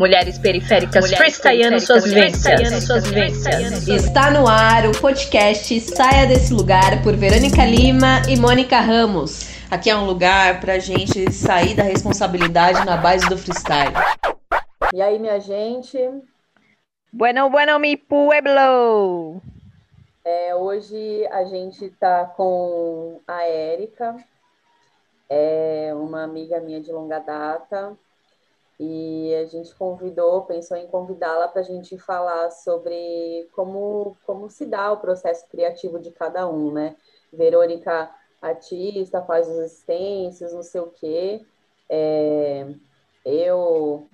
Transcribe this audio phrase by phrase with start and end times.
[0.00, 2.84] Mulheres periféricas freestyleando suas vivências.
[2.84, 3.86] suas vivências.
[3.86, 9.50] Está no ar o podcast Saia Desse Lugar por Verônica Lima e Mônica Ramos.
[9.70, 13.92] Aqui é um lugar pra gente sair da responsabilidade na base do freestyle.
[14.94, 15.98] E aí, minha gente?
[17.12, 19.42] Bueno, bueno, mi pueblo!
[20.24, 24.16] É, hoje a gente tá com a Érica,
[25.28, 27.94] é uma amiga minha de longa data,
[28.82, 34.64] e a gente convidou, pensou em convidá-la para a gente falar sobre como, como se
[34.64, 36.96] dá o processo criativo de cada um, né?
[37.30, 41.44] Verônica, artista, faz as assistências, não sei o quê.
[41.90, 42.72] É,
[43.22, 44.08] eu,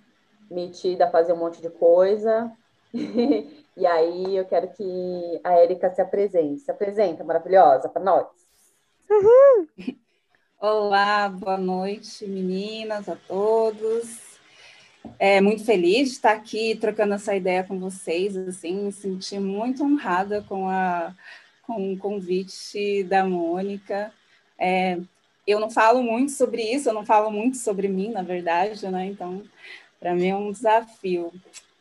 [0.50, 2.50] metida a fazer um monte de coisa.
[2.92, 6.62] e aí eu quero que a Érica se apresente.
[6.62, 8.26] Se apresenta, maravilhosa, para nós.
[9.08, 9.68] Uhum.
[10.60, 14.25] Olá, boa noite, meninas, a todos.
[15.18, 19.82] É muito feliz de estar aqui trocando essa ideia com vocês, assim, me senti muito
[19.82, 21.14] honrada com, a,
[21.62, 24.12] com o convite da Mônica.
[24.58, 24.98] É,
[25.46, 29.06] eu não falo muito sobre isso, eu não falo muito sobre mim, na verdade, né?
[29.06, 29.42] Então,
[29.98, 31.32] para mim é um desafio.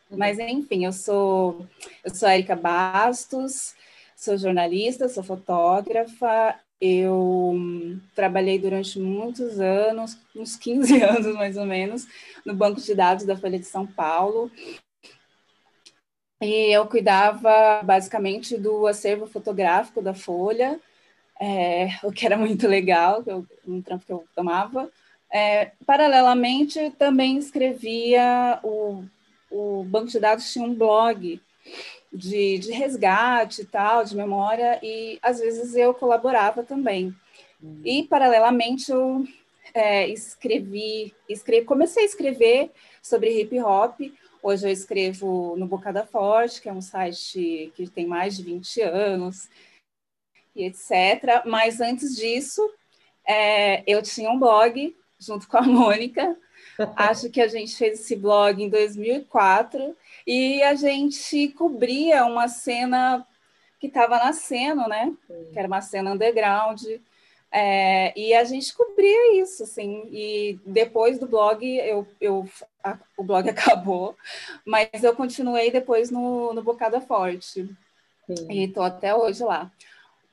[0.09, 1.65] Mas, enfim, eu sou,
[2.03, 3.73] eu sou Erika Bastos,
[4.15, 7.55] sou jornalista, sou fotógrafa eu
[8.13, 12.07] trabalhei durante muitos anos, uns 15 anos mais ou menos,
[12.45, 14.51] no banco de dados da Folha de São Paulo.
[16.41, 20.79] E eu cuidava basicamente do acervo fotográfico da Folha,
[21.39, 24.89] é, o que era muito legal, eu, um trampo que eu tomava.
[25.31, 29.03] É, paralelamente, também escrevia, o,
[29.49, 31.41] o banco de dados tinha um blog
[32.15, 37.15] de, de resgate e tal, de memória, e às vezes eu colaborava também.
[37.61, 37.81] Uhum.
[37.83, 39.25] E, paralelamente, eu
[39.73, 42.71] é, escrevi, escrevi, comecei a escrever
[43.01, 43.99] sobre hip hop.
[44.41, 48.81] Hoje eu escrevo no Bocada Forte, que é um site que tem mais de 20
[48.81, 49.49] anos,
[50.55, 51.43] e etc.
[51.45, 52.61] Mas antes disso,
[53.27, 56.37] é, eu tinha um blog junto com a Mônica.
[56.95, 63.25] Acho que a gente fez esse blog em 2004 e a gente cobria uma cena
[63.79, 65.13] que estava nascendo, né?
[65.27, 65.49] Sim.
[65.51, 66.81] Que era uma cena underground.
[67.51, 70.07] É, e a gente cobria isso, assim.
[70.11, 72.49] E depois do blog, eu, eu,
[72.83, 74.17] a, o blog acabou,
[74.65, 77.69] mas eu continuei depois no, no Bocada Forte.
[78.25, 78.51] Sim.
[78.51, 79.71] E estou até hoje lá.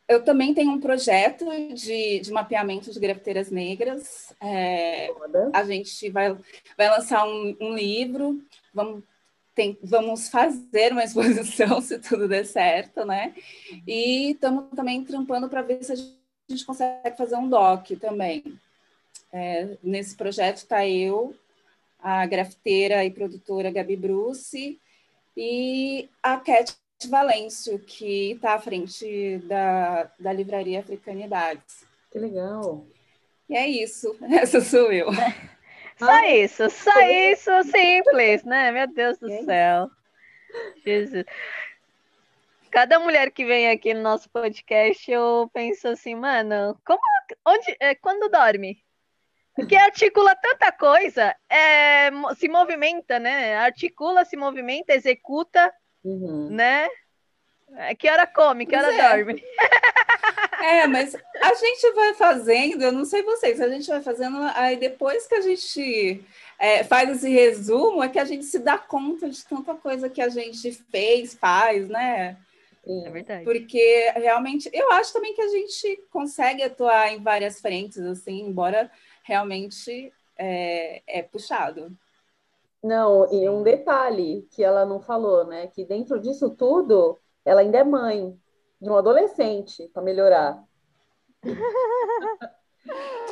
[0.08, 4.34] Eu também tenho um projeto de, de mapeamento de grafiteiras negras.
[4.40, 5.10] É,
[5.52, 6.36] a gente vai,
[6.76, 8.42] vai lançar um, um livro.
[8.74, 9.04] Vamos
[9.54, 13.34] tem, vamos fazer uma exposição, se tudo der certo, né?
[13.86, 15.96] E estamos também trampando para ver se a
[16.48, 18.44] gente consegue fazer um doc também.
[19.32, 21.34] É, nesse projeto está eu,
[21.98, 24.78] a grafiteira e produtora Gabi Bruce
[25.36, 26.74] e a Cat
[27.08, 31.86] Valêncio, que está à frente da, da livraria Africanidades.
[32.10, 32.86] Que legal!
[33.48, 35.08] E é isso, essa sou eu.
[36.04, 38.72] Só isso, só isso simples, né?
[38.72, 39.90] Meu Deus do céu.
[40.84, 41.24] Jesus.
[42.70, 47.00] Cada mulher que vem aqui no nosso podcast, eu penso assim, mano, como,
[47.46, 48.82] onde, é, quando dorme?
[49.54, 53.56] Porque articula tanta coisa, é, se movimenta, né?
[53.56, 56.48] Articula, se movimenta, executa, uhum.
[56.50, 56.88] né?
[57.76, 59.16] É, que hora come, que hora é.
[59.16, 59.42] dorme.
[60.62, 64.76] É, mas a gente vai fazendo, eu não sei vocês, a gente vai fazendo, aí
[64.76, 66.24] depois que a gente
[66.56, 70.22] é, faz esse resumo, é que a gente se dá conta de tanta coisa que
[70.22, 72.36] a gente fez, faz, né?
[72.86, 73.44] É verdade.
[73.44, 78.88] Porque realmente, eu acho também que a gente consegue atuar em várias frentes, assim, embora
[79.24, 81.96] realmente é, é puxado.
[82.82, 85.68] Não, e um detalhe que ela não falou, né?
[85.68, 88.38] Que dentro disso tudo, ela ainda é mãe
[88.80, 90.62] de um adolescente para melhorar.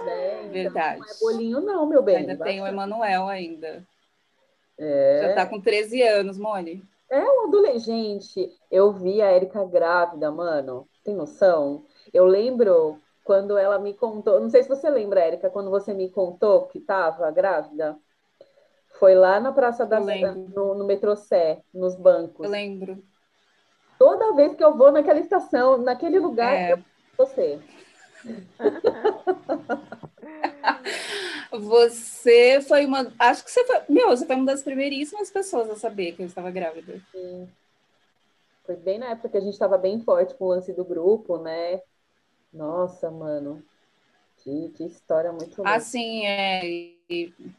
[0.05, 0.49] né?
[0.53, 1.01] Verdade.
[1.01, 2.19] Então, não é bolinho, não, meu bem.
[2.19, 3.87] Ainda tem o Emanuel ainda.
[4.79, 5.21] É...
[5.23, 6.83] Já está com 13 anos, Mone.
[7.11, 8.51] É um adolescente.
[8.71, 10.89] Eu vi a Erika grávida, mano.
[11.05, 11.85] Tem noção?
[12.13, 14.41] Eu lembro quando ela me contou.
[14.41, 17.99] Não sei se você lembra, Erika, quando você me contou que estava grávida.
[18.99, 22.45] Foi lá na Praça da no, no metrô Sé, nos bancos.
[22.45, 23.03] Eu lembro.
[24.01, 26.73] Toda vez que eu vou naquela estação, naquele lugar, é.
[26.73, 26.83] eu
[27.19, 27.61] você.
[31.53, 33.13] você foi uma.
[33.19, 33.83] Acho que você foi.
[33.91, 36.99] Meu, você foi uma das primeiríssimas pessoas a saber que eu estava grávida.
[37.13, 37.47] Sim.
[38.65, 41.37] Foi bem na época que a gente estava bem forte com o lance do grupo,
[41.37, 41.83] né?
[42.51, 43.63] Nossa, mano.
[44.39, 45.75] Que, que história muito louca.
[45.75, 46.95] Assim, é.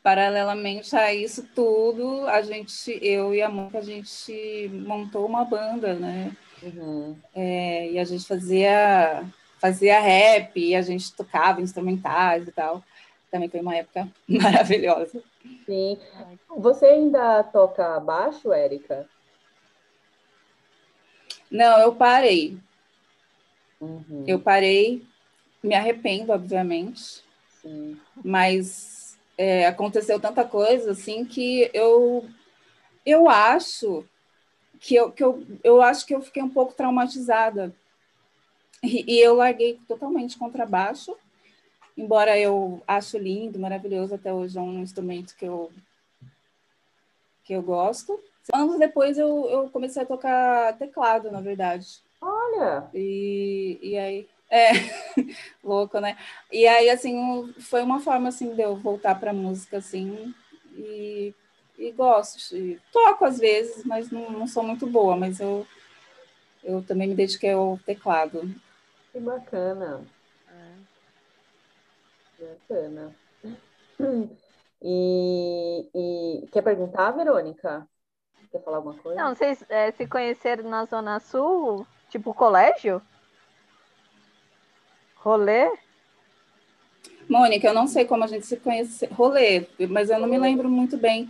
[0.02, 5.94] Paralelamente a isso tudo, a gente, eu e a Mônica, a gente montou uma banda,
[5.94, 6.36] né?
[6.64, 7.18] Uhum.
[7.36, 9.24] É, e a gente fazia,
[9.60, 12.84] fazia rap, e a gente tocava instrumentais e tal.
[13.30, 15.22] Também foi uma época maravilhosa.
[15.66, 15.98] Sim.
[16.58, 19.08] Você ainda toca baixo, Érica?
[21.50, 22.58] Não, eu parei.
[23.80, 24.24] Uhum.
[24.28, 25.04] Eu parei,
[25.64, 27.24] me arrependo, obviamente.
[27.62, 28.00] Sim.
[28.24, 28.91] Mas
[29.38, 32.26] é, aconteceu tanta coisa assim que eu
[33.06, 34.06] eu acho
[34.82, 37.74] que eu, que eu, eu acho que eu fiquei um pouco traumatizada.
[38.84, 41.16] E, e eu larguei totalmente contrabaixo,
[41.96, 45.72] embora eu acho lindo, maravilhoso, até hoje é um instrumento que eu,
[47.44, 48.20] que eu gosto.
[48.52, 51.88] Anos depois eu, eu comecei a tocar teclado, na verdade.
[52.20, 52.90] Olha!
[52.92, 54.72] E, e aí, é,
[55.64, 56.18] louco, né?
[56.52, 60.36] E aí, assim, foi uma forma, assim, de eu voltar para música, assim,
[60.76, 61.34] e,
[61.78, 62.54] e gosto.
[62.56, 65.66] E toco às vezes, mas não, não sou muito boa, mas eu,
[66.62, 68.54] eu também me dediquei ao teclado.
[69.14, 70.06] Que bacana.
[70.50, 70.72] É.
[72.44, 73.16] Bacana.
[74.82, 77.88] E, e quer perguntar, Verônica?
[78.52, 79.22] Quer falar alguma coisa?
[79.22, 83.02] Não, vocês é, se conheceram na Zona Sul, tipo colégio?
[85.24, 85.72] Rolê?
[87.30, 89.06] Mônica, eu não sei como a gente se conhece.
[89.06, 91.30] Rolê, mas eu não me lembro muito bem.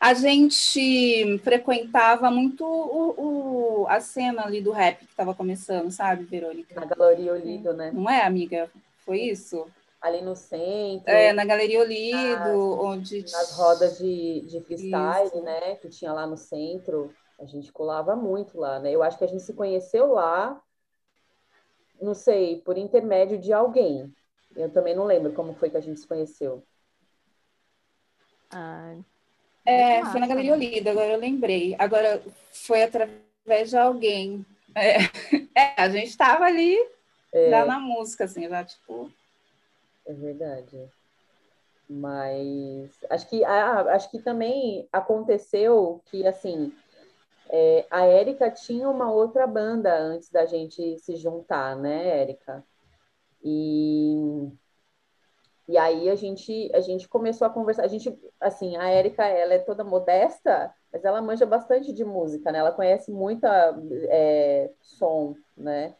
[0.00, 6.24] A gente frequentava muito o, o a cena ali do rap que estava começando, sabe,
[6.24, 6.78] Verônica?
[6.78, 7.90] Na Galeria Olido, né?
[7.92, 8.70] Não é, amiga?
[9.04, 9.66] Foi isso?
[10.00, 11.10] Ali no centro.
[11.10, 13.22] É, na Galeria Olido, nas, onde.
[13.32, 15.42] Nas rodas de, de freestyle, isso.
[15.42, 15.76] né?
[15.76, 17.12] Que tinha lá no centro.
[17.40, 18.92] A gente colava muito lá, né?
[18.92, 20.60] Eu acho que a gente se conheceu lá
[22.00, 24.12] não sei, por intermédio de alguém.
[24.56, 26.62] Eu também não lembro como foi que a gente se conheceu.
[28.50, 28.96] Ah,
[29.64, 31.76] é, foi na Galeria Olida, agora eu lembrei.
[31.78, 32.22] Agora
[32.52, 34.44] foi através de alguém.
[34.74, 34.98] É,
[35.54, 36.76] é a gente estava ali
[37.32, 39.12] é, já na música, assim, já tipo.
[40.06, 40.88] É verdade.
[41.88, 46.72] Mas acho que, ah, acho que também aconteceu que, assim,
[47.50, 52.64] é, a Érica tinha uma outra banda antes da gente se juntar, né, Érica?
[53.42, 54.50] E,
[55.66, 57.84] e aí a gente, a gente começou a conversar.
[57.84, 62.52] A gente, assim, a Érica, ela é toda modesta, mas ela manja bastante de música,
[62.52, 62.58] né?
[62.58, 63.48] Ela conhece muita
[64.10, 65.94] é, som, né?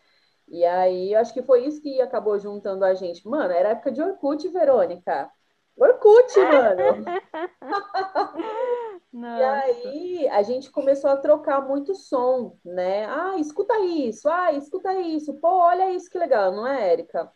[0.48, 3.26] E aí, acho que foi isso que acabou juntando a gente.
[3.28, 5.30] Mano, era época de Orkut, Verônica.
[5.76, 7.04] Orkut, mano.
[9.12, 13.06] e aí a gente começou a trocar muito som, né?
[13.06, 17.30] Ah, escuta isso, ah, escuta isso, pô, olha isso que legal, não é, Érica?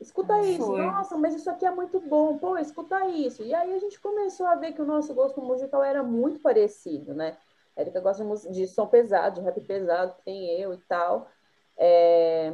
[0.00, 0.82] Escuta isso, Foi.
[0.82, 3.42] nossa, mas isso aqui é muito bom, pô, escuta isso.
[3.42, 7.14] E aí a gente começou a ver que o nosso gosto musical era muito parecido,
[7.14, 7.36] né?
[7.76, 11.28] A Érica gosta de som pesado, de rap pesado, que tem eu e tal.
[11.76, 12.52] É...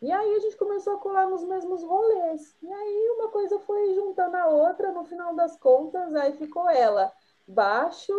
[0.00, 2.56] E aí a gente começou a colar nos mesmos rolês.
[2.62, 7.12] E aí uma coisa foi juntando a outra, no final das contas, aí ficou ela
[7.48, 8.12] baixo,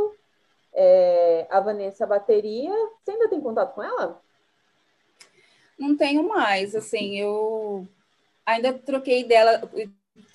[0.74, 2.74] é, a Vanessa bateria.
[3.04, 4.22] Você ainda tem contato com ela?
[5.78, 7.88] Não tenho mais, assim, eu
[8.46, 9.62] ainda troquei dela,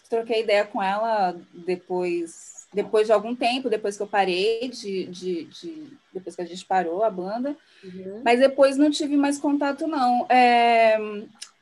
[0.08, 5.44] troquei ideia com ela depois depois de algum tempo, depois que eu parei de, de,
[5.44, 8.21] de depois que a gente parou a banda, uhum.
[8.25, 10.26] mas depois não tive mais contato não.
[10.28, 10.99] É,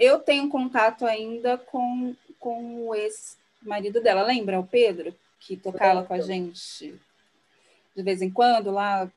[0.01, 6.15] eu tenho contato ainda com, com o ex-marido dela, lembra o Pedro que tocava com
[6.15, 6.99] a gente
[7.95, 9.11] de vez em quando lá.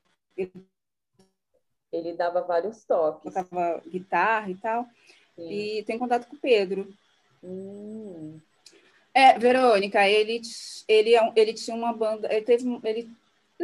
[1.92, 3.32] Ele, dava vários toques.
[3.32, 4.86] Tocava guitarra e tal.
[5.34, 5.50] Sim.
[5.50, 6.92] E tem contato com o Pedro.
[7.42, 8.38] Hum.
[9.14, 10.42] É, Verônica, ele,
[10.86, 13.10] ele, é ele tinha uma banda, ele teve, ele,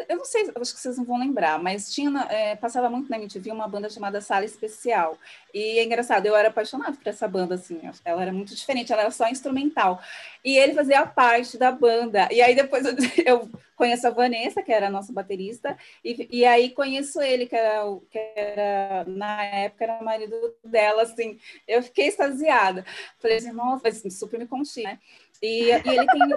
[0.08, 3.18] eu não sei, acho que vocês não vão lembrar, mas tinha, é, passava muito na
[3.18, 5.18] MTV uma banda chamada Sala Especial,
[5.52, 9.02] e é engraçado, eu era apaixonada por essa banda, assim, ela era muito diferente, ela
[9.02, 10.00] era só instrumental,
[10.42, 12.94] e ele fazia parte da banda, e aí depois eu,
[13.26, 17.56] eu conheço a Vanessa, que era a nossa baterista, e, e aí conheço ele, que
[17.56, 22.84] era, que era, na época, era o marido dela, assim, eu fiquei extasiada,
[23.18, 24.98] falei assim, nossa, super me conti, né?
[25.42, 26.28] E, e ele tem,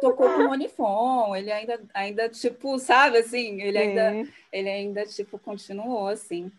[0.00, 5.38] tocou com o Unifon, ele ainda, ainda, tipo, sabe, assim, ele ainda, ele ainda, tipo,
[5.38, 6.50] continuou, assim.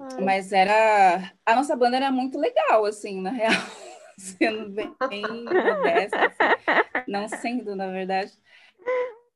[0.00, 0.24] Ai.
[0.24, 3.52] Mas era, a nossa banda era muito legal, assim, na real,
[4.16, 7.04] sendo bem, bem modesta, assim.
[7.06, 8.32] não sendo, na verdade,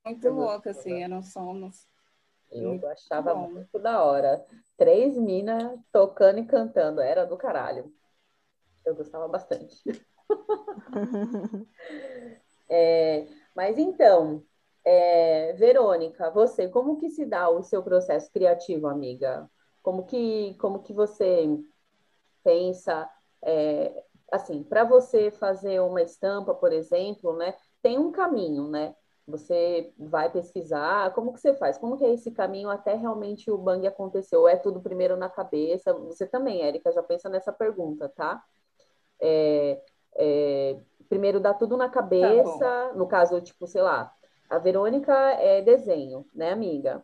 [0.07, 1.87] muito louca, assim, eram somos.
[2.51, 3.51] Eu muito achava bom.
[3.51, 4.43] muito da hora.
[4.77, 7.93] Três minas tocando e cantando, era do caralho.
[8.85, 9.83] Eu gostava bastante.
[12.69, 14.43] É, Mas então,
[14.85, 19.51] é, Verônica, você, como que se dá o seu processo criativo, amiga?
[19.83, 21.49] Como que, como que você
[22.45, 23.09] pensa,
[23.45, 28.95] é, assim, para você fazer uma estampa, por exemplo, né, tem um caminho, né?
[29.27, 31.77] Você vai pesquisar, como que você faz?
[31.79, 34.47] Como que é esse caminho até realmente o bang aconteceu?
[34.47, 35.93] É tudo primeiro na cabeça?
[35.95, 38.43] Você também, Érica, já pensa nessa pergunta, tá?
[39.21, 39.83] É,
[40.17, 40.77] é,
[41.09, 44.13] primeiro dá tudo na cabeça, tá no caso, tipo, sei lá,
[44.49, 47.03] a Verônica é desenho, né, amiga?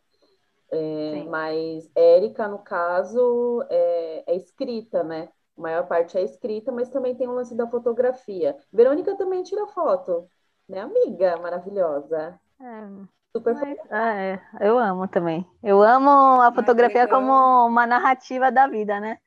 [0.71, 5.29] É, mas Érica, no caso, é, é, escrita, né?
[5.57, 8.57] A maior parte é escrita, mas também tem o lance da fotografia.
[8.73, 10.27] Verônica também tira foto,
[10.67, 11.37] né, amiga?
[11.37, 12.41] Maravilhosa.
[12.59, 12.89] É,
[13.37, 14.41] Super mas, ah, é.
[14.61, 15.47] Eu amo também.
[15.63, 19.19] Eu amo a fotografia como uma narrativa da vida, né?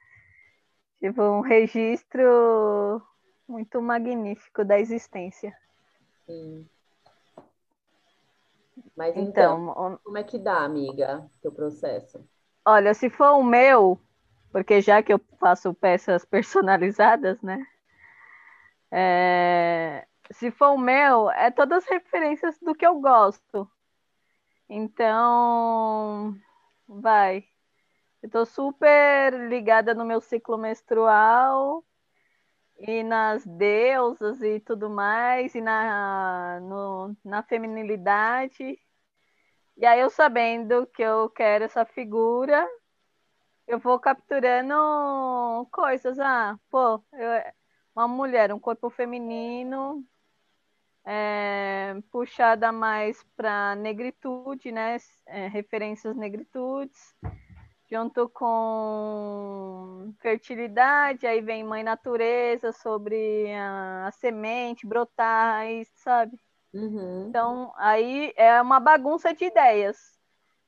[0.99, 3.01] Tipo, um registro
[3.47, 5.55] muito magnífico da existência.
[6.25, 6.67] Sim.
[8.95, 12.27] Mas então, então, como é que dá, amiga, teu processo?
[12.65, 13.99] Olha, se for o meu,
[14.51, 17.65] porque já que eu faço peças personalizadas, né?
[18.91, 23.69] É, se for o meu, é todas as referências do que eu gosto.
[24.67, 26.35] Então,
[26.87, 27.45] vai.
[28.21, 31.83] Eu tô super ligada no meu ciclo menstrual
[32.87, 38.79] e nas deusas e tudo mais, e na, no, na feminilidade.
[39.77, 42.67] E aí eu sabendo que eu quero essa figura,
[43.67, 46.19] eu vou capturando coisas.
[46.19, 47.53] Ah, pô, eu,
[47.95, 50.05] uma mulher, um corpo feminino,
[51.05, 54.97] é, puxada mais para negritude, né?
[55.25, 57.15] É, referências negritudes,
[57.89, 66.39] junto com fertilidade, aí vem mãe natureza sobre a, a semente, brotar, aí, sabe?
[66.73, 67.27] Uhum.
[67.29, 70.15] Então, aí é uma bagunça de ideias.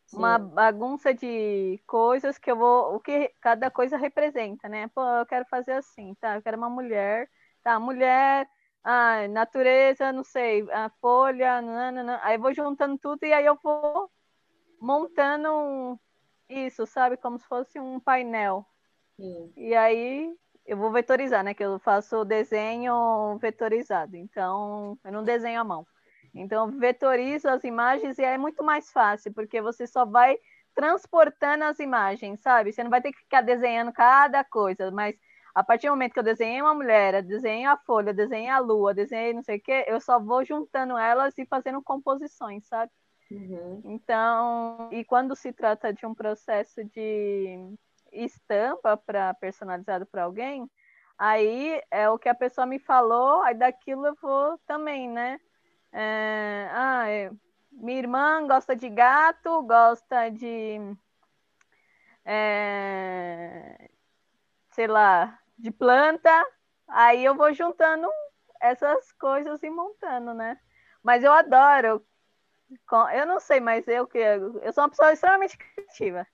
[0.05, 0.17] Sim.
[0.17, 2.95] Uma bagunça de coisas que eu vou.
[2.95, 4.87] O que cada coisa representa, né?
[4.95, 6.35] Pô, eu quero fazer assim, tá?
[6.35, 7.29] Eu quero uma mulher.
[7.61, 8.47] Tá, mulher,
[8.83, 12.21] ah, natureza, não sei, a folha, nanana.
[12.23, 14.09] aí eu vou juntando tudo e aí eu vou
[14.79, 15.99] montando
[16.49, 17.17] isso, sabe?
[17.17, 18.65] Como se fosse um painel.
[19.15, 19.51] Sim.
[19.55, 20.33] E aí
[20.65, 21.53] eu vou vetorizar, né?
[21.53, 24.15] Que eu faço desenho vetorizado.
[24.15, 25.85] Então, eu não desenho à mão.
[26.33, 30.37] Então, vetorizo as imagens e é muito mais fácil, porque você só vai
[30.75, 32.71] transportando as imagens, sabe?
[32.71, 35.15] Você não vai ter que ficar desenhando cada coisa, mas
[35.55, 38.93] a partir do momento que eu desenhei uma mulher, desenhei a folha, desenhei a lua,
[38.93, 42.91] desenhei não sei o quê, eu só vou juntando elas e fazendo composições, sabe?
[43.29, 43.81] Uhum.
[43.83, 47.75] Então, e quando se trata de um processo de
[48.11, 50.69] estampa para personalizado para alguém,
[51.17, 55.39] aí é o que a pessoa me falou, aí daquilo eu vou também, né?
[55.91, 57.31] É, ah, é,
[57.71, 60.79] minha irmã gosta de gato, gosta de.
[62.25, 63.89] É,
[64.71, 66.29] sei lá, de planta.
[66.87, 68.07] Aí eu vou juntando
[68.61, 70.59] essas coisas e montando, né?
[71.03, 72.05] Mas eu adoro.
[73.13, 76.27] Eu não sei, mas eu que eu sou uma pessoa extremamente criativa.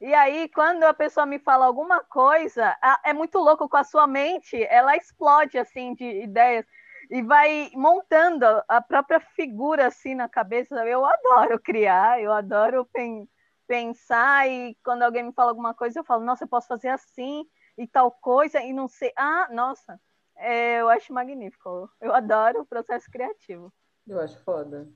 [0.00, 4.06] E aí, quando a pessoa me fala alguma coisa, é muito louco com a sua
[4.06, 6.66] mente, ela explode assim de ideias
[7.10, 10.74] e vai montando a própria figura assim na cabeça.
[10.86, 13.28] Eu adoro criar, eu adoro pen
[13.66, 17.46] pensar e quando alguém me fala alguma coisa, eu falo, nossa, eu posso fazer assim
[17.78, 19.10] e tal coisa e não sei.
[19.16, 19.98] Ah, nossa,
[20.36, 21.88] é, eu acho magnífico.
[22.00, 23.72] Eu adoro o processo criativo.
[24.06, 24.86] Eu acho foda.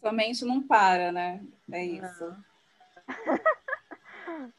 [0.00, 1.44] Sua mente não para, né?
[1.70, 2.36] É isso.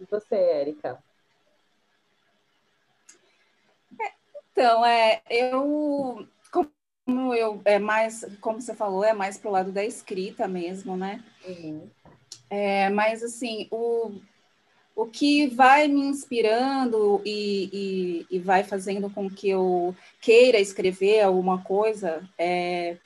[0.00, 1.02] e você, Érica?
[4.52, 9.84] Então, é, eu, como eu, é mais, como você falou, é mais pro lado da
[9.84, 11.24] escrita mesmo, né?
[11.46, 11.88] Uhum.
[12.50, 14.18] É, mas, assim, o,
[14.96, 17.68] o que vai me inspirando e,
[18.30, 22.96] e, e, vai fazendo com que eu queira escrever alguma coisa, é,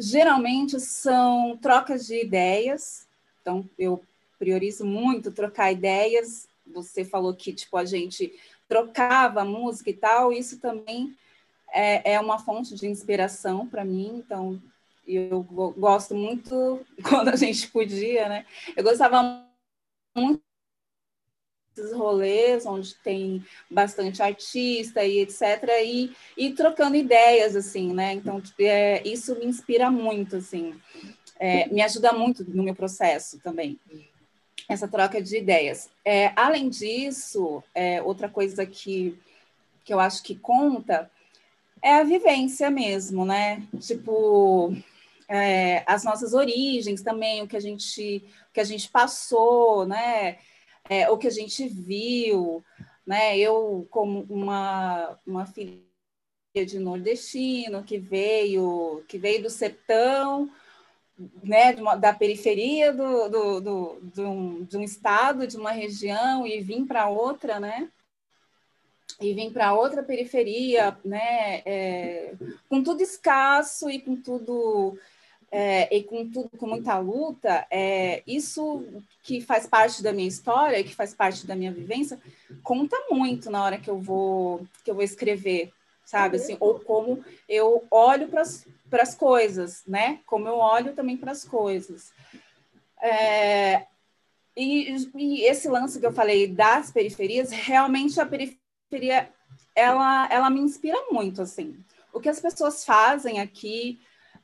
[0.00, 3.06] geralmente são trocas de ideias.
[3.40, 4.02] Então, eu
[4.40, 6.48] priorizo muito trocar ideias.
[6.74, 8.34] Você falou que, tipo, a gente
[8.68, 11.16] trocava música e tal, isso também
[11.72, 14.60] é, é uma fonte de inspiração para mim, então
[15.06, 18.46] eu gosto muito quando a gente podia, né?
[18.74, 19.46] Eu gostava
[20.16, 20.43] muito
[21.74, 25.40] desses rolês onde tem bastante artista e etc
[25.82, 30.74] e, e trocando ideias assim né então tipo, é, isso me inspira muito assim
[31.38, 33.78] é, me ajuda muito no meu processo também
[34.68, 35.90] essa troca de ideias.
[36.04, 39.18] É, além disso, é, outra coisa que,
[39.84, 41.10] que eu acho que conta
[41.82, 43.62] é a vivência mesmo, né?
[43.80, 44.74] Tipo,
[45.28, 50.38] é, as nossas origens também, o que a gente, o que a gente passou, né?
[50.88, 52.62] É, o que a gente viu,
[53.06, 53.38] né?
[53.38, 55.80] Eu, como uma, uma filha
[56.54, 60.50] de nordestino que veio, que veio do sertão,
[61.42, 66.60] né, da periferia do, do, do, de, um, de um estado, de uma região, e
[66.60, 67.88] vim para outra, né?
[69.20, 71.62] E vim para outra periferia, né?
[71.64, 72.34] É,
[72.68, 74.98] com tudo escasso e com tudo
[75.56, 78.84] é, e com tudo com muita luta, é, isso
[79.22, 82.20] que faz parte da minha história, que faz parte da minha vivência,
[82.60, 85.72] conta muito na hora que eu vou que eu vou escrever,
[86.04, 86.38] sabe?
[86.38, 90.18] Assim, ou como eu olho para as coisas, né?
[90.26, 92.12] Como eu olho também para as coisas.
[93.00, 93.86] É,
[94.56, 99.30] e, e, esse lance que eu falei das periferias, realmente a periferia
[99.72, 101.78] ela, ela me inspira muito, assim.
[102.12, 104.00] O que as pessoas fazem aqui,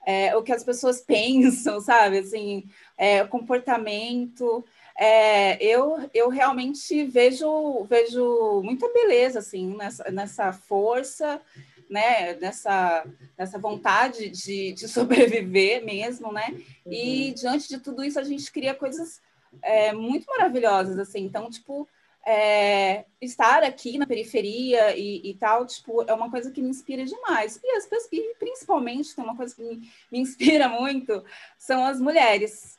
[0.07, 2.19] é, o que as pessoas pensam, sabe?
[2.19, 2.64] Assim,
[2.97, 4.64] é, o comportamento.
[4.99, 11.40] É, eu, eu realmente vejo, vejo muita beleza assim, nessa, nessa força,
[11.88, 12.35] né?
[12.35, 13.07] nessa,
[13.38, 16.49] nessa vontade de, de sobreviver mesmo, né?
[16.85, 16.92] Uhum.
[16.92, 19.23] E diante de tudo isso, a gente cria coisas
[19.62, 21.21] é, muito maravilhosas, assim.
[21.21, 21.88] Então, tipo,
[22.27, 27.05] é, estar aqui na periferia e, e, tal, tipo, é uma coisa que me inspira
[27.05, 27.59] demais.
[27.62, 31.25] E, as, e principalmente, tem uma coisa que me, me inspira muito,
[31.59, 32.79] são as mulheres.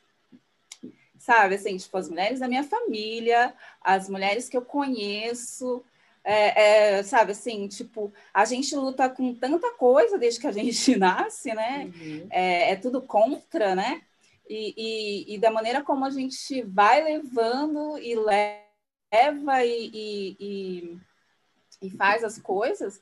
[1.18, 5.84] Sabe, assim, tipo, as mulheres da minha família, as mulheres que eu conheço,
[6.24, 10.96] é, é, sabe assim, tipo, a gente luta com tanta coisa desde que a gente
[10.98, 11.92] nasce, né?
[11.96, 12.28] Uhum.
[12.30, 14.02] É, é, tudo contra, né?
[14.50, 18.61] E, e, e, da maneira como a gente vai levando e leva
[19.12, 23.02] leva e, e, e, e faz as coisas,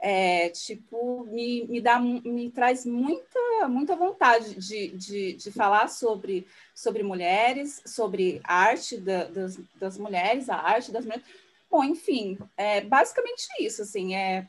[0.00, 6.46] é, tipo, me, me, dá, me traz muita, muita vontade de, de, de falar sobre,
[6.74, 11.26] sobre mulheres, sobre arte da, das, das mulheres, a arte das mulheres.
[11.68, 14.48] Bom, enfim, é basicamente isso, assim, é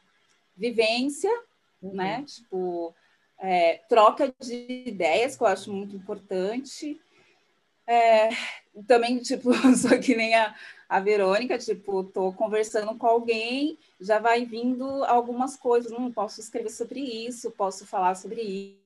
[0.56, 1.32] vivência,
[1.82, 1.96] uhum.
[1.96, 2.24] né?
[2.24, 2.94] Tipo,
[3.40, 7.00] é, troca de ideias, que eu acho muito importante.
[7.90, 8.30] É,
[8.86, 10.56] também, tipo, só que nem a,
[10.88, 16.70] a Verônica, tipo, tô conversando com alguém, já vai vindo algumas coisas, não posso escrever
[16.70, 18.80] sobre isso, posso falar sobre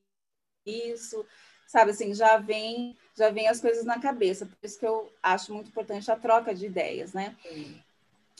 [0.65, 1.25] isso,
[1.67, 5.53] sabe assim, já vem, já vem as coisas na cabeça, por isso que eu acho
[5.53, 7.35] muito importante a troca de ideias, né?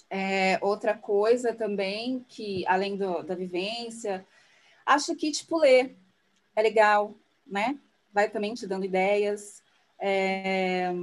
[0.10, 4.26] É, outra coisa também que, além do, da vivência,
[4.86, 5.94] acho que, tipo, ler
[6.56, 7.14] é legal,
[7.46, 7.78] né?
[8.14, 9.63] Vai também te dando ideias.
[10.00, 10.94] É,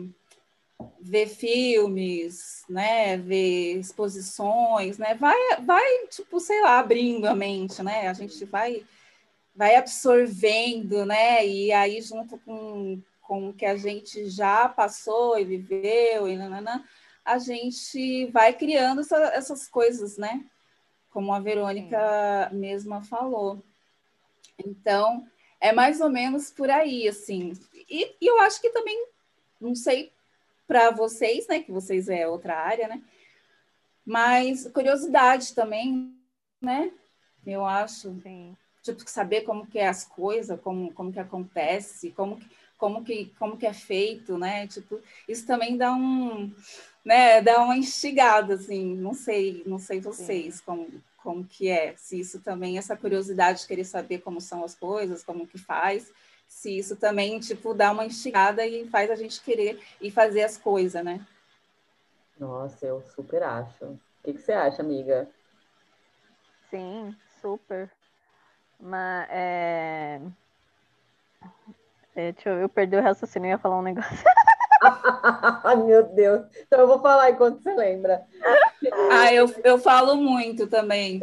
[1.00, 8.08] ver filmes, né, ver exposições, né, vai, vai, tipo, sei lá, abrindo a mente, né,
[8.08, 8.84] a gente vai,
[9.54, 15.44] vai absorvendo, né, e aí junto com, com o que a gente já passou e
[15.44, 16.84] viveu, e nanana,
[17.24, 20.44] a gente vai criando essa, essas coisas, né,
[21.10, 22.56] como a Verônica Sim.
[22.56, 23.62] mesma falou.
[24.58, 25.26] Então,
[25.60, 27.52] é mais ou menos por aí, assim,
[27.90, 29.06] e, e eu acho que também,
[29.60, 30.12] não sei
[30.66, 31.60] para vocês, né?
[31.60, 33.02] Que vocês é outra área, né?
[34.06, 36.14] Mas curiosidade também,
[36.60, 36.92] né?
[37.44, 38.14] Eu acho.
[38.22, 38.56] Sim.
[38.82, 42.48] Tipo, saber como que é as coisas, como, como que acontece, como que,
[42.78, 44.66] como que, como que é feito, né?
[44.68, 46.50] Tipo, isso também dá um,
[47.04, 50.62] né, dá uma instigada, assim, não sei, não sei vocês Sim.
[50.64, 54.74] como, como que é, se isso também, essa curiosidade de querer saber como são as
[54.74, 56.10] coisas, como que faz,
[56.50, 60.58] se isso também, tipo, dá uma instigada e faz a gente querer e fazer as
[60.58, 61.24] coisas, né?
[62.36, 63.84] Nossa, eu super acho.
[63.84, 65.28] O que, que você acha, amiga?
[66.68, 67.88] Sim, super.
[68.80, 70.20] Mas é...
[72.16, 72.32] é...
[72.32, 74.24] Deixa eu, eu perdi o raciocínio, eu ia falar um negócio.
[75.62, 76.46] Ai, meu Deus.
[76.66, 78.26] Então eu vou falar enquanto você lembra.
[79.12, 81.20] Ah, eu, eu falo muito também.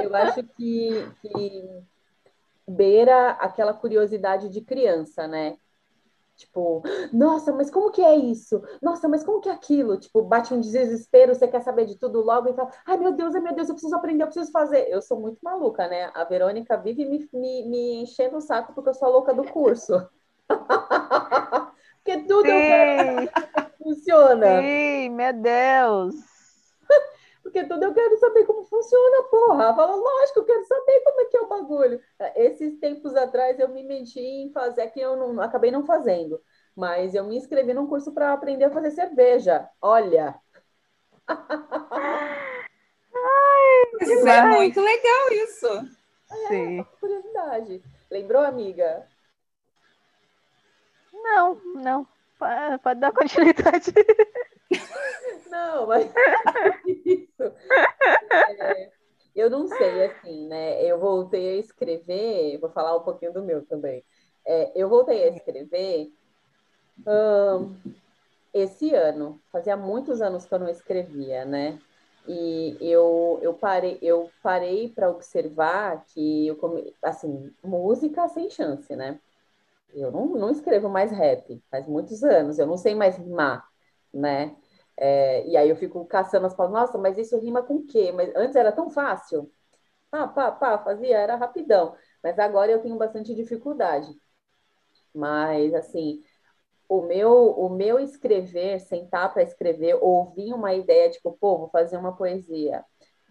[0.00, 1.82] Eu acho que, que
[2.66, 5.56] beira aquela curiosidade de criança, né?
[6.36, 6.82] Tipo,
[7.14, 8.62] nossa, mas como que é isso?
[8.82, 9.98] Nossa, mas como que é aquilo?
[9.98, 12.70] Tipo, bate um desespero, você quer saber de tudo logo e tal.
[12.86, 14.86] Ai, meu Deus, ai, meu Deus, eu preciso aprender, eu preciso fazer.
[14.90, 16.10] Eu sou muito maluca, né?
[16.14, 19.44] A Verônica vive me, me, me enchendo o saco porque eu sou a louca do
[19.44, 19.94] curso.
[22.04, 23.28] porque tudo Sim.
[23.82, 24.60] funciona.
[24.60, 26.35] Sim, meu Deus
[27.56, 29.74] porque tudo eu quero saber como funciona, porra.
[29.74, 32.00] Fala, lógico, eu quero saber como é que é o bagulho.
[32.34, 36.38] Esses tempos atrás eu me meti em fazer, que eu não, acabei não fazendo,
[36.74, 39.66] mas eu me inscrevi num curso para aprender a fazer cerveja.
[39.80, 40.38] Olha.
[41.28, 41.46] Ai,
[44.00, 45.68] Mas é muito legal isso.
[46.48, 46.80] Sim.
[46.80, 47.82] É, curiosidade.
[48.10, 49.08] Lembrou, amiga?
[51.10, 52.06] Não, não.
[52.82, 53.94] Pode dar continuidade.
[55.50, 56.10] Não, mas
[56.86, 57.42] isso.
[58.48, 58.90] É,
[59.34, 60.82] eu não sei, assim, né?
[60.82, 64.04] Eu voltei a escrever, vou falar um pouquinho do meu também.
[64.46, 66.10] É, eu voltei a escrever
[67.06, 67.74] ahn,
[68.52, 69.40] esse ano.
[69.52, 71.78] Fazia muitos anos que eu não escrevia, né?
[72.28, 76.92] E eu, eu parei, eu parei para observar que eu come...
[77.02, 79.20] assim, música sem chance, né?
[79.94, 83.66] Eu não, não escrevo mais rap, faz muitos anos, eu não sei mais rimar,
[84.12, 84.54] né?
[84.98, 88.12] É, e aí eu fico caçando as palavras, nossa, mas isso rima com o quê?
[88.12, 89.50] Mas antes era tão fácil.
[90.10, 91.96] Pá, pá, pá, fazia, era rapidão.
[92.22, 94.08] Mas agora eu tenho bastante dificuldade.
[95.14, 96.22] Mas, assim,
[96.88, 101.96] o meu, o meu escrever, sentar para escrever, ouvir uma ideia, tipo, pô, vou fazer
[101.96, 102.84] uma poesia,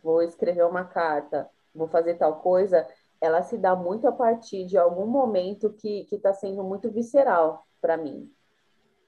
[0.04, 2.88] vou escrever uma carta, vou fazer tal coisa,
[3.22, 7.98] ela se dá muito a partir de algum momento que está sendo muito visceral para
[7.98, 8.32] mim.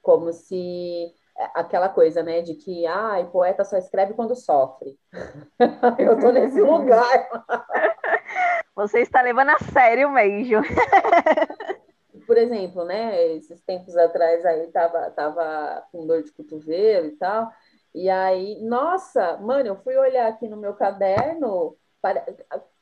[0.02, 1.14] Como se
[1.54, 4.98] aquela coisa, né, de que, ai, poeta só escreve quando sofre.
[5.98, 7.28] Eu tô nesse lugar.
[8.74, 10.62] Você está levando a sério mesmo.
[12.26, 17.50] Por exemplo, né, esses tempos atrás aí tava, tava com dor de cotovelo e tal,
[17.94, 22.24] e aí, nossa, mano, eu fui olhar aqui no meu caderno, para,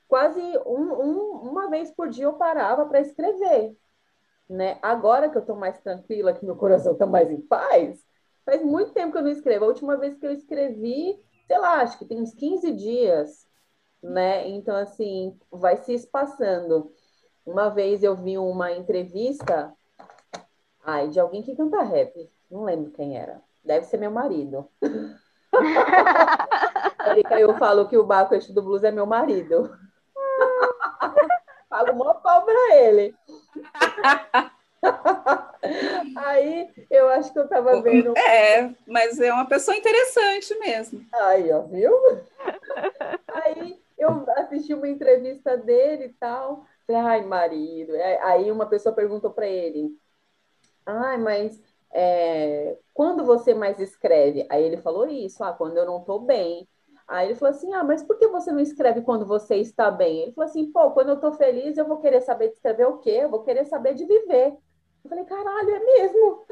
[0.08, 3.76] quase um, um, uma vez por dia eu parava para escrever,
[4.48, 4.78] né?
[4.82, 8.05] Agora que eu tô mais tranquila, que meu coração tá mais em paz,
[8.46, 9.64] faz muito tempo que eu não escrevo.
[9.64, 13.46] A última vez que eu escrevi, sei lá, acho que tem uns 15 dias,
[14.00, 14.48] né?
[14.48, 16.92] Então, assim, vai se espaçando.
[17.44, 19.74] Uma vez eu vi uma entrevista,
[20.84, 24.68] ai, de alguém que canta rap, não lembro quem era, deve ser meu marido.
[27.38, 29.74] Eu falo que o Baco do Blues é meu marido.
[31.68, 33.14] Pago uma pau pra ele.
[36.16, 38.16] Aí eu acho que eu tava vendo.
[38.16, 41.04] É, mas é uma pessoa interessante mesmo.
[41.12, 41.92] Aí, ó, viu?
[43.28, 46.64] Aí eu assisti uma entrevista dele e tal.
[46.88, 47.92] Ai, marido.
[48.22, 49.96] Aí uma pessoa perguntou para ele:
[50.84, 51.60] ai, mas
[51.92, 54.46] é, quando você mais escreve?
[54.50, 56.68] Aí ele falou isso: ah, quando eu não tô bem.
[57.08, 60.22] Aí ele falou assim: ah, mas por que você não escreve quando você está bem?
[60.22, 62.98] Ele falou assim: pô, quando eu tô feliz, eu vou querer saber de escrever o
[62.98, 63.20] quê?
[63.22, 64.56] Eu vou querer saber de viver.
[65.06, 66.44] Eu falei: caralho, é mesmo?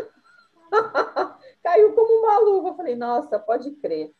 [1.62, 2.68] Caiu como uma luva.
[2.68, 4.12] Eu falei: nossa, pode crer.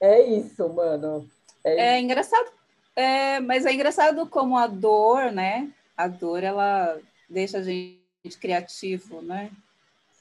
[0.00, 1.28] É isso, mano.
[1.64, 2.50] É, é engraçado,
[2.96, 5.72] é, mas é engraçado como a dor, né?
[5.96, 7.98] A dor, ela deixa a gente
[8.40, 9.50] criativo, né?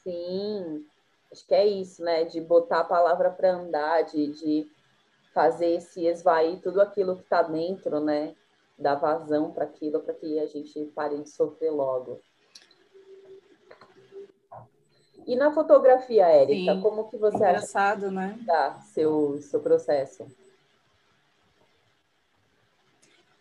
[0.03, 0.85] Sim,
[1.31, 2.23] acho que é isso, né?
[2.23, 4.71] De botar a palavra para andar, de, de
[5.33, 8.35] fazer se esvair tudo aquilo que está dentro, né?
[8.77, 12.21] Dar vazão para aquilo, para que a gente pare de sofrer logo.
[15.27, 18.39] E na fotografia, Érica, Sim, como que você engraçado, acha né?
[18.45, 20.25] Tá, seu, seu processo?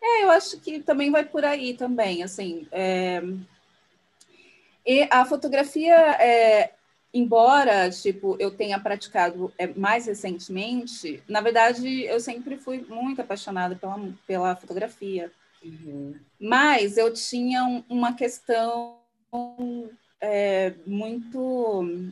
[0.01, 2.67] É, eu acho que também vai por aí também, assim.
[2.73, 3.21] É...
[4.85, 6.73] E a fotografia, é...
[7.13, 13.77] embora, tipo, eu tenha praticado é, mais recentemente, na verdade, eu sempre fui muito apaixonada
[13.77, 13.97] pela,
[14.27, 15.31] pela fotografia.
[15.63, 16.15] Uhum.
[16.37, 18.97] Mas eu tinha um, uma questão
[20.21, 22.11] é, muito...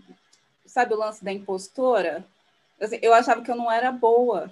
[0.65, 2.25] Sabe o lance da impostora?
[2.79, 4.51] Assim, eu achava que eu não era boa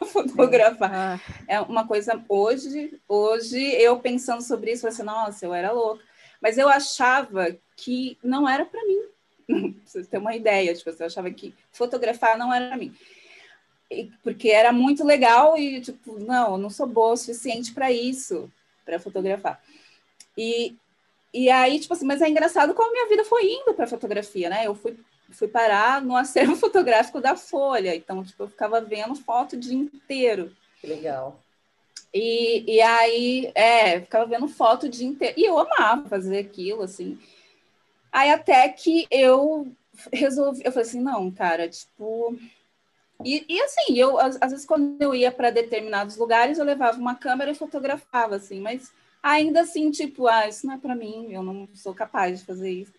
[0.12, 0.90] fotografar.
[0.94, 5.72] Ah, É uma coisa hoje, hoje eu pensando sobre isso, falei assim, nossa, eu era
[5.72, 6.02] louca.
[6.40, 9.02] Mas eu achava que não era para mim.
[9.48, 12.94] Pra vocês terem uma ideia, tipo, eu achava que fotografar não era para mim.
[13.90, 17.90] E- porque era muito legal e tipo, não, eu não sou boa o suficiente para
[17.90, 18.52] isso,
[18.84, 19.60] para fotografar.
[20.36, 20.76] E
[21.32, 24.48] e aí, tipo assim, mas é engraçado como a minha vida foi indo para fotografia,
[24.48, 24.66] né?
[24.66, 24.96] Eu fui
[25.30, 29.74] fui parar no acervo fotográfico da Folha, então tipo, eu ficava vendo foto o dia
[29.74, 30.54] inteiro.
[30.80, 31.38] Que legal.
[32.12, 35.34] E, e aí, é, ficava vendo foto o dia inteiro.
[35.36, 37.18] E eu amava fazer aquilo, assim.
[38.10, 39.70] Aí até que eu
[40.12, 42.36] resolvi, eu falei assim, não, cara, tipo.
[43.24, 46.98] E, e assim, eu às, às vezes quando eu ia para determinados lugares, eu levava
[46.98, 51.32] uma câmera e fotografava, assim, mas ainda assim, tipo, ah, isso não é para mim,
[51.32, 52.92] eu não sou capaz de fazer isso.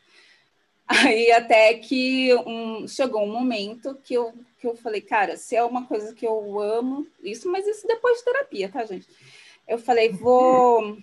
[0.88, 5.64] Aí até que um, chegou um momento que eu, que eu falei, cara, se é
[5.64, 9.08] uma coisa que eu amo, isso, mas isso depois de terapia, tá, gente?
[9.68, 10.98] Eu falei, vou,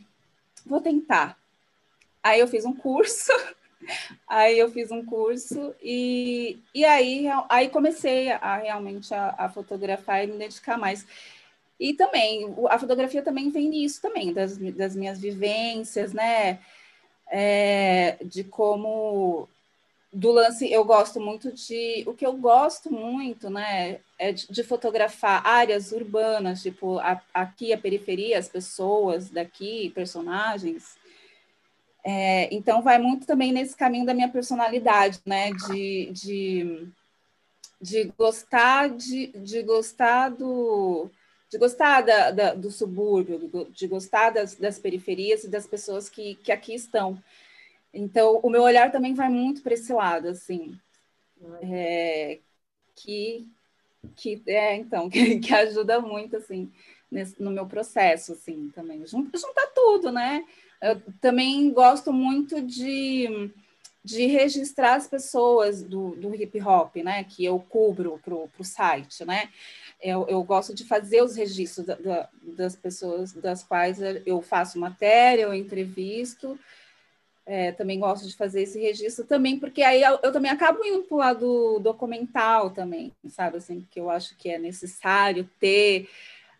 [0.64, 1.38] vou tentar.
[2.20, 3.30] Aí eu fiz um curso,
[4.26, 10.24] aí eu fiz um curso e, e aí, aí comecei a realmente a, a fotografar
[10.24, 11.06] e me dedicar mais.
[11.78, 16.58] E também, a fotografia também vem nisso também, das, das minhas vivências, né?
[17.30, 19.48] É, de como
[20.16, 22.02] do lance, eu gosto muito de.
[22.06, 27.70] O que eu gosto muito, né, é de, de fotografar áreas urbanas, tipo, a, aqui
[27.70, 30.96] a periferia, as pessoas daqui, personagens.
[32.02, 36.88] É, então, vai muito também nesse caminho da minha personalidade, né, de, de,
[37.78, 41.10] de gostar de, de gostar do
[41.50, 46.34] de gostar da, da, do subúrbio, de gostar das, das periferias e das pessoas que,
[46.36, 47.22] que aqui estão.
[47.94, 50.78] Então, o meu olhar também vai muito para esse lado, assim,
[51.62, 52.40] é,
[52.94, 53.48] que,
[54.16, 56.70] que, é, então, que, que, ajuda muito, assim,
[57.10, 59.06] nesse, no meu processo, assim, também.
[59.06, 60.44] Juntar tudo, né?
[60.82, 63.50] Eu também gosto muito de,
[64.04, 67.24] de registrar as pessoas do, do hip hop, né?
[67.24, 69.48] Que eu cubro para o site, né?
[70.00, 74.78] Eu, eu, gosto de fazer os registros da, da, das pessoas das quais eu faço
[74.78, 76.58] matéria, eu entrevisto,
[77.46, 81.04] é, também gosto de fazer esse registro também, porque aí eu, eu também acabo indo
[81.04, 86.10] para o lado documental também, sabe, assim, porque eu acho que é necessário ter,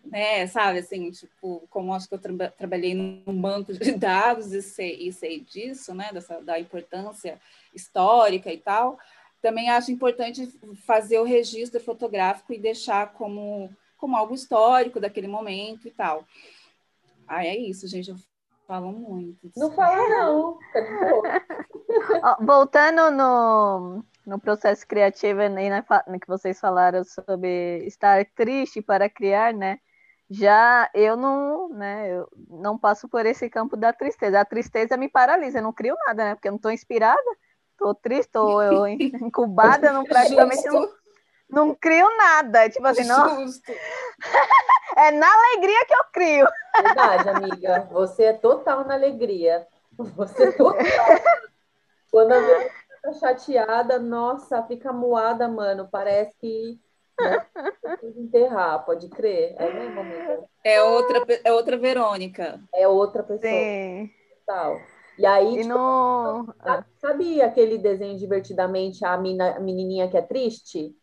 [0.04, 4.62] né, sabe, assim, tipo, como acho que eu tra trabalhei num banco de dados e
[4.62, 7.40] sei, e sei disso, né, dessa, da importância
[7.74, 8.96] histórica e tal,
[9.42, 10.46] também acho importante
[10.86, 16.24] fazer o registro fotográfico e deixar como, como algo histórico daquele momento e tal.
[17.26, 18.10] Ah, é isso, gente.
[18.10, 18.16] Eu
[18.66, 19.50] Falam muito.
[19.56, 20.58] Não fala, não.
[22.40, 29.54] Voltando no, no processo criativo né, no que vocês falaram sobre estar triste para criar,
[29.54, 29.78] né?
[30.28, 34.40] Já eu não, né, eu não passo por esse campo da tristeza.
[34.40, 36.34] A tristeza me paralisa, eu não crio nada, né?
[36.34, 37.22] Porque eu não estou inspirada,
[37.76, 40.90] estou triste, estou incubada, não praticamente não,
[41.48, 42.68] não crio nada.
[42.68, 43.46] Tipo assim, não.
[44.96, 46.46] é na alegria que eu crio.
[46.82, 47.88] Verdade, amiga.
[47.92, 49.66] Você é total na alegria.
[49.96, 50.78] Você é total.
[52.10, 55.88] Quando a minha fica chateada, nossa, fica moada, mano.
[55.90, 56.80] Parece que
[57.20, 57.46] né,
[58.16, 59.54] enterrar, pode crer.
[59.58, 60.44] É mesmo, amiga?
[60.64, 62.60] É outra, é outra Verônica.
[62.74, 63.50] É outra pessoa.
[63.50, 64.10] Sim.
[64.46, 64.80] Tal.
[65.18, 66.54] E aí, e tipo, no...
[66.98, 70.94] sabe aquele desenho divertidamente a, mina, a menininha que é triste?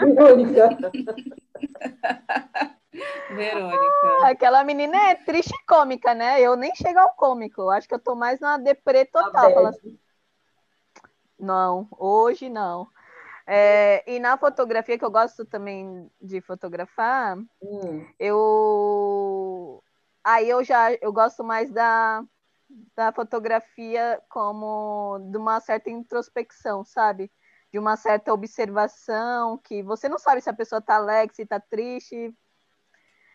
[0.00, 0.70] Verônica.
[3.30, 4.24] Verônica.
[4.24, 6.40] Aquela menina é triste e cômica, né?
[6.40, 7.70] Eu nem chego ao cômico.
[7.70, 9.66] Acho que eu tô mais na deprê total.
[9.66, 9.98] Assim.
[11.38, 12.88] Não, hoje não.
[13.46, 18.04] É, e na fotografia, que eu gosto também de fotografar, hum.
[18.18, 19.84] eu.
[20.24, 22.24] Aí eu já eu gosto mais da,
[22.96, 27.30] da fotografia como de uma certa introspecção, sabe?
[27.76, 31.60] de uma certa observação, que você não sabe se a pessoa está alegre, se está
[31.60, 32.34] triste.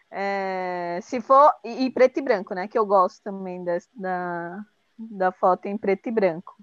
[0.10, 1.54] É, se for.
[1.63, 2.67] E, e, preto e branco, né?
[2.67, 3.63] Que eu gosto também
[3.94, 4.65] da,
[4.98, 6.56] da foto em preto e branco.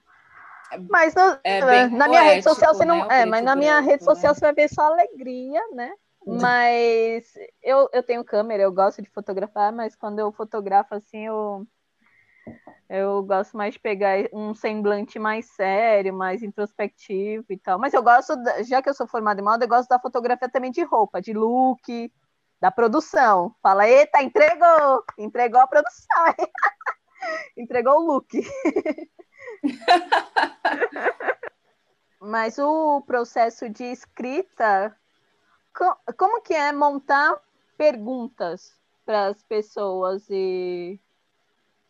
[0.72, 3.06] É mas no, é na minha rede social você não.
[3.06, 3.22] Né?
[3.22, 4.34] É, mas na minha branco, rede social né?
[4.34, 5.92] você vai ver só alegria, né?
[6.26, 11.66] Mas eu, eu tenho câmera, eu gosto de fotografar, mas quando eu fotografo assim, eu
[12.88, 17.78] eu gosto mais de pegar um semblante mais sério, mais introspectivo e tal.
[17.78, 18.34] Mas eu gosto,
[18.66, 21.34] já que eu sou formada em moda, eu gosto da fotografia também de roupa, de
[21.34, 22.10] look,
[22.60, 23.54] da produção.
[23.62, 25.04] Fala, eita, entregou!
[25.18, 26.34] Entregou a produção.
[27.56, 28.28] entregou o look.
[32.20, 34.96] Mas o processo de escrita,
[36.16, 37.38] como que é montar
[37.76, 40.98] perguntas para as pessoas e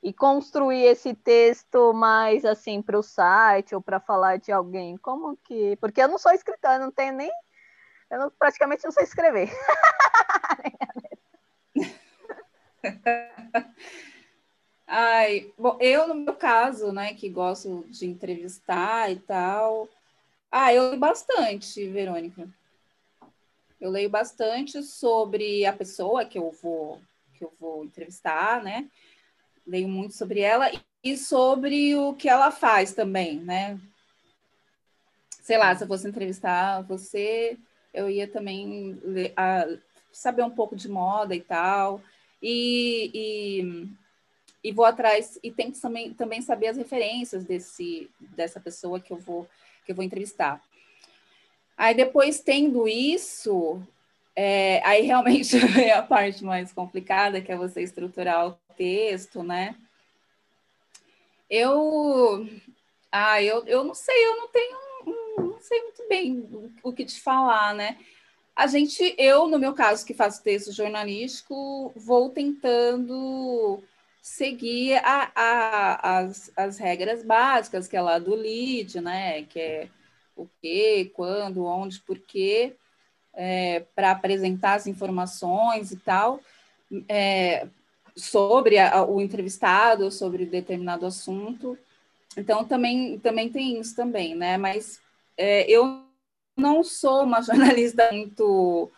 [0.02, 4.96] e construir esse texto mais assim para o site ou para falar de alguém?
[4.96, 5.76] Como que.
[5.76, 7.30] Porque eu não sou escritora, não tenho nem.
[8.10, 9.50] Eu não, praticamente não sei escrever.
[14.86, 19.88] Ai, bom, eu no meu caso, né, que gosto de entrevistar e tal.
[20.50, 22.48] Ah, eu leio bastante, Verônica.
[23.78, 27.00] Eu leio bastante sobre a pessoa que eu vou
[27.34, 28.90] que eu vou entrevistar, né?
[29.68, 30.70] Leio muito sobre ela
[31.04, 33.78] e sobre o que ela faz também, né?
[35.42, 37.56] Sei lá, se eu fosse entrevistar você,
[37.92, 38.98] eu ia também
[39.36, 39.66] a,
[40.10, 42.02] saber um pouco de moda e tal,
[42.42, 49.00] e, e, e, vou atrás e tento também, também saber as referências desse, dessa pessoa
[49.00, 49.48] que eu vou
[49.84, 50.62] que eu vou entrevistar.
[51.74, 53.80] Aí depois tendo isso,
[54.40, 59.74] é, aí realmente é a parte mais complicada, que é você estruturar o texto, né?
[61.50, 62.48] Eu,
[63.10, 64.78] ah, eu, eu não sei, eu não tenho,
[65.38, 67.98] não sei muito bem o, que te falar, né?
[68.54, 73.82] a gente, eu, no meu caso, que faço texto jornalístico, vou tentando
[74.22, 79.42] seguir a, a, as, as regras básicas, que é lá do lead, né?
[79.44, 79.88] Que é
[80.36, 82.76] o que, quando, onde, porquê,
[83.40, 86.40] é, para apresentar as informações e tal,
[87.08, 87.68] é,
[88.16, 91.78] sobre a, o entrevistado, sobre determinado assunto.
[92.36, 94.58] Então, também, também tem isso também, né?
[94.58, 95.00] Mas
[95.36, 96.04] é, eu
[96.56, 98.90] não sou uma jornalista muito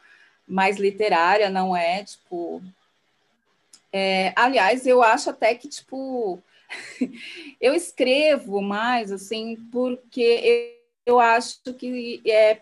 [0.49, 2.63] mais literária, não é, tipo...
[3.93, 6.41] É, aliás, eu acho até que, tipo,
[7.61, 12.59] eu escrevo mais, assim, porque eu, eu acho que é,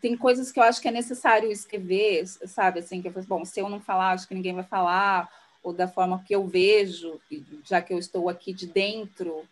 [0.00, 3.44] tem coisas que eu acho que é necessário escrever, sabe, assim, que eu falo, bom,
[3.44, 5.28] se eu não falar, acho que ninguém vai falar,
[5.62, 7.20] ou da forma que eu vejo,
[7.64, 9.44] já que eu estou aqui de dentro,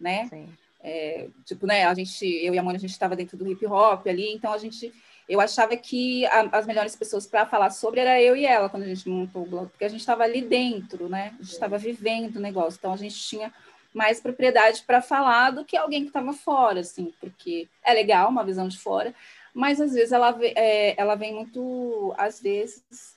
[0.00, 0.26] né?
[0.28, 0.48] Sim.
[0.80, 3.66] É, tipo, né, a gente, eu e a Mônica, a gente estava dentro do hip
[3.66, 4.92] hop ali, então a gente,
[5.28, 8.84] eu achava que a, as melhores pessoas para falar sobre era eu e ela quando
[8.84, 11.34] a gente montou o blog, porque a gente estava ali dentro, né?
[11.38, 13.52] A gente estava vivendo o negócio, então a gente tinha
[13.98, 18.44] mais propriedade para falar do que alguém que estava fora, assim, porque é legal uma
[18.44, 19.12] visão de fora,
[19.52, 23.16] mas às vezes ela, é, ela vem muito, às vezes,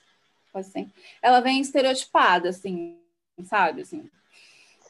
[0.52, 0.90] assim,
[1.22, 2.98] ela vem estereotipada, assim,
[3.44, 4.10] sabe, assim,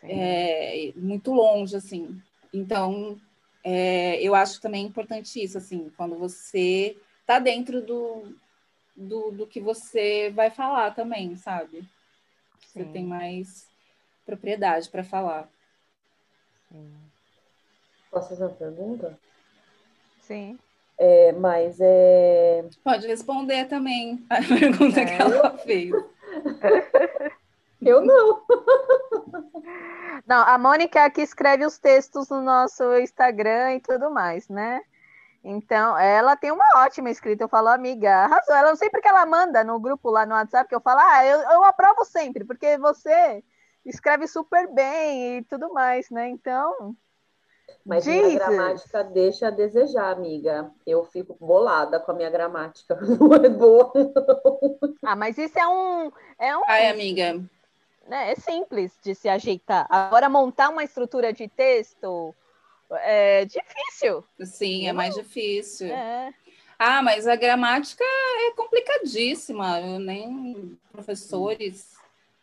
[0.03, 2.19] é, muito longe, assim.
[2.55, 3.21] Então,
[3.63, 8.35] é, eu acho também importante isso, assim, quando você está dentro do,
[8.97, 11.83] do, do, que você vai falar também, sabe?
[11.83, 11.87] Sim.
[12.73, 13.71] Você tem mais
[14.25, 15.52] propriedade para falar.
[18.11, 19.19] Posso fazer uma pergunta?
[20.21, 20.59] Sim.
[20.99, 22.65] É, mas é.
[22.85, 25.05] Pode responder também a pergunta é.
[25.05, 25.93] que ela fez.
[27.81, 28.43] Eu não.
[30.25, 34.49] Não, a Mônica é a que escreve os textos no nosso Instagram e tudo mais,
[34.49, 34.81] né?
[35.43, 37.43] Então, ela tem uma ótima escrita.
[37.43, 38.55] Eu falo, amiga, arrasou.
[38.55, 41.27] Ela não sei porque ela manda no grupo lá no WhatsApp que eu falo, ah,
[41.27, 43.43] eu, eu aprovo sempre, porque você
[43.85, 46.29] escreve super bem e tudo mais, né?
[46.29, 46.97] Então.
[47.85, 48.35] Mas Jesus.
[48.35, 50.71] minha gramática deixa a desejar, amiga.
[50.87, 52.97] Eu fico bolada com a minha gramática.
[53.01, 53.93] Não é boa.
[53.95, 54.95] Não.
[55.05, 56.13] Ah, mas isso é um.
[56.39, 56.63] É um...
[56.67, 57.43] Ai, amiga
[58.07, 59.87] né, é simples de se ajeitar.
[59.89, 62.35] Agora, montar uma estrutura de texto
[62.91, 64.25] é difícil.
[64.45, 65.89] Sim, é mais difícil.
[65.89, 66.33] É.
[66.79, 69.81] Ah, mas a gramática é complicadíssima.
[69.81, 71.95] Eu nem professores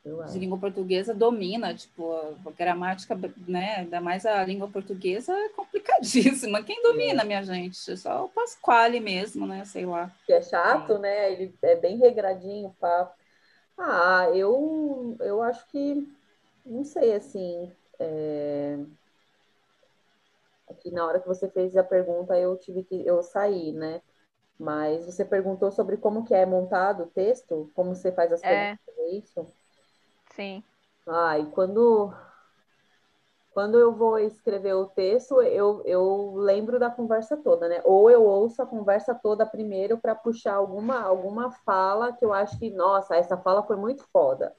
[0.03, 6.63] de língua portuguesa domina, tipo, a gramática, né, ainda mais a língua portuguesa é complicadíssima.
[6.63, 7.25] Quem domina, é.
[7.25, 7.97] minha gente?
[7.97, 10.11] Só o Pasquale mesmo, né, sei lá.
[10.25, 11.01] Que é chato, Sim.
[11.01, 11.33] né?
[11.33, 13.13] Ele é bem regradinho o papo.
[13.77, 16.07] Ah, eu, eu acho que,
[16.65, 18.77] não sei, assim, é...
[20.69, 24.01] aqui na hora que você fez a pergunta eu tive que, eu saí, né?
[24.57, 28.75] Mas você perguntou sobre como que é montado o texto, como você faz as é.
[28.75, 29.58] perguntas, é isso?
[30.35, 30.63] Sim.
[31.07, 32.13] Ah, e quando
[33.51, 37.81] quando eu vou escrever o texto, eu, eu lembro da conversa toda, né?
[37.83, 42.57] Ou eu ouço a conversa toda primeiro para puxar alguma, alguma fala que eu acho
[42.59, 44.55] que, nossa, essa fala foi muito foda.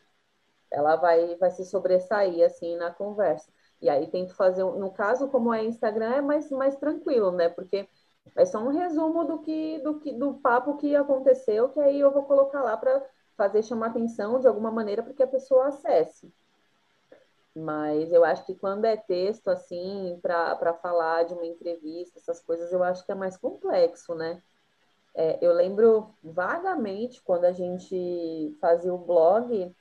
[0.72, 3.52] Ela vai, vai se sobressair, assim, na conversa.
[3.82, 7.48] E aí tento fazer, no caso, como é Instagram, é mais, mais tranquilo, né?
[7.50, 7.88] Porque
[8.36, 12.12] é só um resumo do que, do que do papo que aconteceu, que aí eu
[12.12, 13.04] vou colocar lá para
[13.40, 16.30] fazer chamar atenção de alguma maneira para que a pessoa acesse.
[17.56, 22.70] Mas eu acho que quando é texto, assim, para falar de uma entrevista, essas coisas,
[22.70, 24.42] eu acho que é mais complexo, né?
[25.14, 29.74] É, eu lembro vagamente quando a gente fazia o blog,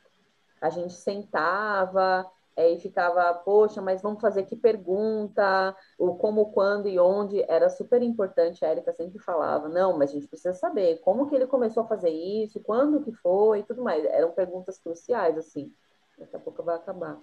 [0.61, 2.25] a gente sentava
[2.67, 8.01] e ficava, poxa, mas vamos fazer que pergunta, o como, quando e onde, era super
[8.01, 11.83] importante, a Erika sempre falava, não, mas a gente precisa saber como que ele começou
[11.83, 15.71] a fazer isso, quando que foi e tudo mais, eram perguntas cruciais, assim,
[16.17, 17.19] daqui a pouco vai acabar.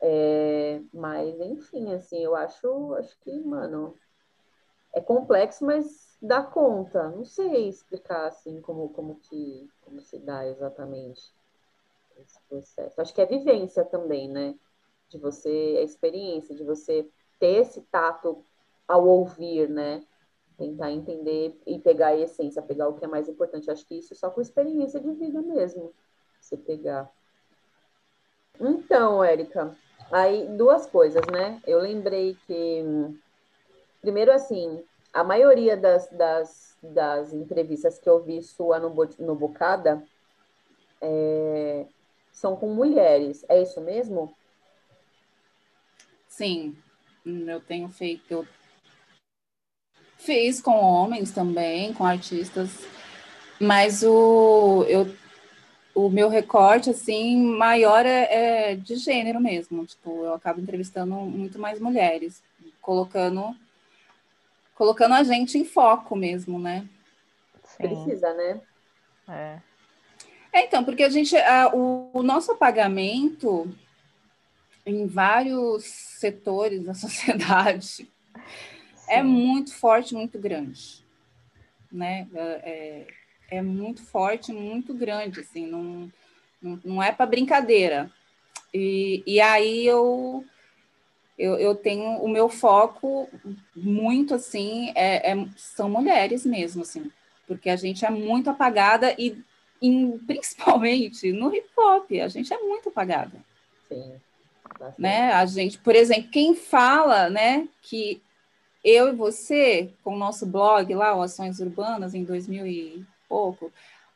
[0.00, 3.96] É, mas, enfim, assim, eu acho, acho que, mano,
[4.92, 7.08] é complexo, mas dá conta.
[7.08, 11.32] Não sei explicar, assim, como, como que como se dá exatamente
[12.48, 13.00] processo.
[13.00, 14.54] Acho que é vivência também, né?
[15.08, 17.08] De você, a experiência, de você
[17.38, 18.44] ter esse tato
[18.86, 20.02] ao ouvir, né?
[20.56, 23.70] Tentar entender e pegar a essência, pegar o que é mais importante.
[23.70, 25.92] Acho que isso é só com experiência de vida mesmo,
[26.40, 27.10] você pegar.
[28.60, 29.76] Então, Érica,
[30.12, 31.58] Aí, duas coisas, né?
[31.66, 32.84] Eu lembrei que,
[34.02, 40.02] primeiro, assim, a maioria das, das, das entrevistas que eu vi sua no, no Bocada
[41.00, 41.86] é,
[42.32, 43.44] são com mulheres.
[43.48, 44.34] É isso mesmo?
[46.26, 46.76] Sim,
[47.24, 48.24] eu tenho feito.
[48.30, 48.48] Eu
[50.16, 52.86] fiz com homens também, com artistas
[53.60, 55.14] Mas o, eu,
[55.94, 59.84] o meu recorte, assim, maior é, é de gênero mesmo.
[59.86, 62.42] Tipo, eu acabo entrevistando muito mais mulheres,
[62.80, 63.54] colocando
[64.74, 66.88] colocando a gente em foco mesmo, né?
[67.62, 67.76] Sim.
[67.76, 68.60] Precisa, né?
[69.28, 69.71] É.
[70.52, 70.64] é.
[70.64, 73.72] então, porque a gente, a, o, o, nosso apagamento
[74.84, 78.08] em vários setores da sociedade
[79.08, 79.18] é Sim.
[79.18, 81.04] é muito forte, muito grande,
[81.90, 82.28] né?
[82.34, 83.06] É,
[83.50, 86.12] é, é muito forte, muito grande, assim, não,
[86.60, 88.10] não, não é para brincadeira.
[88.72, 90.44] E, e aí eu
[91.38, 93.28] eu, eu tenho o meu foco
[93.74, 97.10] muito assim é, é, são mulheres mesmo assim
[97.46, 99.42] porque a gente é muito apagada e
[99.82, 102.10] em, principalmente no hip hop.
[102.12, 103.32] A gente é muito apagada
[103.88, 104.14] Sim,
[104.96, 105.32] né?
[105.32, 108.22] A gente por exemplo quem fala né que
[108.84, 113.72] eu e você com o nosso blog lá o Ações Urbanas em 2000 e pouco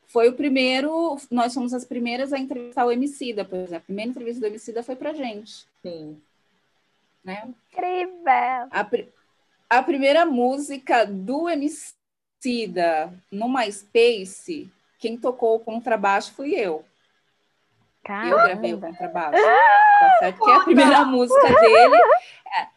[0.06, 3.76] foi o primeiro nós fomos as primeiras a entrevistar o Emicida por exemplo.
[3.76, 5.66] A primeira entrevista do Emicida foi para gente.
[5.82, 6.20] Sim.
[7.24, 7.42] Né?
[7.72, 8.68] Incrível!
[8.70, 8.88] A,
[9.68, 16.84] a primeira música do Emicida no MySpace, quem tocou o contrabaixo fui eu.
[18.04, 18.30] Caramba.
[18.30, 19.42] Eu gravei o contrabaixo.
[19.98, 20.44] Tá certo?
[20.44, 21.96] Que é a primeira música dele.
[22.56, 22.68] É,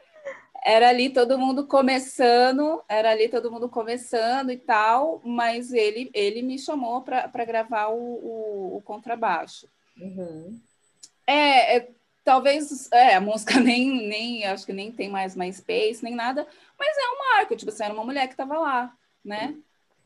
[0.63, 6.41] era ali todo mundo começando, era ali todo mundo começando e tal, mas ele, ele
[6.41, 9.67] me chamou para gravar o, o, o contrabaixo.
[9.99, 10.59] Uhum.
[11.27, 11.89] É, é,
[12.23, 16.47] talvez é, a música nem, nem acho que nem tem mais MySpace, nem nada,
[16.77, 18.93] mas é um marco, tipo, você era uma mulher que estava lá,
[19.23, 19.55] né?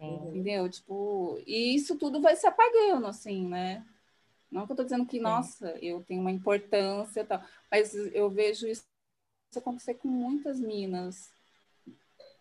[0.04, 0.28] Sim.
[0.30, 0.70] Entendeu?
[0.70, 3.86] Tipo, e isso tudo vai se apagando, assim, né?
[4.52, 5.24] Não que eu tô dizendo que, Sim.
[5.24, 7.42] nossa, eu tenho uma importância e tal,
[7.72, 8.84] mas eu vejo isso
[9.56, 11.32] acontecer com muitas minas.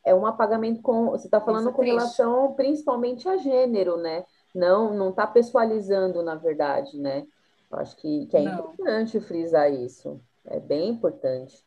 [0.05, 1.11] É um apagamento com.
[1.11, 1.95] Você está falando é com triste.
[1.95, 4.25] relação principalmente a gênero, né?
[4.55, 7.27] Não, não está pessoalizando, na verdade, né?
[7.71, 8.59] Eu acho que, que é Não.
[8.59, 10.21] importante frisar isso.
[10.45, 11.65] É bem importante.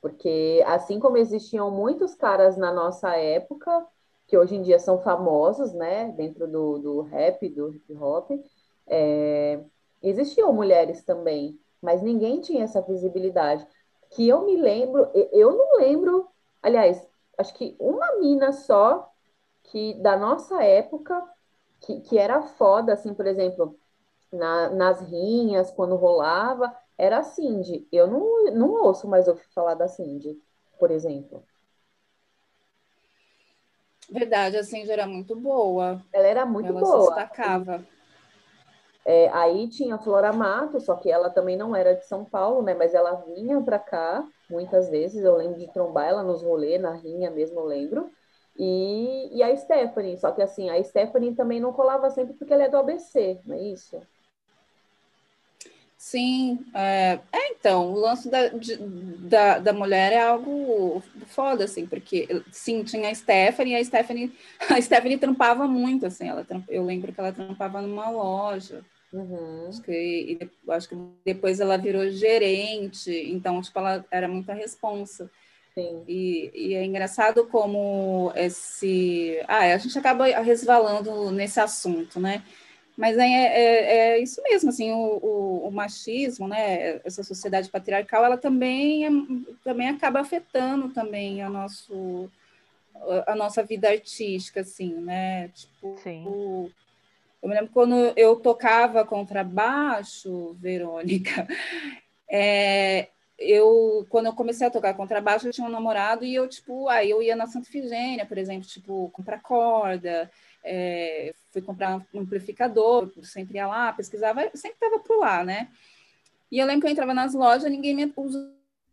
[0.00, 3.86] Porque assim como existiam muitos caras na nossa época,
[4.26, 8.30] que hoje em dia são famosos, né, dentro do, do rap, do hip hop,
[8.86, 9.60] é,
[10.02, 13.66] existiam mulheres também, mas ninguém tinha essa visibilidade.
[14.10, 16.28] Que eu me lembro, eu não lembro,
[16.62, 17.06] aliás,
[17.38, 19.10] acho que uma mina só
[19.64, 21.22] que da nossa época
[21.80, 23.76] que, que era foda, assim, por exemplo,
[24.32, 27.86] na, nas rinhas, quando rolava, era a Cindy.
[27.92, 30.40] Eu não, não ouço mais ouvir falar da Cindy,
[30.78, 31.44] por exemplo.
[34.10, 36.00] Verdade, a Cindy era muito boa.
[36.12, 36.94] Ela era muito ela boa.
[36.94, 37.86] Ela se destacava.
[39.04, 42.62] É, aí tinha a Flora Mato, só que ela também não era de São Paulo,
[42.62, 42.74] né?
[42.74, 45.22] Mas ela vinha para cá muitas vezes.
[45.22, 48.10] Eu lembro de trombar ela nos rolês, na rinha mesmo, eu lembro.
[48.58, 52.64] E, e a Stephanie, só que assim, a Stephanie também não colava sempre porque ela
[52.64, 54.00] é do ABC, não é isso?
[55.98, 61.86] Sim, é, é, então, o lance da, de, da, da mulher é algo foda, assim,
[61.86, 64.32] porque, sim, tinha a Stephanie, e a Stephanie,
[64.70, 69.68] a Stephanie trampava muito, assim, ela, eu lembro que ela trampava numa loja, uhum.
[69.68, 75.30] acho, que, e, acho que depois ela virou gerente, então, tipo, ela era muita responsa.
[75.74, 76.04] Sim.
[76.08, 79.38] E, e é engraçado como esse...
[79.46, 82.42] Ah, a gente acaba resvalando nesse assunto, né?
[82.96, 88.24] Mas é, é, é, isso mesmo, assim, o, o, o, machismo, né, essa sociedade patriarcal,
[88.24, 89.10] ela também, é,
[89.62, 92.30] também acaba afetando também a, nosso,
[93.26, 96.24] a nossa vida artística, assim, né, tipo, Sim.
[97.42, 101.46] eu me lembro quando eu tocava contrabaixo, Verônica,
[102.30, 106.88] é, eu, quando eu comecei a tocar contrabaixo, eu tinha um namorado e eu, tipo,
[106.88, 110.30] aí eu ia na Santa Figênia, por exemplo, tipo, comprar corda,
[110.66, 115.70] é, fui comprar um amplificador, sempre ia lá, pesquisava, sempre estava por lá, né?
[116.50, 118.34] E eu lembro que eu entrava nas lojas, ninguém me, os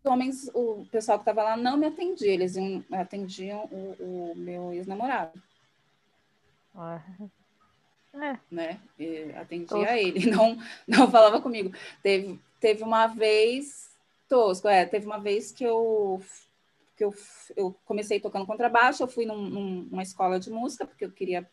[0.03, 4.71] homens, o pessoal que estava lá não me atendia, eles iam, atendiam o, o meu
[4.71, 5.41] ex-namorado.
[8.13, 8.37] É.
[8.51, 8.79] Né?
[8.99, 9.93] E atendia tosco.
[9.93, 10.57] ele, não,
[10.87, 11.73] não falava comigo.
[12.01, 13.91] Teve, teve uma vez,
[14.29, 16.21] tosco, é, teve uma vez que eu
[16.95, 17.11] que eu,
[17.55, 19.49] eu comecei tocando contrabaixo, eu fui num,
[19.89, 21.49] numa escola de música, porque eu queria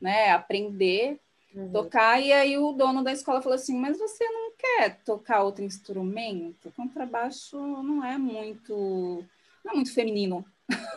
[0.00, 1.18] né, aprender
[1.54, 1.70] uhum.
[1.72, 5.64] tocar, e aí o dono da escola falou assim, mas você não quer tocar outro
[5.64, 6.72] instrumento?
[6.76, 9.24] Contrabaixo não é muito,
[9.64, 10.44] não é muito feminino.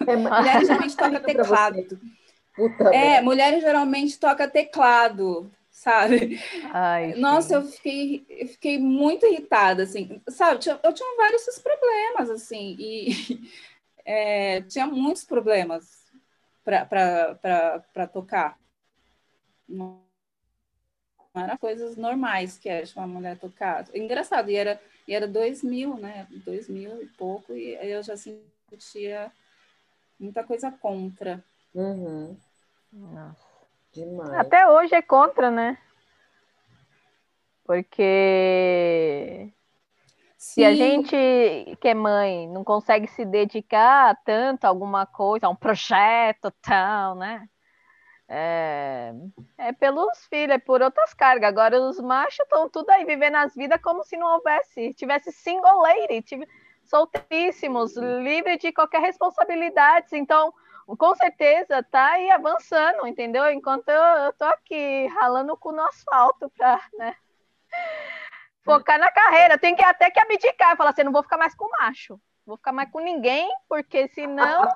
[0.06, 2.00] É, mulheres geralmente tocam teclado.
[2.56, 6.42] Puta é, mulheres geralmente tocam teclado, sabe?
[6.74, 10.66] Ai, Nossa, eu fiquei, eu fiquei muito irritada, assim, sabe?
[10.84, 13.50] Eu tinha, vários problemas, assim, e
[14.04, 16.04] é, tinha muitos problemas
[16.64, 18.58] para tocar.
[19.68, 20.02] Não
[21.36, 23.86] era coisas normais que era uma mulher tocar.
[23.94, 26.28] Engraçado, e era, e era dois mil, né?
[26.46, 29.32] Dois mil e pouco, e eu já sentia
[30.20, 31.44] muita coisa contra.
[31.74, 32.38] Uhum.
[32.92, 33.48] Nossa.
[33.94, 34.34] Demais.
[34.34, 35.78] Até hoje é contra, né?
[37.64, 39.52] Porque
[40.38, 41.16] se a gente
[41.82, 47.16] que é mãe não consegue se dedicar tanto a alguma coisa, a um projeto tal,
[47.16, 47.50] né?
[48.30, 49.14] É,
[49.58, 51.48] é pelos filhos, é por outras cargas.
[51.48, 55.82] Agora os machos estão tudo aí vivendo as vidas como se não houvesse, tivesse single
[55.82, 56.48] lady, tive,
[56.84, 60.08] soltíssimos, livre de qualquer responsabilidade.
[60.14, 60.54] Então,
[60.98, 63.50] com certeza tá aí avançando, entendeu?
[63.50, 67.16] Enquanto eu, eu tô aqui ralando o cu no asfalto para, né?
[68.64, 71.70] Focar na carreira, tem que até que abdicar, falar assim, não vou ficar mais com
[71.80, 74.68] macho, vou ficar mais com ninguém, porque senão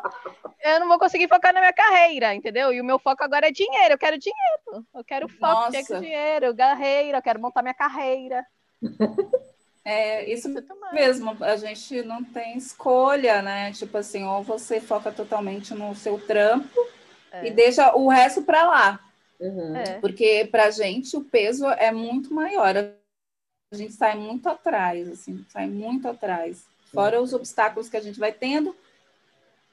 [0.61, 2.73] eu não vou conseguir focar na minha carreira, entendeu?
[2.73, 5.71] E o meu foco agora é dinheiro, eu quero dinheiro, eu quero foco, Nossa.
[5.71, 8.45] quero dinheiro, carreira, eu quero montar minha carreira.
[9.83, 10.93] É, isso também.
[10.93, 13.71] mesmo, a gente não tem escolha, né?
[13.71, 16.87] Tipo assim, ou você foca totalmente no seu trampo
[17.31, 17.47] É.
[17.47, 18.99] e deixa o resto para lá.
[19.39, 19.75] Uhum.
[19.75, 19.99] É.
[19.99, 22.75] Porque pra gente o peso é muito maior.
[22.77, 26.63] A gente sai muito atrás, assim, sai muito atrás.
[26.93, 28.75] Fora os obstáculos que a gente vai tendo,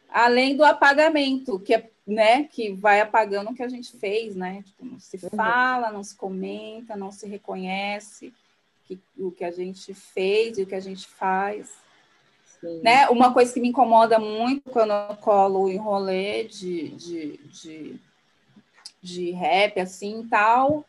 [0.08, 4.62] além do apagamento, que é, né, que vai apagando o que a gente fez, né?
[4.64, 5.30] Tipo, não se Uhum.
[5.36, 8.32] fala, não se comenta, não se reconhece
[8.84, 11.68] que, o que a gente fez e o que a gente faz
[12.60, 12.80] Sim.
[12.82, 13.08] né?
[13.08, 18.00] Uma coisa que me incomoda muito quando eu colo em rolê de, de, de,
[19.02, 20.84] de rap, assim, tal,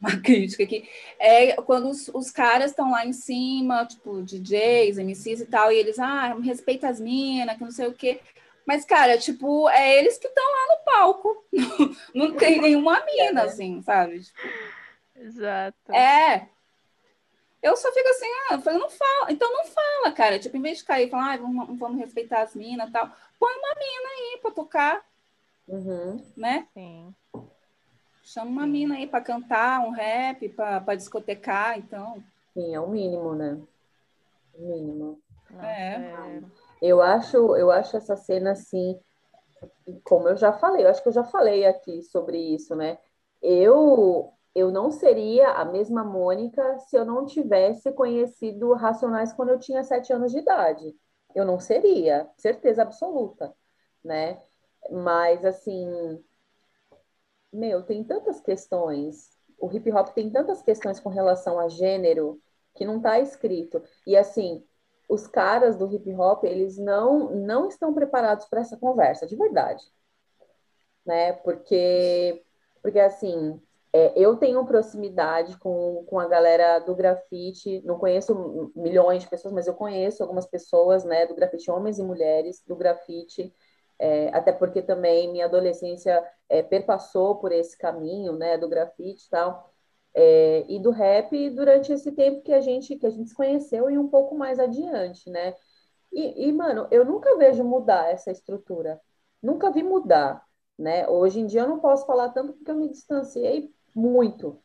[0.00, 0.88] uma crítica aqui,
[1.18, 5.76] é quando os, os caras estão lá em cima, tipo, DJs, MCs e tal, e
[5.76, 8.20] eles, ah, respeita as minas, que não sei o quê.
[8.66, 11.44] Mas, cara, tipo, é eles que estão lá no palco.
[12.14, 14.20] Não tem nenhuma mina, assim, sabe?
[14.20, 14.38] Tipo,
[15.16, 15.90] Exato.
[15.92, 16.48] é.
[17.62, 19.32] Eu só fico assim, ah, eu falei, não fala.
[19.32, 20.38] Então não fala, cara.
[20.38, 23.10] Tipo, em vez de cair e falar, ah, vamos, vamos respeitar as minas e tal,
[23.40, 25.02] põe uma mina aí pra tocar,
[25.66, 26.22] Uhum.
[26.36, 26.66] né?
[26.74, 27.14] Sim.
[28.28, 32.22] Chama uma mina aí pra cantar um rap, pra, pra discotecar, então.
[32.52, 33.58] Sim, é o mínimo, né?
[34.54, 35.18] O mínimo.
[35.50, 35.94] Nossa, É.
[35.94, 36.42] é.
[36.82, 39.00] Eu acho, eu acho essa cena assim,
[40.04, 42.98] como eu já falei, eu acho que eu já falei aqui sobre isso, né?
[43.40, 49.58] Eu eu não seria a mesma Mônica se eu não tivesse conhecido Racionais quando eu
[49.58, 50.94] tinha sete anos de idade.
[51.34, 53.54] Eu não seria, certeza absoluta,
[54.04, 54.38] né?
[54.90, 56.22] Mas assim,
[57.52, 59.30] meu, tem tantas questões.
[59.58, 62.40] O hip hop tem tantas questões com relação a gênero
[62.74, 63.82] que não está escrito.
[64.06, 64.64] E assim,
[65.08, 69.84] os caras do hip hop, eles não, não estão preparados para essa conversa, de verdade.
[71.04, 71.32] Né?
[71.32, 72.44] Porque,
[72.82, 73.60] porque assim,
[73.92, 79.54] é, eu tenho proximidade com, com a galera do grafite, não conheço milhões de pessoas,
[79.54, 83.52] mas eu conheço algumas pessoas, né, do grafite, homens e mulheres do grafite,
[83.98, 89.30] é, até porque também minha adolescência é, perpassou por esse caminho, né, do grafite e
[89.30, 89.72] tal,
[90.14, 93.90] é, e do rap durante esse tempo que a gente que a gente se conheceu
[93.90, 95.54] e um pouco mais adiante, né?
[96.12, 99.00] E, e, mano, eu nunca vejo mudar essa estrutura,
[99.42, 100.44] nunca vi mudar,
[100.78, 101.08] né?
[101.08, 104.62] Hoje em dia eu não posso falar tanto porque eu me distanciei muito,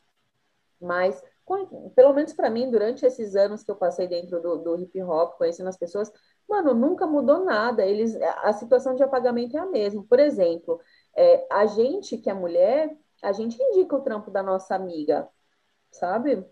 [0.81, 4.79] mas com- pelo menos para mim, durante esses anos que eu passei dentro do, do
[4.79, 6.11] hip hop, conhecendo as pessoas,
[6.49, 7.85] mano, nunca mudou nada.
[7.85, 10.03] Eles, a situação de apagamento é a mesma.
[10.07, 10.79] Por exemplo,
[11.15, 15.27] é, a gente que é mulher, a gente indica o trampo da nossa amiga,
[15.91, 16.45] sabe?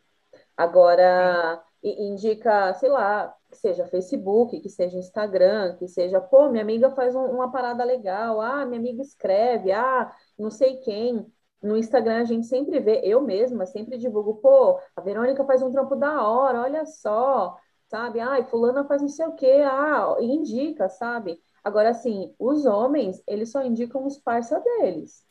[0.57, 6.91] Agora, indica, sei lá, que seja Facebook, que seja Instagram, que seja, pô, minha amiga
[6.91, 11.25] faz um- uma parada legal, ah, minha amiga escreve, ah, não sei quem.
[11.61, 15.71] No Instagram a gente sempre vê, eu mesma sempre divulgo, pô, a Verônica faz um
[15.71, 17.57] trampo da hora, olha só,
[17.91, 18.21] sabe?
[18.21, 21.41] Ai, fulana faz não sei o quê, ah, indica, sabe?
[21.61, 25.25] Agora, assim, os homens, eles só indicam os parça deles,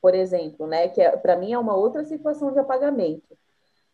[0.00, 0.88] por exemplo, né?
[0.88, 3.38] Que para mim é uma outra situação de apagamento.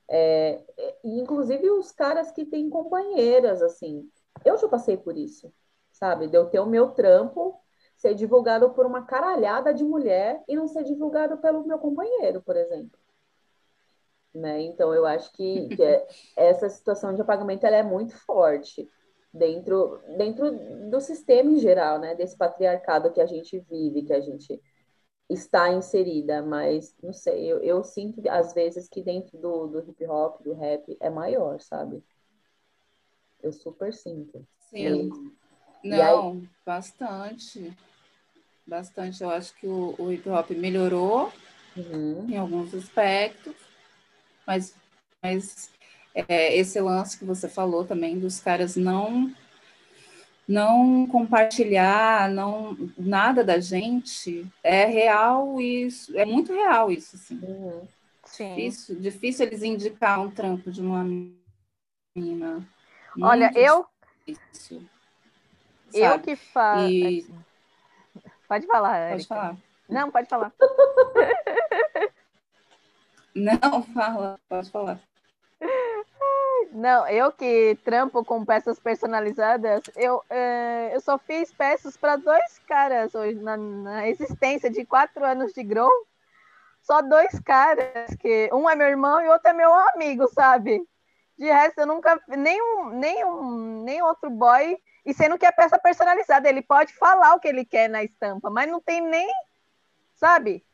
[0.09, 0.63] É,
[1.05, 4.09] e, inclusive os caras que têm companheiras, assim,
[4.47, 5.53] eu já passei por isso,
[5.93, 6.27] sabe?
[6.27, 7.61] De eu ter o meu trampo
[7.97, 12.57] ser divulgado por uma caralhada de mulher e não ser divulgado pelo meu companheiro, por
[12.57, 12.99] exemplo.
[14.35, 14.63] Né?
[14.63, 16.07] Então, eu acho que, que é-
[16.37, 18.89] essa situação de apagamento ela é muito forte
[19.33, 20.51] dentro, dentro
[20.91, 22.15] do sistema em geral, né?
[22.17, 24.61] Desse patriarcado que a gente vive, que a gente
[25.31, 30.05] está inserida, mas não sei, eu, eu sinto às vezes que dentro do, do hip
[30.07, 32.03] hop, do rap, é maior, sabe?
[33.43, 34.47] Eu super sinto.
[34.71, 35.11] Sim.
[35.83, 37.73] E Não, bastante.
[38.67, 39.23] Bastante.
[39.23, 41.33] Eu acho que o, o hip hop melhorou
[41.77, 42.29] Uhum.
[42.31, 43.55] em alguns aspectos,
[44.47, 44.75] mas,
[45.23, 45.71] mas
[46.15, 49.33] é, esse lance que você falou também dos caras não
[50.47, 57.39] não compartilhar, não nada da gente é real isso, é muito real isso, assim.
[57.43, 57.89] Uhum.
[58.27, 58.55] Sim.
[58.57, 61.03] Difícil, difícil eles indicar um trampo de uma
[62.15, 62.67] menina.
[63.23, 63.87] Olha, Muito eu,
[64.27, 64.83] difícil,
[65.95, 66.91] eu que faço.
[66.91, 67.27] E-
[68.49, 69.57] Pode falar, Pode falar.
[69.89, 70.53] Não, pode falar.
[73.35, 75.01] Não, fala, pode falar.
[76.73, 82.59] Não, eu que trampo com peças personalizadas, eu, eh, eu só fiz peças para dois
[82.67, 85.91] caras hoje na, na existência de quatro anos de Grow.
[86.83, 90.83] Só dois caras, que um é meu irmão e outro é meu amigo, sabe?
[91.39, 94.77] De resto, eu nunca nenhum, nenhum, nem outro boy.
[95.07, 98.51] E sendo que é peça personalizada, ele pode falar o que ele quer na estampa,
[98.51, 99.29] mas não tem nem,
[100.15, 100.65] sabe?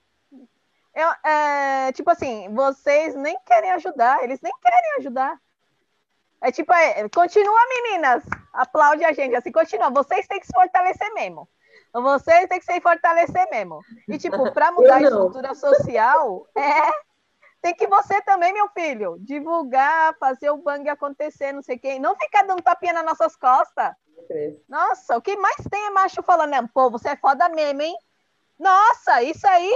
[1.00, 5.40] Eu, é, tipo assim, vocês nem querem ajudar, eles nem querem ajudar.
[6.42, 8.22] É tipo, é, continua, meninas.
[8.52, 9.34] Aplaude a gente.
[9.34, 9.90] Assim, continua.
[9.90, 11.48] Vocês têm que se fortalecer mesmo.
[11.92, 13.80] Vocês têm que se fortalecer mesmo.
[14.08, 17.10] E, tipo, para mudar a estrutura social, é.
[17.62, 22.00] Tem que você também, meu filho, divulgar, fazer o bang acontecer, não sei quem.
[22.00, 23.92] Não ficar dando tapinha nas nossas costas.
[24.66, 26.68] Nossa, o que mais tem é macho falando, né?
[26.72, 27.94] Pô, você é foda mesmo, hein?
[28.58, 29.74] Nossa, isso aí,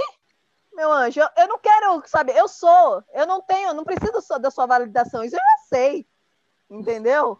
[0.75, 2.31] meu anjo, eu, eu não quero, sabe?
[2.37, 6.05] Eu sou, eu não tenho, não preciso só da sua validação, isso eu já sei,
[6.69, 7.39] entendeu?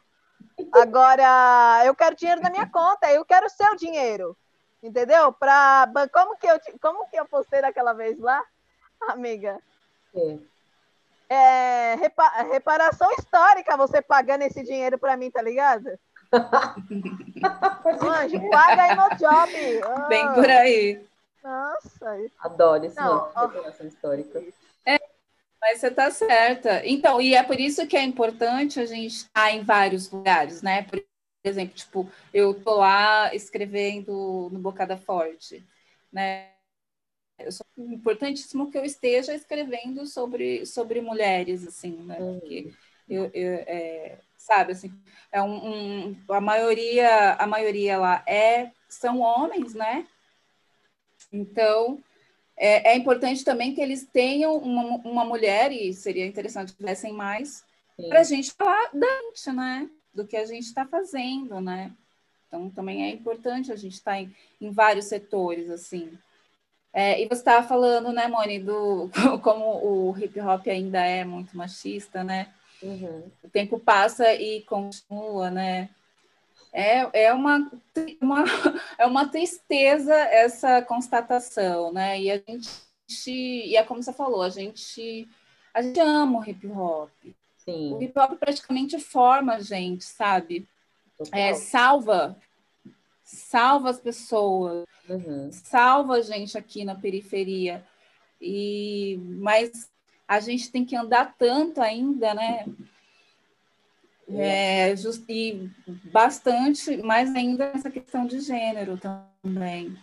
[0.71, 4.37] Agora, eu quero dinheiro na minha conta, eu quero o seu dinheiro,
[4.81, 5.33] entendeu?
[5.33, 8.43] Pra, como que eu, como que eu postei daquela vez lá,
[9.09, 9.59] amiga?
[10.15, 10.37] É.
[11.27, 15.89] É, repa- reparação histórica, você pagando esse dinheiro pra mim, tá ligado?
[17.85, 20.07] Anjo, paga aí no job.
[20.07, 21.05] Bem por aí.
[21.45, 24.41] Nossa, Adoro esse Não, nome decoração histórica.
[25.61, 26.85] Mas você está certa.
[26.85, 30.83] Então, e é por isso que é importante a gente estar em vários lugares, né?
[30.83, 31.03] Por
[31.43, 35.65] exemplo, tipo, eu tô lá escrevendo no Bocada Forte,
[36.11, 36.51] né?
[37.39, 42.21] Eu sou importantíssimo que eu esteja escrevendo sobre, sobre mulheres, assim, né?
[42.21, 42.73] Porque
[43.09, 44.91] eu, eu, é, sabe, assim,
[45.31, 50.07] é um, um- a maioria, a maioria lá é são homens, né?
[51.31, 51.99] Então,
[52.57, 57.13] é, é importante também que eles tenham uma, uma mulher, e seria interessante que tivessem
[57.13, 57.63] mais,
[58.09, 59.89] para a gente falar da gente, né?
[60.13, 61.91] Do que a gente está fazendo, né?
[62.47, 66.17] Então, também é importante a gente estar em, em vários setores, assim.
[66.93, 69.09] É, e você estava falando, né, Moni, do
[69.43, 72.53] como o hip hop ainda é muito machista, né?
[72.81, 73.23] Uhum.
[73.43, 75.89] O tempo passa e continua, né?
[76.77, 77.71] É, é, uma,
[78.21, 78.43] uma,
[78.99, 82.19] é uma tristeza essa constatação, né?
[82.19, 85.25] E a gente, e é como você falou, a gente,
[85.73, 87.09] a gente ama o hip hop.
[87.23, 87.97] O Sim.
[88.03, 90.67] hip hop praticamente forma a gente, sabe?
[91.31, 92.35] É, salva,
[93.23, 95.49] salva as pessoas, Uhum.
[95.53, 97.85] salva a gente aqui na periferia.
[98.41, 99.89] E mas
[100.27, 102.65] a gente tem que andar tanto ainda, né?
[104.27, 105.69] É, just, e
[106.11, 109.95] bastante, mais ainda nessa questão de gênero também.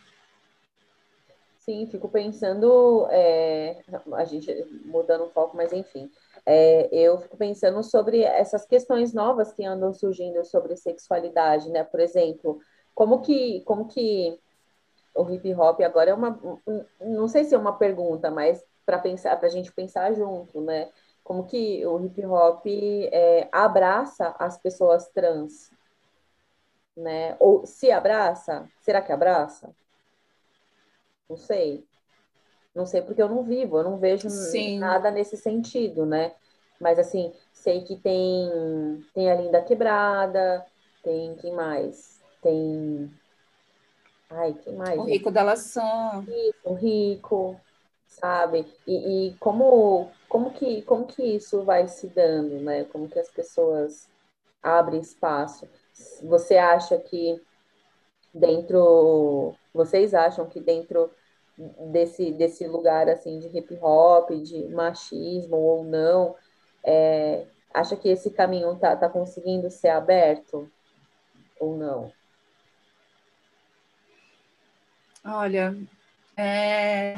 [1.59, 3.81] Sim, fico pensando, é,
[4.14, 4.53] a gente
[4.85, 6.11] mudando um pouco, mas enfim,
[6.45, 11.85] é, eu fico pensando sobre essas questões novas que andam surgindo sobre sexualidade, né?
[11.85, 12.59] Por exemplo,
[12.95, 14.37] como que, como que
[15.14, 16.31] o hip hop agora é uma,
[16.66, 20.61] um- não sei se é uma pergunta, mas para pensar, para a gente pensar junto,
[20.61, 20.91] né?
[21.25, 25.70] Como que o hip hop é, abraça as pessoas trans,
[26.97, 27.37] né?
[27.41, 29.75] Ou se abraça, será que abraça?
[31.29, 31.87] Não sei.
[32.75, 34.79] Não sei porque eu não vivo, eu não vejo Sim.
[34.79, 36.35] nada nesse sentido, né?
[36.81, 40.66] Mas assim, sei que tem tem a Linda Quebrada,
[41.03, 42.20] tem quem mais?
[42.43, 43.11] Tem
[44.31, 44.99] Ai, quem mais?
[44.99, 45.05] O?
[45.05, 46.27] Rico da Lação.
[46.64, 47.61] o rico,
[48.12, 48.66] sabe?
[48.86, 52.84] E, e como, como que, como que isso vai se dando, né?
[52.84, 54.08] Como que as pessoas
[54.62, 55.68] abrem espaço?
[56.22, 57.40] Você acha que
[58.32, 61.10] dentro, vocês acham que dentro
[61.90, 66.34] desse, desse lugar assim de hip hop, de machismo ou não,
[66.84, 70.70] é, acha que esse caminho tá, tá conseguindo ser aberto
[71.58, 72.12] ou não?
[75.24, 75.76] Olha,
[76.36, 77.14] é,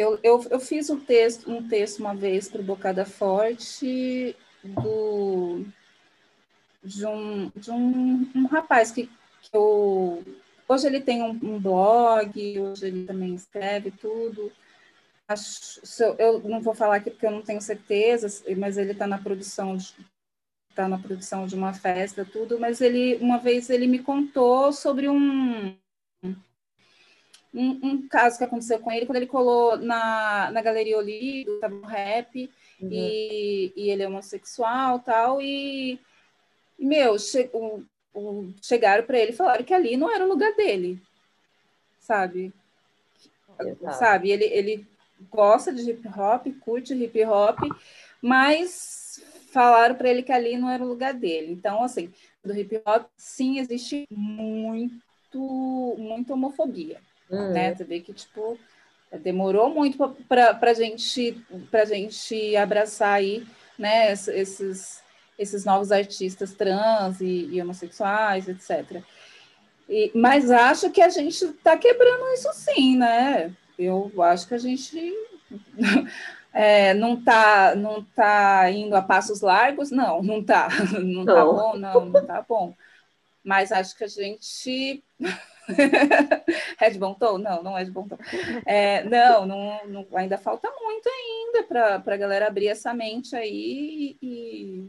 [0.00, 4.34] eu, eu, eu fiz um texto, um texto uma vez para o Bocada Forte
[4.64, 5.62] do,
[6.82, 9.10] de, um, de um, um rapaz que,
[9.42, 10.24] que eu.
[10.66, 14.50] Hoje ele tem um, um blog, hoje ele também escreve tudo.
[15.28, 15.82] acho,
[16.18, 18.26] eu não vou falar aqui porque eu não tenho certeza,
[18.56, 19.76] mas ele está na produção
[20.70, 25.10] está na produção de uma festa, tudo, mas ele uma vez ele me contou sobre
[25.10, 25.76] um,
[27.52, 31.74] um, um caso que aconteceu com ele quando ele colou na, na Galeria Olido, estava
[31.74, 32.88] no rap, uhum.
[32.90, 35.98] e, e ele é homossexual tal, e,
[36.78, 37.82] meu, che, o,
[38.14, 41.00] o, chegaram para ele e falaram que ali não era o lugar dele,
[41.98, 42.52] sabe?
[43.58, 43.98] Exato.
[43.98, 44.86] Sabe, ele, ele
[45.30, 47.58] gosta de hip hop, curte hip hop,
[48.22, 49.22] mas
[49.52, 51.52] falaram para ele que ali não era o lugar dele.
[51.52, 52.12] Então, assim,
[52.44, 57.00] do hip hop, sim, existe muito, muita homofobia,
[57.30, 57.52] uhum.
[57.52, 57.74] né?
[57.74, 58.58] Você vê que, tipo,
[59.18, 63.46] demorou muito para a gente, pra gente abraçar aí,
[63.78, 65.02] né, esses,
[65.38, 69.02] esses novos artistas trans e, e homossexuais, etc.
[69.88, 73.52] E, mas acho que a gente está quebrando isso sim, né?
[73.78, 75.12] Eu acho que a gente
[76.52, 80.68] é, não está não tá indo a passos largos, não, não está,
[81.02, 82.74] não está bom, não, não está bom.
[83.42, 85.02] Mas acho que a gente
[86.80, 87.38] é de bom tom?
[87.38, 88.18] Não, não é de bom tom.
[88.66, 94.16] É, não, não, não, ainda falta muito ainda para a galera abrir essa mente aí
[94.22, 94.88] e,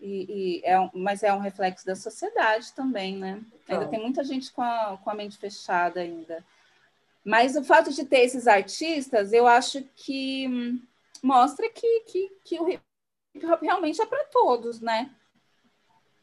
[0.00, 3.40] e, e é um, mas é um reflexo da sociedade também, né?
[3.68, 6.44] Ainda tem muita gente com a, com a mente fechada ainda.
[7.24, 10.80] Mas o fato de ter esses artistas, eu acho que hum,
[11.22, 12.82] mostra que, que, que o hip
[13.44, 15.10] hop realmente é para todos, né?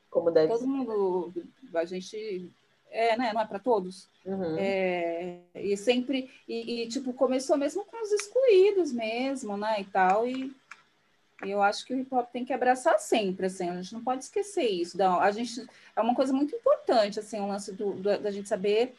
[0.09, 1.33] Como deve Todo mundo,
[1.73, 2.49] a gente
[2.93, 3.33] é, né?
[3.33, 4.07] Não é para todos.
[4.25, 4.55] Uhum.
[4.57, 9.81] É, e sempre, e, e, tipo, começou mesmo com os excluídos mesmo, né?
[9.81, 10.53] E tal, e,
[11.41, 14.23] eu acho que o hip hop tem que abraçar sempre, assim, a gente não pode
[14.23, 14.97] esquecer isso.
[14.97, 18.47] Não, a gente, é uma coisa muito importante, assim, o lance do, do da gente
[18.47, 18.95] saber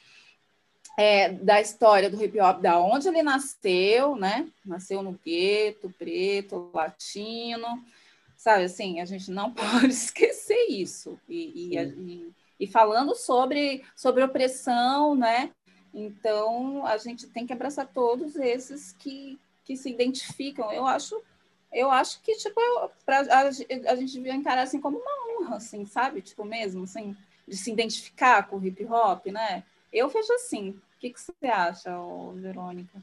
[0.99, 4.47] é, da história do hip hop, da onde ele nasceu, né?
[4.65, 7.83] Nasceu no gueto, preto, latino,
[8.37, 8.65] sabe?
[8.65, 11.19] Assim, a gente não pode esquecer isso.
[11.29, 15.51] E, e, e, e, falando sobre, sobre opressão, né?
[15.93, 20.73] Então, a gente tem que abraçar todos esses que, que se identificam.
[20.73, 21.23] Eu acho,
[21.73, 22.61] eu acho que, tipo,
[23.05, 26.21] pra, a, a gente devia encarar assim como uma honra, assim, sabe?
[26.21, 29.63] Tipo, mesmo, assim, de se identificar com o hip hop, né?
[29.93, 30.71] Eu vejo assim.
[30.71, 31.91] O que, que você acha,
[32.35, 33.01] Verônica?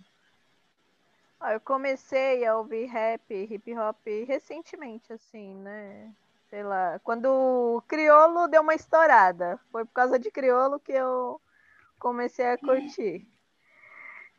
[1.39, 6.11] Ah, eu comecei a ouvir rap, hip hop recentemente, assim, né?
[6.51, 9.57] Sei lá, quando o Criolo deu uma estourada.
[9.71, 11.39] Foi por causa de Criolo que eu
[11.97, 13.25] comecei a curtir.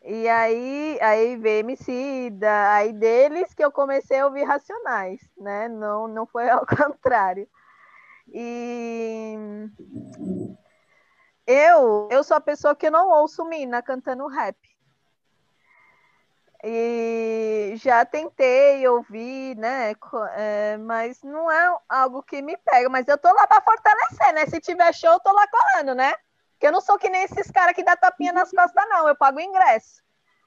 [0.03, 5.69] E aí, aí veio Emicida, aí deles que eu comecei a ouvir Racionais, né?
[5.69, 7.49] Não, não foi ao contrário.
[8.29, 9.35] E
[11.47, 14.59] eu, eu sou a pessoa que não ouço Mina cantando rap.
[16.63, 19.95] E já tentei ouvir, né?
[20.37, 22.89] É, mas não é algo que me pega.
[22.89, 24.47] Mas eu tô lá para fortalecer, né?
[24.47, 26.15] Se tiver show, eu tô lá colando, né?
[26.53, 29.09] Porque eu não sou que nem esses caras que dá tapinha nas costas, não.
[29.09, 30.03] Eu pago o ingresso.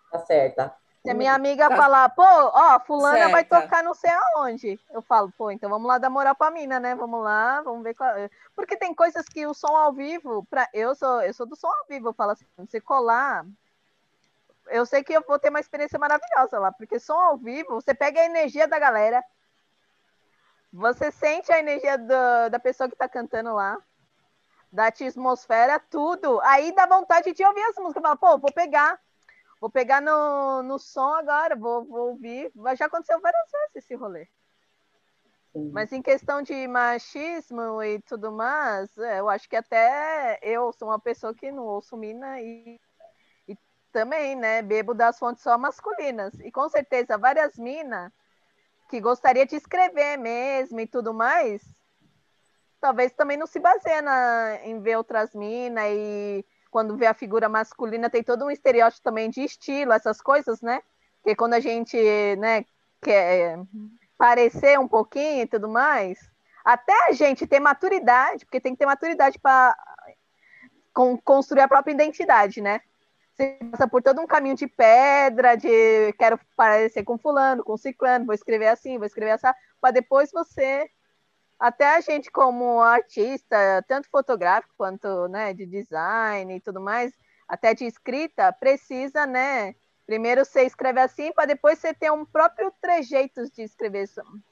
[0.10, 0.74] Tá certa.
[1.04, 1.76] Se a minha amiga tá.
[1.76, 3.32] falar, pô, ó, fulana certa.
[3.32, 4.80] vai tocar não sei aonde.
[4.90, 6.96] Eu falo, pô, então vamos lá dar moral pra mina, né?
[6.96, 8.10] Vamos lá, vamos ver qual...
[8.56, 10.68] Porque tem coisas que o som ao vivo, pra...
[10.74, 13.46] eu, sou, eu sou do som ao vivo, eu falo assim, você colar,
[14.68, 17.94] eu sei que eu vou ter uma experiência maravilhosa lá, porque som ao vivo, você
[17.94, 19.24] pega a energia da galera,
[20.72, 23.78] você sente a energia do, da pessoa que tá cantando lá,
[24.72, 26.42] da atmosfera, tudo.
[26.42, 28.02] Aí dá vontade de ouvir as músicas.
[28.02, 29.00] Fala, pô, vou pegar
[29.60, 32.52] Vou pegar no, no som agora, vou, vou ouvir.
[32.78, 34.28] Já aconteceu várias vezes esse rolê.
[35.52, 35.72] Sim.
[35.72, 40.90] Mas em questão de machismo e tudo mais, é, eu acho que até eu sou
[40.90, 42.80] uma pessoa que não ouço mina e
[43.96, 46.34] também, né, bebo das fontes só masculinas.
[46.42, 48.12] E com certeza várias minas
[48.90, 51.64] que gostaria de escrever mesmo e tudo mais,
[52.82, 57.48] talvez também não se baseia na, em ver outras minas e quando vê a figura
[57.48, 60.82] masculina, tem todo um estereótipo também de estilo, essas coisas, né?
[61.22, 61.96] Porque quando a gente,
[62.36, 62.66] né,
[63.02, 63.58] quer
[64.18, 66.20] parecer um pouquinho e tudo mais,
[66.66, 69.74] até a gente ter maturidade, porque tem que ter maturidade para
[71.24, 72.82] construir a própria identidade, né?
[73.36, 78.26] Você passa por todo um caminho de pedra, de quero parecer com fulano, com ciclano,
[78.26, 79.48] vou escrever assim, vou escrever assim,
[79.82, 80.90] para depois você
[81.60, 87.14] até a gente como artista, tanto fotográfico quanto né, de design e tudo mais,
[87.46, 89.76] até de escrita, precisa, né?
[90.06, 94.08] Primeiro você escreve assim, para depois você ter um próprio trejeito de escrever,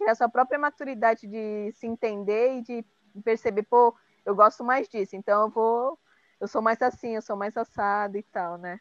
[0.08, 2.86] a sua própria maturidade de se entender e de
[3.24, 6.00] perceber, pô, eu gosto mais disso, então eu vou,
[6.40, 8.80] eu sou mais assim, eu sou mais assado e tal, né?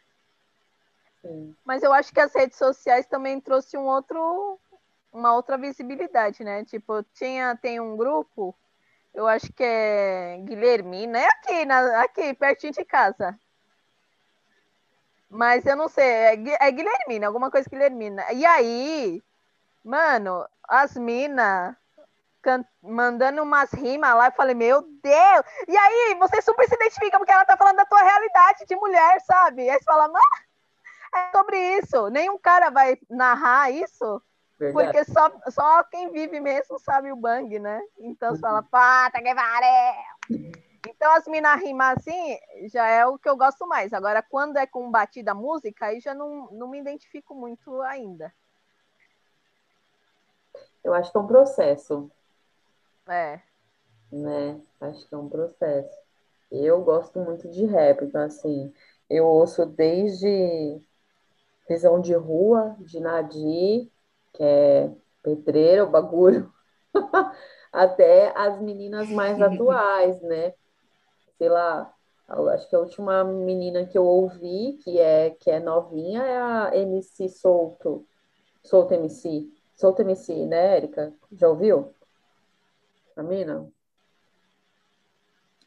[1.20, 1.54] Sim.
[1.64, 4.58] Mas eu acho que as redes sociais também trouxe um outro,
[5.12, 6.64] uma outra visibilidade, né?
[6.64, 8.54] Tipo, tinha, tem um grupo,
[9.14, 13.38] eu acho que é Guilhermina, é aqui, na, aqui, pertinho de casa.
[15.28, 18.32] Mas eu não sei, é, é Guilhermina, alguma coisa Guilhermina.
[18.32, 19.22] E aí,
[19.84, 21.74] mano, as minas
[22.82, 25.44] mandando umas rimas lá, eu falei, meu Deus!
[25.68, 29.20] E aí, você super se identifica porque ela tá falando da tua realidade de mulher,
[29.20, 29.68] sabe?
[29.68, 30.22] Aí você fala, mas
[31.14, 32.08] é sobre isso.
[32.08, 34.22] Nenhum cara vai narrar isso,
[34.58, 34.86] Verdade.
[34.86, 37.80] porque só, só quem vive mesmo sabe o bang, né?
[37.98, 40.52] Então você fala, pata que pariu!
[40.88, 42.38] Então as minas rimar assim
[42.72, 43.92] já é o que eu gosto mais.
[43.92, 48.32] Agora, quando é com batida música, aí já não, não me identifico muito ainda.
[50.82, 52.10] Eu acho que é um processo,
[53.08, 53.40] É.
[54.10, 54.60] né?
[54.80, 55.96] Acho que é um processo.
[56.50, 58.72] Eu gosto muito de rap, então assim,
[59.08, 60.80] eu ouço desde
[61.68, 63.90] Visão de Rua, de Nadir,
[64.34, 64.90] que é
[65.22, 66.52] pedreira, o bagulho,
[67.72, 70.54] até as meninas mais atuais, né?
[71.38, 71.92] Sei lá,
[72.28, 76.76] acho que a última menina que eu ouvi, que é, que é novinha, é a
[76.76, 78.06] MC Solto.
[78.62, 79.48] Solto MC.
[79.74, 81.12] Solto MC, né, Érica?
[81.32, 81.94] Já ouviu?
[83.16, 83.70] A mina?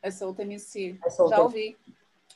[0.02, 1.00] É Solta MC.
[1.04, 1.78] É Solta Já ouvi.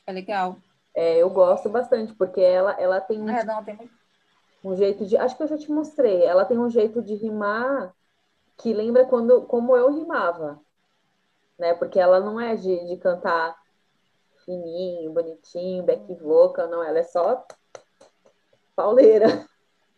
[0.06, 0.56] É legal.
[0.94, 3.78] É, eu gosto bastante, porque ela, ela tem um É, não, tem
[4.64, 5.16] um jeito de.
[5.16, 6.24] Acho que eu já te mostrei.
[6.24, 7.94] Ela tem um jeito de rimar
[8.58, 10.60] que lembra quando, como eu rimava,
[11.58, 11.72] né?
[11.74, 13.56] Porque ela não é de, de cantar
[14.44, 16.82] fininho, bonitinho, back vocal, não.
[16.82, 17.46] Ela é só
[18.74, 19.46] pauleira.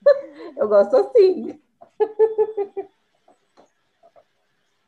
[0.57, 1.61] Eu gosto assim.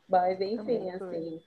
[0.07, 1.05] Mas, enfim, Também curto.
[1.05, 1.41] assim.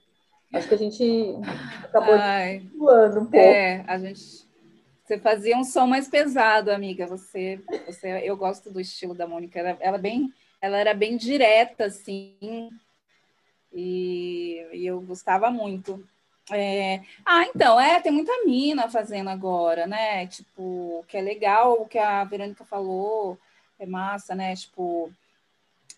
[0.53, 1.35] Acho que a gente
[1.83, 3.37] acabou Ai, voando um pouco.
[3.37, 4.47] é, a gente.
[5.05, 7.07] Você fazia um som mais pesado, amiga.
[7.07, 9.59] Você, você, eu gosto do estilo da Mônica.
[9.59, 12.69] Ela, ela bem, ela era bem direta, assim,
[13.73, 16.03] e, e eu gostava muito.
[16.51, 20.25] É, ah, então, é, tem muita mina fazendo agora, né?
[20.27, 23.37] Tipo, que é legal o que a Verônica falou,
[23.77, 24.55] é massa, né?
[24.55, 25.11] Tipo,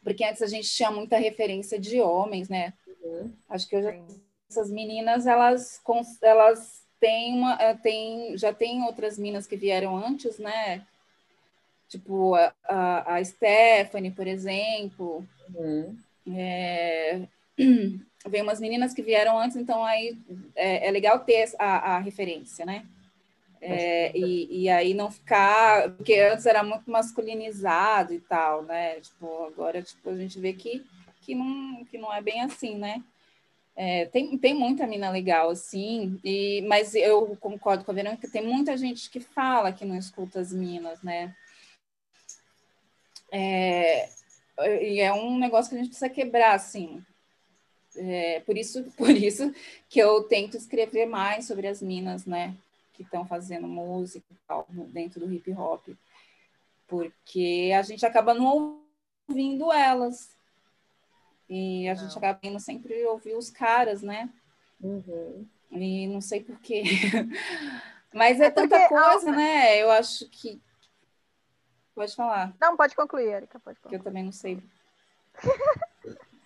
[0.03, 2.73] porque antes a gente tinha muita referência de homens, né?
[3.03, 3.31] Uhum.
[3.49, 4.21] Acho que Sim.
[4.49, 5.81] essas meninas elas
[6.21, 10.85] elas têm uma eh, tem já tem outras minas que vieram antes né
[11.89, 15.97] tipo a, a, a Stephanie por exemplo Uhum.
[16.33, 17.27] é...
[18.27, 20.17] vem umas meninas que vieram antes então aí
[20.55, 22.85] é, é legal ter a, a referência né
[23.64, 29.45] É, e, e aí não ficar porque antes era muito masculinizado e tal né tipo
[29.45, 30.84] agora tipo a gente vê que
[31.22, 33.03] que não que não é bem assim né
[33.76, 38.45] é, tem, tem muita mina legal, assim, e, mas eu concordo com a Verônica, tem
[38.45, 41.34] muita gente que fala que não escuta as minas, né?
[43.32, 44.09] É,
[44.84, 47.03] e é um negócio que a gente precisa quebrar, assim.
[47.95, 49.53] É, por, isso, por isso
[49.89, 52.53] que eu tento escrever mais sobre as minas, né?
[53.01, 55.87] Que estão fazendo música tal, dentro do hip hop.
[56.87, 58.83] Porque a gente acaba não
[59.27, 60.37] ouvindo elas.
[61.49, 62.17] E a gente Não.
[62.17, 64.29] acaba indo sempre ouvir os caras, né?
[64.79, 65.47] Uhum.
[65.71, 66.83] E não sei porquê.
[68.13, 69.81] Mas é, É tanta a- coisa, né?
[69.81, 70.61] Eu acho que.
[71.95, 73.99] Pode falar, Não, pode concluir, Erika, pode que concluir.
[73.99, 74.61] eu também não sei.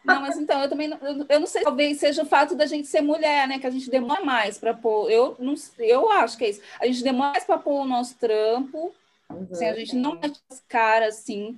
[0.06, 0.98] Não, mas então, eu também não,
[1.30, 3.60] eu, não sei, talvez seja o fato da gente ser mulher, né?
[3.60, 5.10] Que a gente demora mais para pôr.
[5.10, 6.62] Eu, não, eu acho que é isso.
[6.80, 8.94] A gente demora mais para pôr o nosso trampo,
[9.28, 9.48] Uhum.
[9.52, 11.58] assim, a gente não mete as caras assim,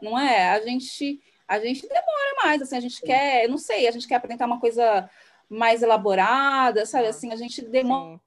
[0.00, 0.50] não é?
[0.50, 4.08] A gente, a gente demora mais, assim, a gente quer, eu não sei, a gente
[4.08, 5.08] quer apresentar uma coisa
[5.48, 7.08] mais elaborada, sabe?
[7.08, 8.20] Assim, a gente demora Sim.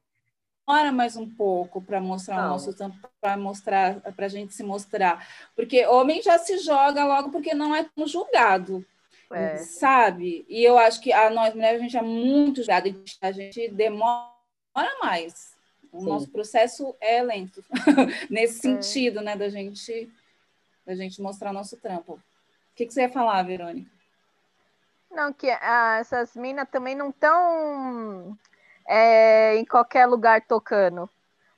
[0.68, 2.50] demora mais um pouco para mostrar o Não.
[2.50, 5.28] nosso tampo, para mostrar, para a gente se mostrar.
[5.56, 8.86] Porque homem já se joga logo porque não é tão julgado,
[9.32, 9.58] É.
[9.58, 10.46] sabe?
[10.50, 12.90] E eu acho que a nós mulheres a gente é muito julgada,
[13.22, 14.30] a gente demora
[15.04, 15.54] mais.
[15.92, 16.10] O Sim.
[16.10, 17.64] nosso processo é lento
[18.30, 18.62] nesse É.
[18.62, 20.12] sentido, né, da gente
[20.86, 22.14] da gente mostrar nosso trampo.
[22.14, 22.20] O
[22.76, 23.92] que, que você ia falar, Verônica?
[25.12, 28.36] Não, que ah, essas minas também não estão
[29.56, 31.08] em qualquer lugar tocando.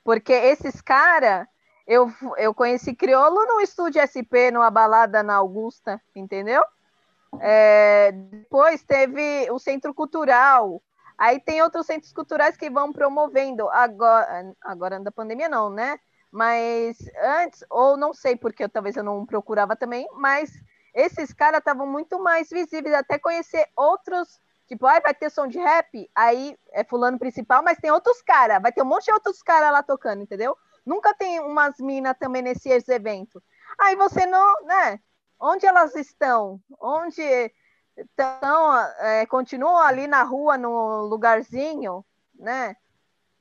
[0.03, 1.47] Porque esses caras,
[1.87, 6.63] eu, eu conheci crioulo no estúdio SP, numa balada na Augusta, entendeu?
[7.39, 10.81] É, depois teve o Centro Cultural.
[11.17, 13.69] Aí tem outros centros culturais que vão promovendo.
[13.69, 15.99] Agora, agora da pandemia não, né?
[16.31, 20.49] Mas antes, ou não sei porque eu, talvez eu não procurava também, mas
[20.93, 25.59] esses caras estavam muito mais visíveis, até conhecer outros, tipo, ai, vai ter som de
[25.59, 29.41] rap, aí é fulano principal, mas tem outros caras, vai ter um monte de outros
[29.43, 30.57] caras lá tocando, entendeu?
[30.85, 33.41] Nunca tem umas minas também nesses eventos.
[33.79, 34.99] Aí você não, né?
[35.41, 36.61] Onde elas estão?
[36.79, 37.51] Onde
[37.97, 38.77] estão?
[38.99, 42.75] É, continuam ali na rua, no lugarzinho, né?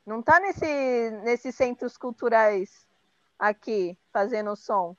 [0.06, 2.88] Não tá nesse, nesses centros culturais
[3.38, 4.96] aqui fazendo som.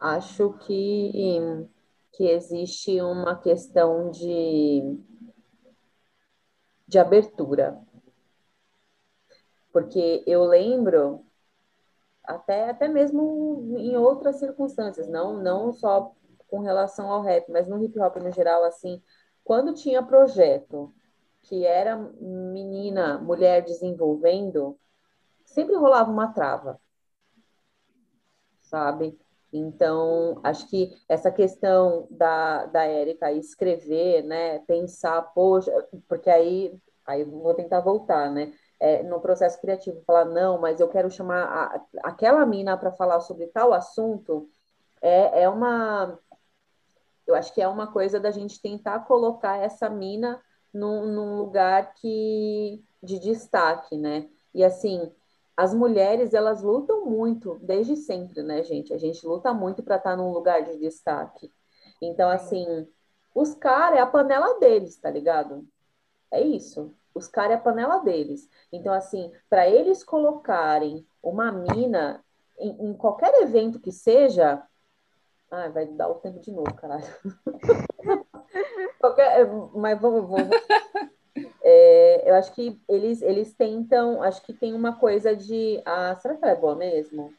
[0.00, 1.40] Acho que,
[2.12, 4.98] que existe uma questão de,
[6.86, 7.80] de abertura.
[9.72, 11.24] Porque eu lembro,
[12.28, 16.14] até, até mesmo em outras circunstâncias, não, não só
[16.46, 19.02] com relação ao rap, mas no hip hop no geral, assim,
[19.42, 20.94] quando tinha projeto
[21.42, 24.78] que era menina, mulher desenvolvendo,
[25.46, 26.78] sempre rolava uma trava,
[28.60, 29.18] sabe?
[29.50, 35.72] Então, acho que essa questão da, da Érica escrever, né, pensar, poxa,
[36.06, 40.88] porque aí, aí vou tentar voltar, né, é, no processo criativo, falar, não, mas eu
[40.88, 44.48] quero chamar a, aquela mina para falar sobre tal assunto,
[45.00, 46.18] é, é uma,
[47.26, 50.40] eu acho que é uma coisa da gente tentar colocar essa mina
[50.72, 55.12] num, num lugar que, de destaque, né, e assim,
[55.58, 58.94] as mulheres elas lutam muito desde sempre, né, gente?
[58.94, 61.52] A gente luta muito para estar tá num lugar de destaque.
[62.00, 62.86] Então, assim,
[63.34, 65.66] os caras é a panela deles, tá ligado?
[66.30, 66.94] É isso.
[67.18, 68.48] Os caras é a panela deles.
[68.72, 72.24] Então, assim, para eles colocarem uma mina
[72.58, 74.62] em, em, qualquer evento que seja.
[75.50, 77.04] Ai, vai dar o tempo de novo, caralho.
[79.00, 80.56] qualquer, mas vamos, vamos,
[81.62, 86.36] é, eu acho que eles, eles tentam, acho que tem uma coisa de, ah, será
[86.36, 87.34] que ela é boa mesmo?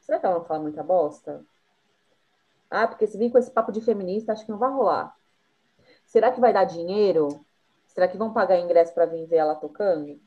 [0.00, 1.44] Será que ela não fala muita bosta?
[2.70, 5.16] Ah, porque se vir com esse papo de feminista, acho que não vai rolar.
[6.04, 7.44] Será que vai dar dinheiro?
[7.92, 10.18] Será que vão pagar ingresso para vir ver ela tocando?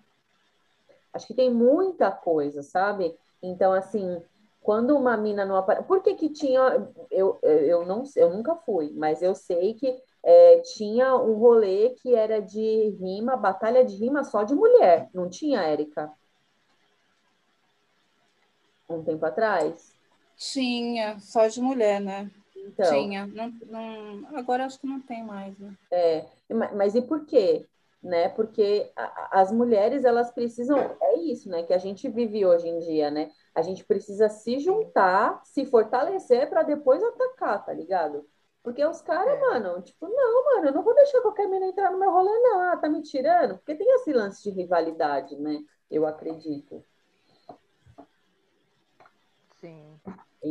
[1.14, 3.18] Acho que tem muita coisa, sabe?
[3.42, 4.22] Então, assim,
[4.62, 5.88] quando uma mina não aparece.
[5.88, 6.88] Por que, que tinha.
[7.10, 12.14] Eu, eu, não, eu nunca fui, mas eu sei que é, tinha um rolê que
[12.14, 16.12] era de rima, batalha de rima só de mulher, não tinha, Érica?
[18.90, 19.94] Um tempo atrás?
[20.36, 22.30] Tinha, só de mulher, né?
[22.66, 23.28] Então, tinha.
[23.28, 25.76] Não, não, agora acho que não tem mais, né?
[25.92, 27.68] É, mas e por quê?
[28.02, 28.30] Né?
[28.30, 30.78] Porque a, as mulheres, elas precisam.
[31.02, 31.64] É isso, né?
[31.64, 33.32] Que a gente vive hoje em dia, né?
[33.54, 38.26] A gente precisa se juntar, se fortalecer para depois atacar, tá ligado?
[38.64, 39.40] Porque os caras, é.
[39.42, 42.62] mano, tipo, não, mano, eu não vou deixar qualquer menina entrar no meu rolê, não.
[42.62, 43.58] Ah, tá me tirando?
[43.58, 45.62] Porque tem esse lance de rivalidade, né?
[45.92, 46.84] Eu acredito.
[49.60, 50.00] Sim.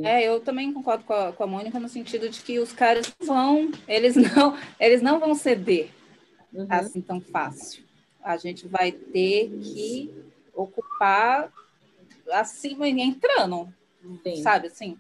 [0.03, 3.13] É, eu também concordo com a, com a Mônica no sentido de que os caras
[3.21, 5.91] vão, eles não, eles não vão ceder
[6.53, 6.67] uhum.
[6.71, 7.85] assim tão fácil.
[8.23, 10.11] A gente vai ter que
[10.55, 11.53] ocupar
[12.31, 13.73] acima entrando,
[14.23, 14.43] Sim.
[14.43, 14.97] sabe assim?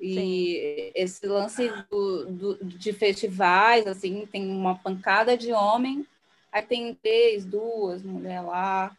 [0.00, 0.92] E Sim.
[0.94, 6.06] esse lance do, do, de festivais, assim, tem uma pancada de homem,
[6.50, 8.96] aí tem três, duas mulheres lá.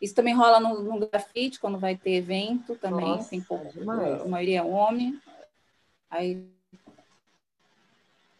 [0.00, 4.28] Isso também rola no, no grafite, quando vai ter evento também, Nossa, tem pouco, a
[4.28, 5.20] maioria é homem.
[6.10, 6.42] Aí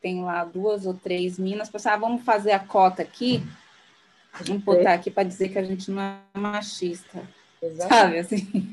[0.01, 3.43] tem lá duas ou três minas, pensar, ah, vamos fazer a cota aqui,
[4.47, 7.29] vamos botar aqui para dizer que a gente não é machista.
[7.63, 7.91] Exatamente.
[7.95, 8.69] Sabe, assim?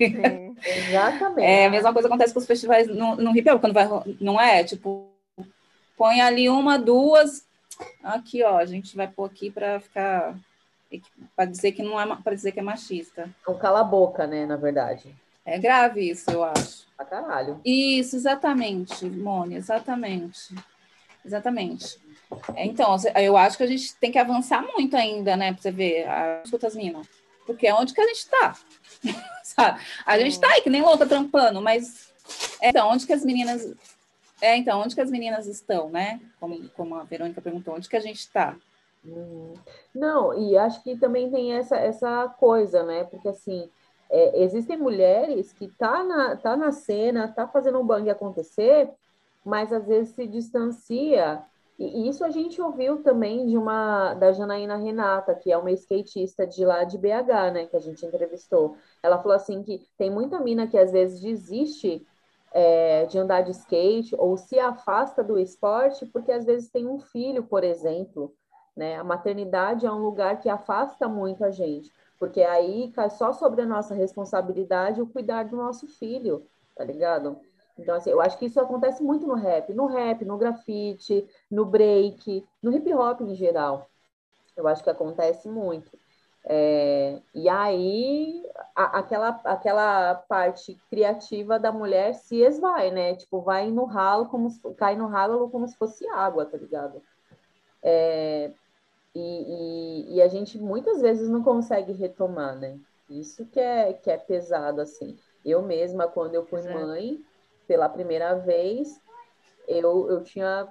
[0.88, 1.46] Exatamente.
[1.46, 3.86] É a mesma coisa acontece com os festivais no, no hip hop, quando vai,
[4.22, 4.64] não é?
[4.64, 5.12] Tipo,
[5.98, 7.46] põe ali uma, duas,
[8.02, 10.38] aqui, ó, a gente vai pôr aqui para ficar
[11.36, 13.30] para dizer que não é para dizer que é machista.
[13.48, 15.16] É um cala a boca, né, na verdade.
[15.46, 16.88] É grave isso, eu acho.
[16.96, 17.62] Pra caralho.
[17.64, 20.56] Isso, exatamente, Mônica, exatamente.
[21.26, 22.00] Exatamente.
[22.56, 25.72] É, então, eu acho que a gente tem que avançar muito ainda, né, para você
[25.72, 27.08] ver, as minas
[27.48, 28.56] porque é onde que a gente está.
[29.42, 29.80] Sabe?
[30.06, 32.12] A gente está aí que nem louca trampando, mas
[32.62, 33.74] é, então, onde que as meninas
[34.40, 36.20] é, então, onde que as meninas estão, né?
[36.40, 38.56] Como, como a Verônica perguntou, onde que a gente está?
[39.94, 43.04] Não, e acho que também tem essa, essa coisa, né?
[43.06, 43.70] Porque assim,
[44.10, 48.90] é, existem mulheres que tá na, tá na cena, tá fazendo um bang acontecer,
[49.46, 51.44] mas às vezes se distancia
[51.80, 56.46] e isso a gente ouviu também de uma da Janaína Renata, que é uma skatista
[56.48, 58.76] de lá de BH, né, que a gente entrevistou.
[59.04, 62.06] Ela falou assim que tem muita mina que às vezes desiste
[62.52, 67.00] é, de andar de skate ou se afasta do esporte porque às vezes tem um
[67.00, 68.34] filho, por exemplo.
[68.78, 68.96] Né?
[68.96, 73.64] A maternidade é um lugar que afasta muito a gente, porque aí cai só sobre
[73.64, 77.40] a nossa responsabilidade o cuidar do nosso filho, tá ligado?
[77.76, 81.66] Então, assim, eu acho que isso acontece muito no rap, no rap, no grafite, no
[81.66, 83.88] break, no hip hop em geral.
[84.56, 85.90] Eu acho que acontece muito.
[86.46, 88.44] É, e aí
[88.76, 93.16] a, aquela, aquela parte criativa da mulher se esvai, né?
[93.16, 97.02] Tipo, vai no ralo, como se, cai no ralo como se fosse água, tá ligado?
[97.84, 98.52] É,
[99.18, 102.80] e, e, e, a gente muitas vezes não consegue retomar, né?
[103.10, 105.18] Isso que é, que é pesado, assim.
[105.44, 106.78] Eu mesma, quando eu fui Exato.
[106.78, 107.20] mãe,
[107.68, 109.02] pela primeira vez,
[109.68, 110.68] eu, eu tinha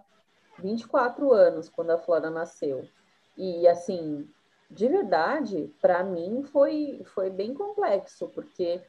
[0.61, 2.87] 24 anos quando a Flora nasceu.
[3.37, 4.29] E, assim,
[4.71, 8.81] de verdade, para mim foi, foi bem complexo, porque,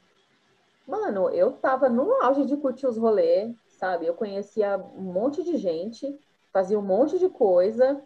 [0.88, 4.06] mano, eu tava no auge de curtir os rolês, sabe?
[4.06, 6.16] Eu conhecia um monte de gente,
[6.54, 8.00] fazia um monte de coisa,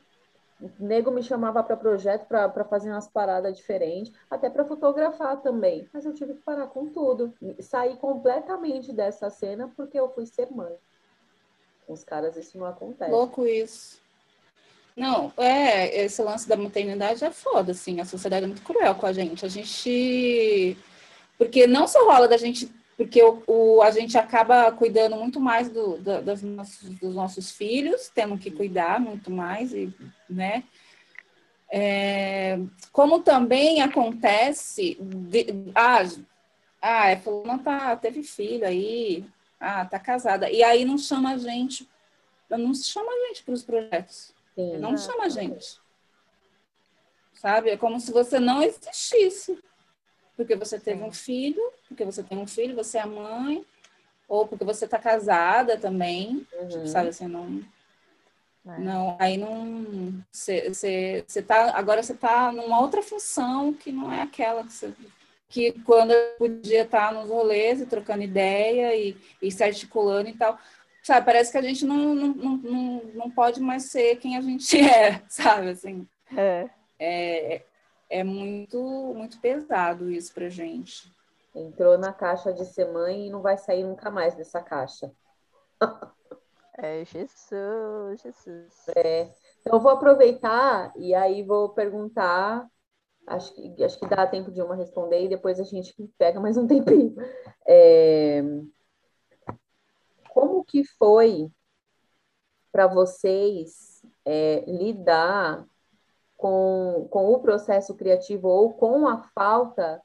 [0.80, 5.88] nego me chamava para projeto para fazer umas paradas diferentes, até para fotografar também.
[5.94, 7.34] Mas eu tive que parar com tudo.
[7.60, 10.76] Sair completamente dessa cena porque eu fui ser mãe.
[11.86, 13.12] Com os caras isso não acontece.
[13.12, 14.00] Louco isso.
[14.96, 19.06] Não, é, esse lance da maternidade é foda, assim, a sociedade é muito cruel com
[19.06, 19.46] a gente.
[19.46, 20.78] A gente.
[21.38, 22.72] Porque não só rola da gente.
[22.98, 27.52] Porque o, o a gente acaba cuidando muito mais do, do, dos, nossos, dos nossos
[27.52, 29.94] filhos, tendo que cuidar muito mais, e,
[30.30, 30.64] né?
[31.74, 32.60] É,
[32.92, 34.98] como também acontece.
[35.00, 36.04] De, ah,
[36.82, 39.26] ah, é, não tá, teve filho aí,
[39.60, 40.50] ah, tá casada.
[40.50, 41.88] E aí não chama a gente,
[42.50, 44.34] não chama a gente para os projetos.
[44.56, 44.78] Sim.
[44.78, 45.80] Não chama a gente.
[47.34, 47.70] Sabe?
[47.70, 49.58] É como se você não existisse.
[50.42, 53.66] Porque você teve um filho, porque você tem um filho, você é mãe,
[54.28, 56.46] ou porque você está casada também.
[56.54, 56.68] Uhum.
[56.68, 57.62] Tipo, sabe assim, não.
[58.68, 58.80] É.
[58.80, 60.14] Não, aí não.
[60.32, 61.76] Você tá.
[61.76, 64.94] Agora você está numa outra função que não é aquela que você.
[65.50, 70.30] Que quando eu podia estar tá nos rolês e trocando ideia e, e se articulando
[70.30, 70.58] e tal
[71.04, 74.78] sabe, parece que a gente não, não, não, não pode mais ser quem a gente
[74.80, 76.08] é, sabe, assim.
[76.36, 76.70] É.
[77.00, 77.62] É,
[78.12, 78.78] é muito,
[79.16, 81.12] muito pesado isso pra gente.
[81.56, 85.12] Entrou na caixa de ser mãe e não vai sair nunca mais dessa caixa.
[86.78, 88.88] É, Jesus, Jesus.
[88.96, 89.30] É.
[89.60, 92.68] Então, eu vou aproveitar e aí vou perguntar.
[93.28, 96.58] Acho que, acho que dá tempo de uma responder e depois a gente pega mais
[96.58, 97.16] um tempinho.
[97.68, 98.42] É,
[100.34, 101.52] como que foi
[102.72, 105.68] para vocês é, lidar
[106.42, 110.02] com, com o processo criativo ou com a falta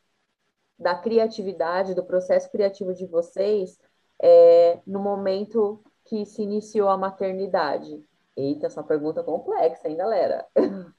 [0.79, 3.79] da criatividade, do processo criativo de vocês
[4.23, 8.05] é, no momento que se iniciou a maternidade?
[8.37, 10.47] Eita, essa pergunta complexa, hein, galera?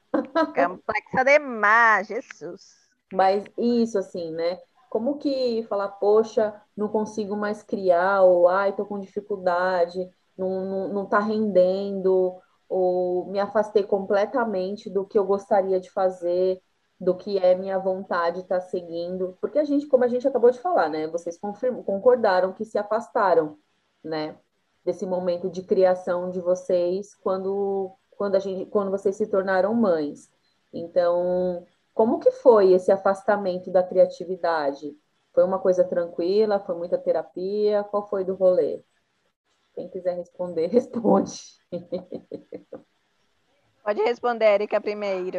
[0.55, 2.75] Complexa demais, Jesus.
[3.13, 4.57] Mas isso, assim, né?
[4.89, 10.88] Como que falar, poxa, não consigo mais criar, ou ai, tô com dificuldade, não, não,
[10.88, 16.61] não tá rendendo, ou me afastei completamente do que eu gostaria de fazer,
[16.99, 19.38] do que é minha vontade estar tá seguindo.
[19.39, 21.07] Porque a gente, como a gente acabou de falar, né?
[21.07, 23.57] Vocês concordaram que se afastaram,
[24.03, 24.36] né?
[24.84, 30.30] Desse momento de criação de vocês quando, quando, a gente, quando vocês se tornaram mães.
[30.74, 34.95] Então, como que foi esse afastamento da criatividade?
[35.34, 36.59] Foi uma coisa tranquila?
[36.59, 37.84] Foi muita terapia?
[37.84, 38.84] Qual foi do rolê?
[39.78, 41.34] Quem quiser responder, responde.
[43.84, 45.38] Pode responder, Erika, primeiro.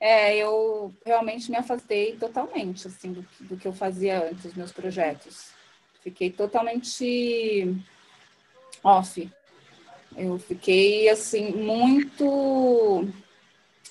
[0.00, 4.72] É, eu realmente me afastei totalmente, assim, do, do que eu fazia antes, dos meus
[4.72, 5.52] projetos.
[6.00, 7.76] Fiquei totalmente
[8.82, 9.30] off
[10.16, 13.06] eu fiquei assim muito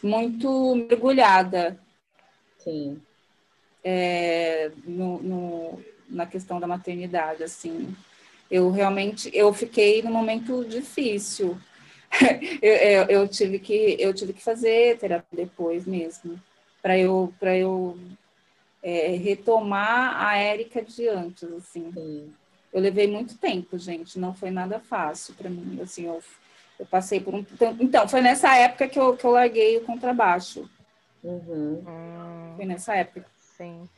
[0.03, 1.79] muito mergulhada
[2.57, 3.01] Sim.
[3.83, 7.95] É, no, no, na questão da maternidade assim
[8.49, 11.57] eu realmente eu fiquei num momento difícil
[12.61, 16.39] eu, eu, eu, tive que eu tive que fazer terapia depois mesmo
[16.81, 17.97] para eu para eu
[18.83, 22.33] é, retomar a Érica de antes assim Sim.
[22.73, 25.79] Eu levei muito tempo, gente, não foi nada fácil para mim.
[25.81, 26.23] Assim, eu,
[26.79, 27.45] eu passei por um.
[27.79, 30.69] Então, foi nessa época que eu, que eu larguei o contrabaixo.
[31.21, 31.83] Uhum.
[32.55, 33.25] Foi nessa época.
[33.57, 33.89] Sim.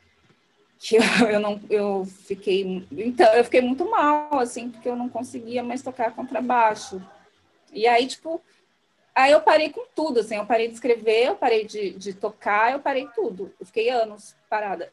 [0.84, 1.62] Que eu, eu não.
[1.70, 2.86] Eu fiquei.
[2.92, 7.02] Então, eu fiquei muito mal, assim, porque eu não conseguia mais tocar contrabaixo.
[7.72, 8.42] E aí, tipo.
[9.16, 12.72] Aí eu parei com tudo, assim, eu parei de escrever, eu parei de, de tocar,
[12.72, 13.54] eu parei tudo.
[13.60, 14.92] Eu fiquei anos parada.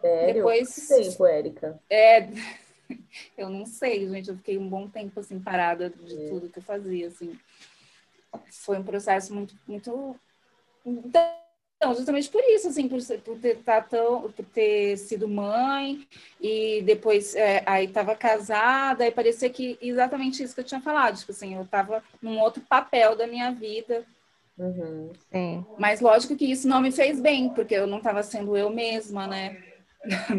[0.00, 0.34] Sério?
[0.34, 1.80] Depois, Quanto tempo, Érica?
[1.88, 2.28] É,
[3.38, 4.28] eu não sei, gente.
[4.28, 6.28] Eu fiquei um bom tempo assim parada de é.
[6.28, 7.38] tudo que eu fazia, assim.
[8.50, 10.20] Foi um processo muito, muito.
[10.84, 11.32] Então,
[11.94, 16.06] justamente por isso, assim, por, por ter, tá tão, por ter sido mãe
[16.40, 21.18] e depois é, aí estava casada, e parecia que exatamente isso que eu tinha falado,
[21.18, 24.04] tipo assim, eu estava num outro papel da minha vida
[24.58, 25.12] Uhum.
[25.30, 25.66] Sim.
[25.78, 29.26] Mas lógico que isso não me fez bem, porque eu não estava sendo eu mesma,
[29.26, 29.56] né?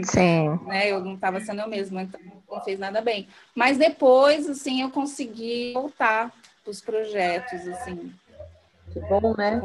[0.03, 0.59] Sim.
[0.65, 0.91] né?
[0.91, 2.19] Eu não estava sendo eu mesma, então
[2.49, 3.27] não fez nada bem.
[3.53, 6.33] Mas depois, assim, eu consegui voltar
[6.63, 8.11] para os projetos, assim.
[8.91, 9.61] Que bom, né?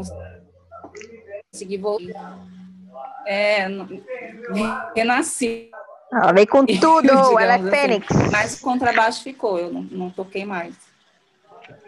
[1.53, 2.39] Consegui voltar.
[3.27, 3.67] É,
[4.97, 5.71] renasci.
[6.11, 7.71] Ela veio com tudo, ela é assim.
[7.71, 8.07] fênix.
[8.31, 10.75] Mas o contrabaixo ficou, eu não, não toquei mais.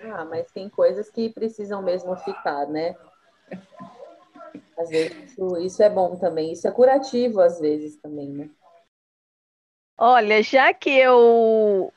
[0.02, 2.94] Ah, mas tem coisas que precisam mesmo ficar, né?
[4.78, 8.50] Às vezes isso, isso é bom também, isso é curativo às vezes também, né?
[9.96, 11.92] Olha, já que eu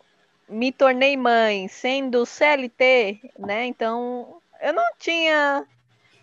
[0.47, 3.65] me tornei mãe sendo CLT, né?
[3.65, 5.65] Então eu não tinha,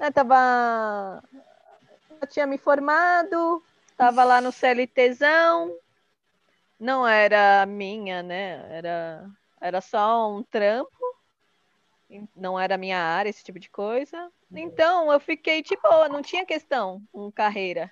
[0.05, 1.23] né, tava,
[2.21, 3.63] eu tinha me formado,
[3.97, 5.75] tava lá no CLTzão,
[6.79, 8.67] não era minha, né?
[8.71, 10.91] Era, era só um trampo,
[12.37, 14.31] não era minha área, esse tipo de coisa.
[14.53, 17.91] Então eu fiquei boa, não tinha questão com carreira.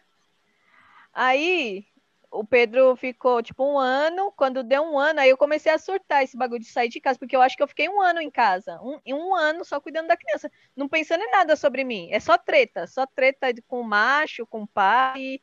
[1.15, 1.87] Aí
[2.33, 6.25] o Pedro ficou tipo um ano, quando deu um ano, aí eu comecei a surtar
[6.25, 8.31] esse bagulho de sair de casa, porque eu acho que eu fiquei um ano em
[8.31, 12.19] casa, um, um ano só cuidando da criança, não pensando em nada sobre mim, é
[12.19, 15.41] só treta, só treta com o macho, com o pai,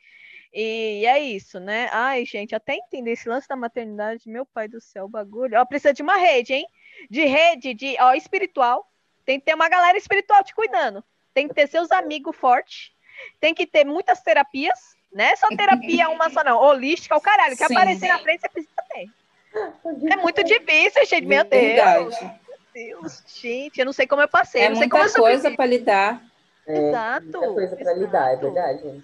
[0.51, 1.89] e, e é isso, né?
[1.91, 5.93] Ai, gente, até entender esse lance da maternidade, meu pai do céu, bagulho, ó, precisa
[5.93, 6.67] de uma rede, hein?
[7.09, 8.91] De rede, de, ó, espiritual,
[9.23, 11.03] tem que ter uma galera espiritual te cuidando,
[11.35, 12.91] tem que ter seus amigos fortes,
[13.39, 15.35] tem que ter muitas terapias, né?
[15.35, 16.57] Só terapia uma só, não.
[16.57, 17.55] Holística, o caralho.
[17.57, 17.75] Que Sim.
[17.75, 19.09] aparecer na frente, você precisa ter.
[20.11, 21.25] É muito difícil, gente.
[21.25, 21.61] Meu Deus.
[21.61, 22.39] Verdade.
[22.75, 24.61] Meu Deus, gente, eu não sei como eu passei.
[24.61, 26.21] É não sei como muita eu coisa para lidar.
[26.67, 27.23] É, Exato.
[27.25, 29.03] Muita coisa para lidar, é verdade.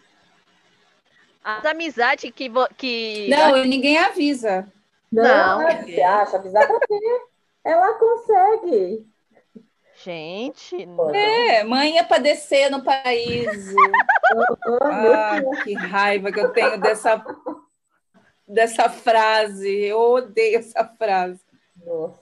[1.44, 2.50] As amizades que.
[2.50, 3.28] vo- que...
[3.30, 4.68] Não, e ninguém avisa.
[5.12, 6.38] Não, Não, é, você acha?
[6.38, 7.22] Avisar pra quê?
[7.64, 9.08] Ela consegue.
[10.06, 13.76] Gente, Pô, É, mãe é padecer no paraíso.
[14.84, 17.26] Ah, que raiva que eu tenho dessa,
[18.48, 19.68] dessa frase.
[19.68, 21.42] Eu odeio essa frase.
[21.84, 22.22] Nossa.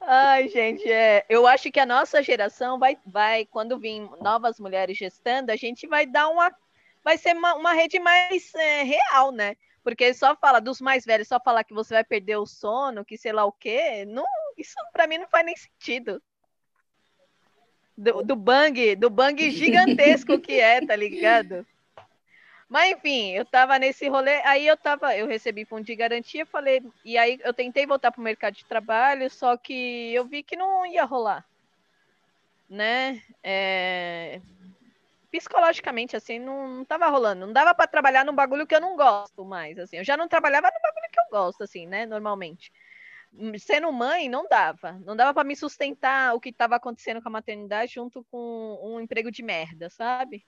[0.00, 4.96] Ai, gente, é, eu acho que a nossa geração vai, vai, quando vir novas mulheres
[4.96, 6.50] gestando, a gente vai dar uma,
[7.04, 9.54] vai ser uma, uma rede mais é, real, né?
[9.82, 13.18] Porque só fala dos mais velhos, só falar que você vai perder o sono, que
[13.18, 14.24] sei lá o quê, não,
[14.56, 16.22] isso pra mim não faz nem sentido.
[17.96, 21.64] Do, do bang, do bang gigantesco que é, tá ligado?
[22.68, 26.82] Mas enfim, eu tava nesse rolê, aí eu tava, eu recebi fundo de garantia, falei,
[27.04, 30.84] e aí eu tentei voltar pro mercado de trabalho, só que eu vi que não
[30.84, 31.46] ia rolar,
[32.68, 33.22] né?
[33.42, 34.40] É,
[35.30, 38.96] Psicologicamente, assim, não, não tava rolando, não dava para trabalhar num bagulho que eu não
[38.96, 42.72] gosto mais, assim, eu já não trabalhava no bagulho que eu gosto, assim, né, normalmente.
[43.58, 47.32] Sendo mãe, não dava, não dava para me sustentar o que estava acontecendo com a
[47.32, 50.46] maternidade junto com um emprego de merda, sabe?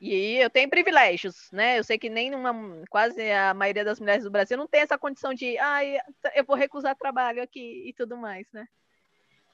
[0.00, 1.78] E eu tenho privilégios, né?
[1.78, 2.54] Eu sei que nem uma,
[2.88, 5.98] quase a maioria das mulheres do Brasil não tem essa condição de, ai,
[6.34, 8.66] eu vou recusar trabalho aqui e tudo mais, né?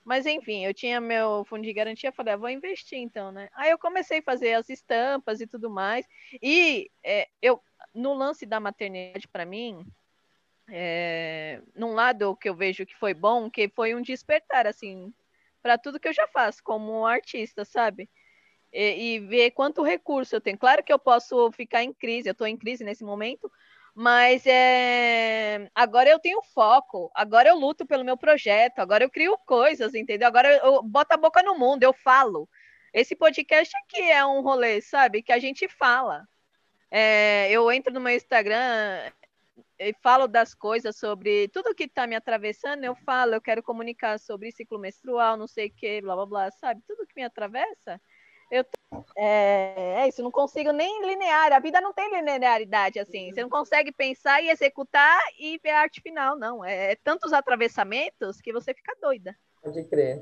[0.05, 3.49] Mas enfim, eu tinha meu fundo de garantia, falei, ah, vou investir então, né?
[3.55, 6.07] Aí eu comecei a fazer as estampas e tudo mais.
[6.41, 7.61] E é, eu,
[7.93, 9.85] no lance da maternidade, para mim,
[10.69, 15.13] é, num lado que eu vejo que foi bom, que foi um despertar, assim,
[15.63, 18.09] para tudo que eu já faço como artista, sabe?
[18.77, 20.59] e, e ver quanto recurso eu tenho.
[20.59, 23.51] Claro que eu posso ficar em crise, eu estou em crise nesse momento,
[23.95, 29.39] mas é, agora eu tenho foco, agora eu luto pelo meu projeto, agora eu crio
[29.47, 30.29] coisas, entendeu?
[30.29, 32.49] Agora eu, eu boto a boca no mundo, eu falo.
[32.93, 35.23] Esse podcast aqui é um rolê, sabe?
[35.23, 36.27] Que a gente fala.
[36.91, 39.11] É, eu entro no meu Instagram
[39.79, 44.19] e falo das coisas sobre tudo que está me atravessando, eu falo, eu quero comunicar
[44.19, 46.83] sobre ciclo menstrual, não sei o que, blá blá blá, sabe?
[46.87, 48.01] Tudo que me atravessa,
[48.51, 48.65] eu
[49.17, 51.53] é, é, isso, não consigo nem linear.
[51.53, 53.33] A vida não tem linearidade assim.
[53.33, 56.65] Você não consegue pensar e executar e ver a arte final, não.
[56.65, 59.37] É, é tantos atravessamentos que você fica doida.
[59.63, 60.21] Pode crer.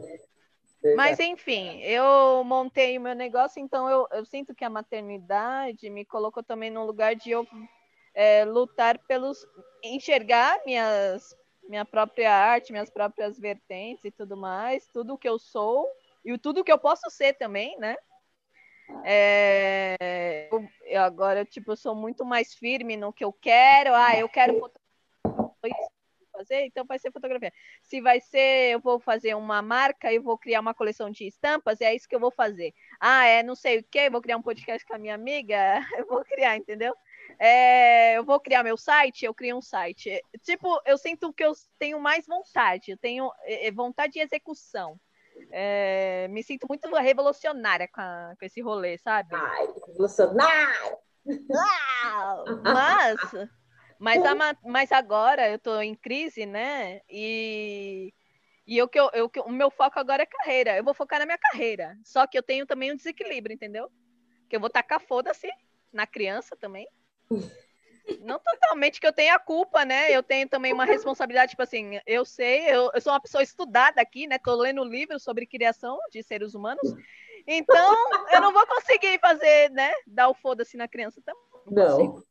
[0.96, 6.04] Mas enfim, eu montei o meu negócio, então eu, eu sinto que a maternidade me
[6.04, 7.46] colocou também num lugar de eu
[8.14, 9.46] é, lutar pelos.
[9.82, 11.36] enxergar minhas,
[11.68, 15.86] minha própria arte, minhas próprias vertentes e tudo mais, tudo que eu sou
[16.24, 17.96] e tudo que eu posso ser também, né?
[19.04, 23.94] É, eu, eu agora, tipo, eu sou muito mais firme no que eu quero.
[23.94, 24.70] Ah, eu quero
[26.34, 27.52] fazer, então vai ser fotografia.
[27.82, 31.80] Se vai ser, eu vou fazer uma marca, eu vou criar uma coleção de estampas,
[31.80, 32.74] é isso que eu vou fazer.
[33.00, 35.56] Ah, é não sei o que, vou criar um podcast com a minha amiga,
[35.98, 36.94] eu vou criar, entendeu?
[37.38, 40.22] É, eu vou criar meu site, eu crio um site.
[40.42, 43.30] Tipo, eu sinto que eu tenho mais vontade, eu tenho
[43.74, 44.98] vontade de execução.
[45.50, 49.34] é, me sinto muito revolucionária com, a, com esse rolê, sabe?
[49.34, 50.98] Ai, revolucionária!
[52.62, 53.20] Mas,
[53.98, 57.00] mas, a, mas agora eu tô em crise, né?
[57.08, 58.12] E,
[58.66, 60.76] e eu, eu, eu, o meu foco agora é carreira.
[60.76, 61.96] Eu vou focar na minha carreira.
[62.04, 63.90] Só que eu tenho também um desequilíbrio, entendeu?
[64.50, 65.50] Que eu vou tacar foda-se
[65.92, 66.86] na criança também.
[68.20, 70.10] Não totalmente que eu tenha culpa, né?
[70.10, 74.00] Eu tenho também uma responsabilidade, tipo assim, eu sei, eu, eu sou uma pessoa estudada
[74.00, 74.38] aqui, né?
[74.38, 76.94] Tô lendo livros sobre criação de seres humanos.
[77.46, 77.94] Então,
[78.32, 79.92] eu não vou conseguir fazer, né?
[80.06, 81.42] Dar o foda-se na criança também.
[81.66, 81.98] Não.
[81.98, 82.24] Não,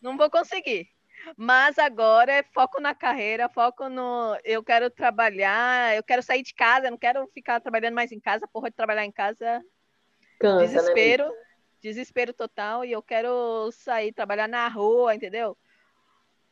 [0.00, 0.88] não vou conseguir.
[1.36, 4.36] Mas agora é foco na carreira, foco no.
[4.44, 8.48] Eu quero trabalhar, eu quero sair de casa, não quero ficar trabalhando mais em casa,
[8.52, 9.62] porra de trabalhar em casa.
[10.40, 11.34] Cansa, né, desespero, né,
[11.82, 15.56] desespero total, e eu quero sair, trabalhar na rua, entendeu?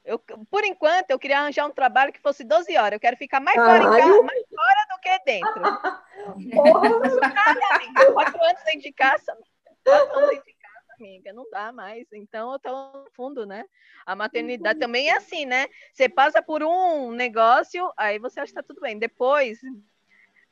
[0.04, 2.94] Eu, por enquanto, eu queria arranjar um trabalho que fosse 12 horas.
[2.94, 5.62] Eu quero ficar mais fora, em casa, mais fora do que dentro.
[6.56, 8.12] Porra!
[8.12, 9.38] Quatro anos dentro de casa.
[9.84, 11.32] Quatro anos dentro de casa, amiga.
[11.32, 12.06] Não dá mais.
[12.12, 13.64] Então, eu tô no fundo, né?
[14.06, 15.68] A maternidade também é assim, né?
[15.92, 18.98] Você passa por um negócio, aí você acha que tá tudo bem.
[18.98, 19.60] Depois,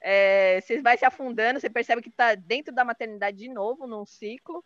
[0.00, 4.06] é, você vai se afundando, você percebe que tá dentro da maternidade de novo, num
[4.06, 4.64] ciclo.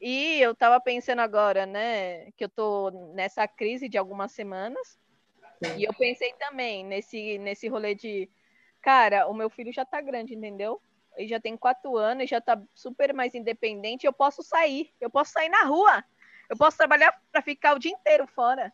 [0.00, 4.98] E eu estava pensando agora, né, que eu tô nessa crise de algumas semanas.
[5.62, 5.78] Sim.
[5.78, 8.28] E eu pensei também nesse, nesse rolê de,
[8.80, 10.82] cara, o meu filho já tá grande, entendeu?
[11.16, 14.06] Ele já tem quatro anos, já tá super mais independente.
[14.06, 16.04] Eu posso sair, eu posso sair na rua,
[16.50, 18.72] eu posso trabalhar para ficar o dia inteiro fora.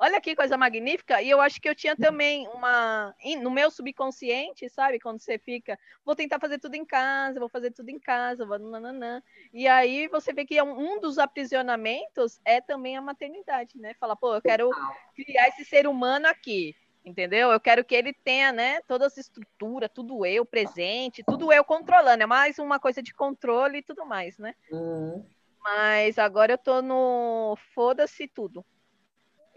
[0.00, 1.20] Olha que coisa magnífica.
[1.20, 3.12] E eu acho que eu tinha também uma.
[3.42, 5.00] No meu subconsciente, sabe?
[5.00, 8.58] Quando você fica, vou tentar fazer tudo em casa, vou fazer tudo em casa, vou.
[8.58, 9.20] Nananã.
[9.52, 13.94] E aí você vê que é um dos aprisionamentos é também a maternidade, né?
[13.98, 14.70] Fala, pô, eu quero
[15.16, 16.76] criar esse ser humano aqui.
[17.04, 17.50] Entendeu?
[17.50, 22.22] Eu quero que ele tenha, né, toda essa estrutura, tudo eu presente, tudo eu controlando.
[22.22, 24.54] É mais uma coisa de controle e tudo mais, né?
[24.70, 25.24] Uhum.
[25.62, 28.64] Mas agora eu tô no foda-se tudo.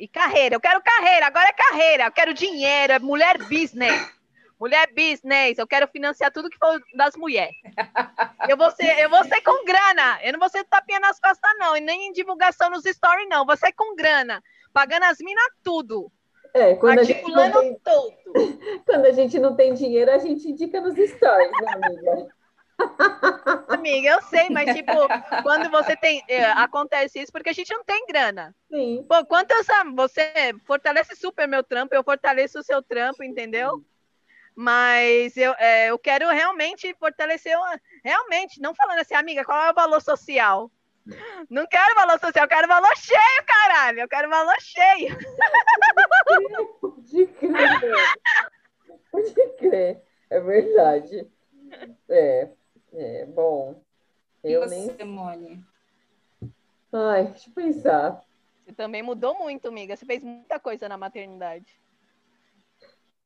[0.01, 4.11] E carreira, eu quero carreira, agora é carreira, eu quero dinheiro, é mulher business.
[4.59, 7.55] Mulher business, eu quero financiar tudo que for das mulheres.
[8.49, 10.19] Eu vou ser, eu vou ser com grana.
[10.23, 11.77] Eu não vou ser tapinha nas costas, não.
[11.77, 13.45] E nem em divulgação nos stories, não.
[13.45, 14.41] Vou ser com grana.
[14.73, 16.11] Pagando as minas tudo.
[16.51, 17.93] É, quando Articulando a gente tem...
[17.93, 18.81] tudo.
[18.85, 22.27] Quando a gente não tem dinheiro, a gente indica nos stories, né, amiga?
[23.67, 24.91] Amiga, eu sei, mas tipo,
[25.43, 26.23] quando você tem.
[26.27, 28.55] É, acontece isso porque a gente não tem grana.
[28.69, 29.05] Sim.
[29.07, 29.53] Pô, quanto
[29.95, 33.83] você fortalece super meu trampo, eu fortaleço o seu trampo, entendeu?
[34.55, 37.57] Mas eu, é, eu quero realmente fortalecer,
[38.03, 40.69] realmente, não falando assim, amiga, qual é o valor social?
[41.49, 44.01] Não quero valor social, eu quero valor cheio, caralho.
[44.01, 45.17] Eu quero valor cheio.
[46.79, 47.79] Pode crer.
[49.11, 50.01] Pode crer.
[50.29, 51.27] É verdade.
[52.09, 52.49] É.
[52.93, 53.81] É, bom.
[54.43, 55.07] Eu e você, nem.
[55.07, 55.65] Mone?
[56.91, 58.23] Ai, deixa eu pensar.
[58.65, 59.95] Você também mudou muito, amiga.
[59.95, 61.79] Você fez muita coisa na maternidade.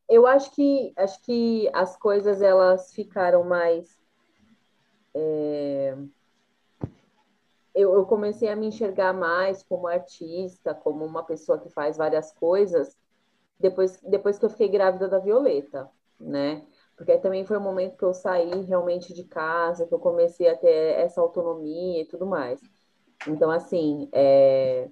[0.07, 3.99] Eu acho que acho que as coisas elas ficaram mais.
[5.13, 5.97] É...
[7.73, 12.31] Eu, eu comecei a me enxergar mais como artista, como uma pessoa que faz várias
[12.31, 12.97] coisas,
[13.59, 16.65] depois, depois que eu fiquei grávida da Violeta, né?
[16.95, 20.57] Porque também foi o momento que eu saí realmente de casa, que eu comecei a
[20.57, 22.59] ter essa autonomia e tudo mais.
[23.27, 24.89] Então, assim, é,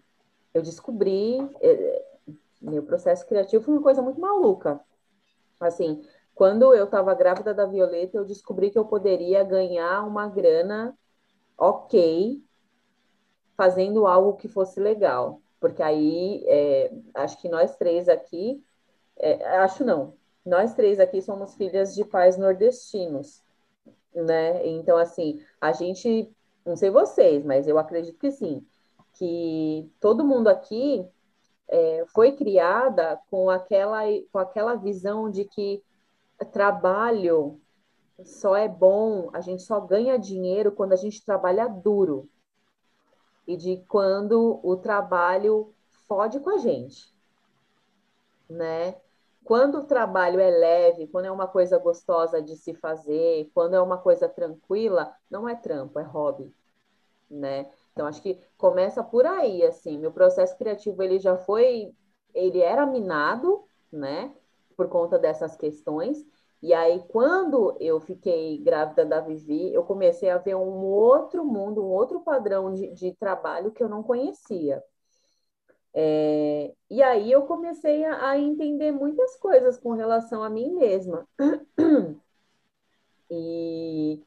[0.54, 2.06] eu descobri, é,
[2.62, 4.82] meu processo criativo foi uma coisa muito maluca.
[5.60, 6.04] Assim,
[6.36, 10.98] quando eu estava grávida da Violeta, eu descobri que eu poderia ganhar uma grana
[11.58, 12.44] ok,
[13.56, 15.42] fazendo algo que fosse legal.
[15.60, 18.62] Porque aí, é, acho que nós três aqui,
[19.18, 20.16] é, acho não,
[20.46, 23.42] nós três aqui somos filhas de pais nordestinos,
[24.14, 24.66] né?
[24.68, 26.32] Então, assim, a gente,
[26.66, 28.66] não sei vocês, mas eu acredito que sim,
[29.14, 31.08] que todo mundo aqui
[31.68, 34.02] é, foi criada com aquela,
[34.32, 35.84] com aquela visão de que
[36.52, 37.60] trabalho
[38.24, 42.30] só é bom, a gente só ganha dinheiro quando a gente trabalha duro.
[43.48, 45.74] E de quando o trabalho
[46.08, 47.14] fode com a gente,
[48.50, 48.96] né?
[49.44, 53.82] Quando o trabalho é leve, quando é uma coisa gostosa de se fazer, quando é
[53.82, 56.54] uma coisa tranquila, não é trampo, é hobby,
[57.30, 57.70] né?
[57.92, 61.94] Então acho que começa por aí, assim, meu processo criativo ele já foi,
[62.34, 64.36] ele era minado, né?
[64.76, 66.26] Por conta dessas questões.
[66.62, 71.84] E aí quando eu fiquei grávida da Vivi, eu comecei a ver um outro mundo,
[71.84, 74.84] um outro padrão de, de trabalho que eu não conhecia.
[75.96, 81.28] É, e aí eu comecei a, a, entender muitas coisas com relação a mim mesma.
[83.36, 84.22] E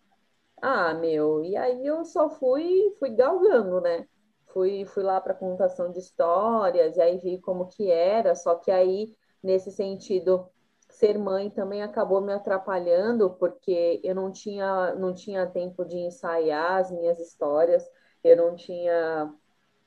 [0.61, 4.09] ah, meu, e aí eu só fui fui galgando, né?
[4.47, 8.71] Fui fui lá para contação de histórias e aí vi como que era, só que
[8.71, 10.49] aí nesse sentido
[10.89, 16.81] ser mãe também acabou me atrapalhando porque eu não tinha não tinha tempo de ensaiar
[16.81, 17.89] as minhas histórias,
[18.25, 19.33] eu não tinha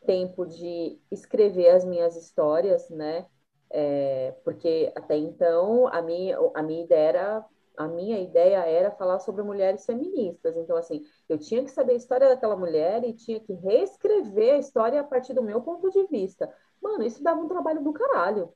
[0.10, 3.27] tempo de escrever as minhas histórias, né?
[3.69, 7.45] É, porque até então a minha, a minha ideia era
[7.77, 10.57] a minha ideia era falar sobre mulheres feministas.
[10.57, 14.57] Então, assim, eu tinha que saber a história daquela mulher e tinha que reescrever a
[14.57, 16.53] história a partir do meu ponto de vista.
[16.81, 18.52] Mano, isso dava um trabalho do caralho,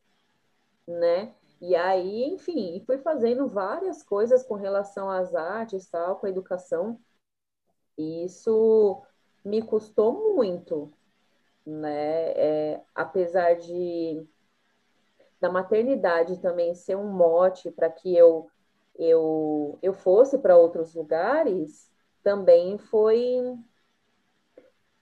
[0.88, 1.34] né?
[1.62, 7.00] E aí, enfim, fui fazendo várias coisas com relação às artes, tal, com a educação.
[7.98, 9.02] E isso
[9.46, 10.92] me custou muito,
[11.66, 12.32] né?
[12.32, 14.28] É, apesar de
[15.40, 18.50] da maternidade também ser um mote para que eu
[18.96, 21.92] eu eu fosse para outros lugares,
[22.24, 23.58] também foi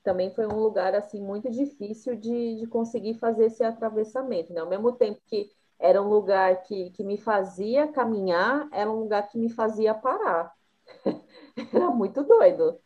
[0.04, 4.62] também foi um lugar assim muito difícil de, de conseguir fazer esse atravessamento, né?
[4.62, 9.28] Ao mesmo tempo que era um lugar que, que me fazia caminhar, era um lugar
[9.28, 10.54] que me fazia parar.
[11.74, 12.80] era muito doido,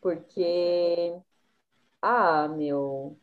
[0.00, 1.14] porque
[2.02, 3.16] ah, meu,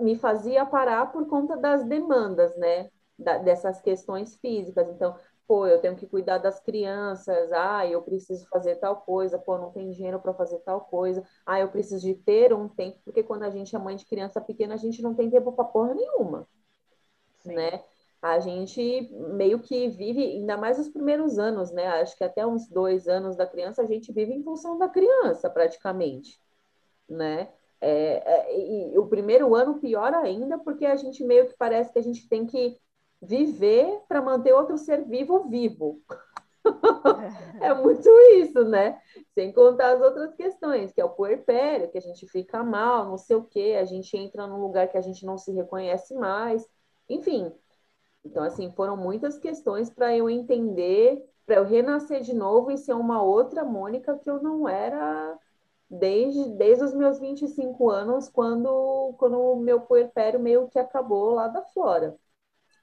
[0.00, 2.90] me fazia parar por conta das demandas, né?
[3.18, 4.88] Da, dessas questões físicas.
[4.88, 9.58] Então, pô, eu tenho que cuidar das crianças, ah, eu preciso fazer tal coisa, pô,
[9.58, 13.22] não tem dinheiro para fazer tal coisa, ah, eu preciso de ter um tempo, porque
[13.22, 15.94] quando a gente é mãe de criança pequena, a gente não tem tempo para porra
[15.94, 16.48] nenhuma,
[17.40, 17.54] Sim.
[17.54, 17.84] né?
[18.22, 21.86] A gente meio que vive, ainda mais os primeiros anos, né?
[22.00, 25.50] Acho que até uns dois anos da criança, a gente vive em função da criança,
[25.50, 26.40] praticamente,
[27.06, 27.52] né?
[27.86, 31.98] É, é, e o primeiro ano pior ainda, porque a gente meio que parece que
[31.98, 32.78] a gente tem que
[33.20, 36.00] viver para manter outro ser vivo vivo.
[37.60, 38.98] é muito isso, né?
[39.34, 43.18] Sem contar as outras questões, que é o puerpério, que a gente fica mal, não
[43.18, 46.66] sei o quê, a gente entra num lugar que a gente não se reconhece mais.
[47.06, 47.52] Enfim,
[48.24, 52.94] então, assim, foram muitas questões para eu entender, para eu renascer de novo e ser
[52.94, 55.38] uma outra Mônica que eu não era
[55.90, 61.48] desde, desde os meus 25 anos, quando, quando o meu puerpério meio que acabou lá
[61.48, 62.16] da Flora.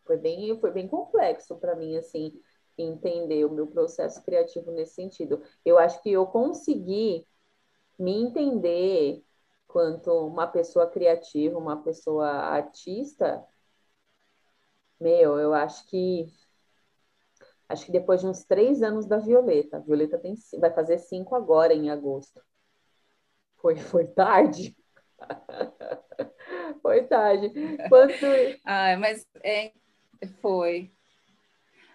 [0.05, 2.33] Foi bem, foi bem complexo para mim, assim,
[2.77, 5.41] entender o meu processo criativo nesse sentido.
[5.65, 7.25] Eu acho que eu consegui
[7.99, 9.23] me entender
[9.67, 13.45] quanto uma pessoa criativa, uma pessoa artista,
[14.99, 16.31] meu, eu acho que
[17.67, 19.77] acho que depois de uns três anos da Violeta.
[19.77, 22.41] A Violeta tem, vai fazer cinco agora em agosto.
[23.61, 24.75] Foi, foi tarde.
[26.81, 27.51] foi tarde.
[27.89, 28.25] Quanto...
[28.65, 29.71] Ah, mas é,
[30.41, 30.91] foi.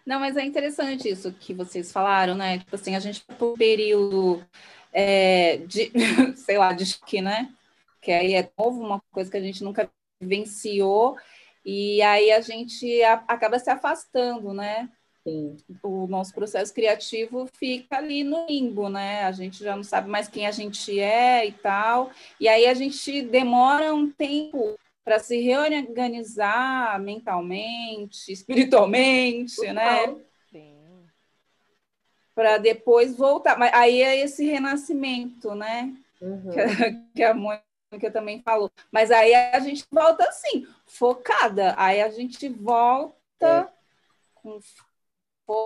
[0.06, 2.58] Não, mas é interessante isso que vocês falaram, né?
[2.60, 4.46] Tipo assim, a gente por um período
[4.92, 5.90] é, de,
[6.36, 7.52] sei lá, de que, né?
[8.00, 9.90] Que aí é novo, uma coisa que a gente nunca
[10.20, 11.16] vivenciou,
[11.64, 14.88] e aí a gente a, acaba se afastando, né?
[15.26, 15.56] Sim.
[15.82, 19.24] O nosso processo criativo fica ali no limbo, né?
[19.24, 22.12] A gente já não sabe mais quem a gente é e tal.
[22.38, 30.14] E aí a gente demora um tempo para se reorganizar mentalmente, espiritualmente, né?
[30.48, 30.76] Sim.
[32.32, 33.58] Para depois voltar.
[33.58, 35.92] Mas aí é esse renascimento, né?
[36.22, 36.50] Uhum.
[36.50, 38.70] Que, que a Mônica também falou.
[38.92, 41.74] Mas aí a gente volta assim, focada.
[41.76, 43.68] Aí a gente volta é.
[44.36, 44.60] com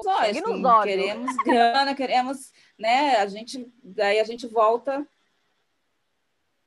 [0.02, 0.84] Sangue nos olhos.
[0.84, 3.16] Queremos grana, queremos, né?
[3.16, 5.06] A gente, daí a gente volta.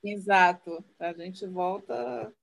[0.03, 0.83] Exato.
[0.99, 2.33] A gente volta,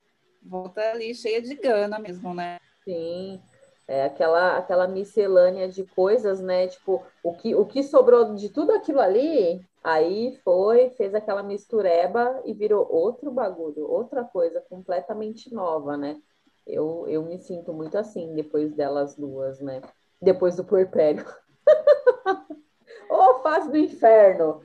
[0.43, 2.59] volta ali cheia de gana mesmo, né?
[2.85, 3.43] Sim.
[3.87, 6.69] É aquela, aquela miscelânea de coisas, né?
[6.69, 12.41] Tipo, o que, o que sobrou de tudo aquilo ali, aí foi, fez aquela mistureba
[12.45, 16.21] e virou outro bagulho, outra coisa completamente nova, né?
[16.65, 19.81] Eu, eu me sinto muito assim depois delas duas, né?
[20.21, 21.25] Depois do puerpério.
[23.11, 24.63] Ô, oh, fase do inferno!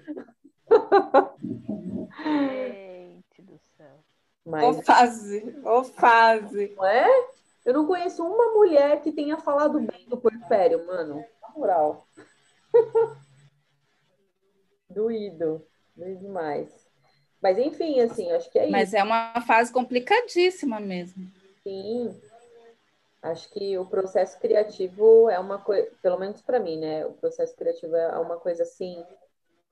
[2.23, 4.03] Gente do céu.
[4.45, 4.63] Mas...
[4.63, 5.61] Ô, fase!
[5.63, 6.73] Ô, fase!
[6.75, 7.07] Não é?
[7.65, 11.25] Eu não conheço uma mulher que tenha falado bem do puerpério, mano.
[11.41, 12.07] Na moral.
[14.87, 15.65] Doído.
[15.95, 16.85] Doído demais.
[17.41, 18.71] Mas enfim, assim, acho que é isso.
[18.71, 21.27] Mas é uma fase complicadíssima mesmo.
[21.63, 22.15] Sim.
[23.25, 27.07] Acho que o processo criativo é uma coisa, pelo menos para mim, né?
[27.07, 29.03] O processo criativo é uma coisa assim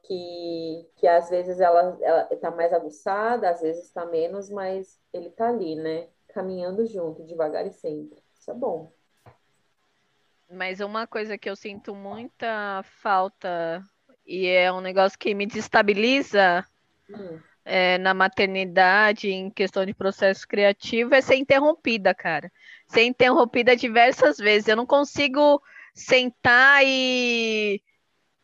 [0.01, 5.29] que, que às vezes ela, ela tá mais aguçada, às vezes está menos, mas ele
[5.29, 6.07] tá ali, né?
[6.29, 8.19] Caminhando junto, devagar e sempre.
[8.33, 8.91] Isso é bom.
[10.49, 13.83] Mas uma coisa que eu sinto muita falta
[14.25, 16.65] e é um negócio que me desestabiliza
[17.09, 17.39] Hum.
[17.65, 22.51] É, na maternidade, em questão de processo criativo, é ser interrompida, cara.
[22.87, 24.67] Ser interrompida diversas vezes.
[24.67, 25.61] Eu não consigo
[25.93, 27.81] sentar e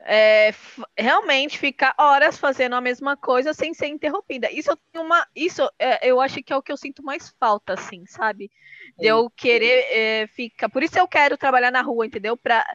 [0.01, 0.53] é,
[0.97, 4.49] realmente ficar horas fazendo a mesma coisa sem ser interrompida.
[4.51, 5.27] Isso eu tenho uma.
[5.35, 8.49] Isso é, eu acho que é o que eu sinto mais falta, assim, sabe?
[8.97, 10.69] De eu querer é, ficar.
[10.69, 12.37] Por isso eu quero trabalhar na rua, entendeu?
[12.37, 12.65] Pra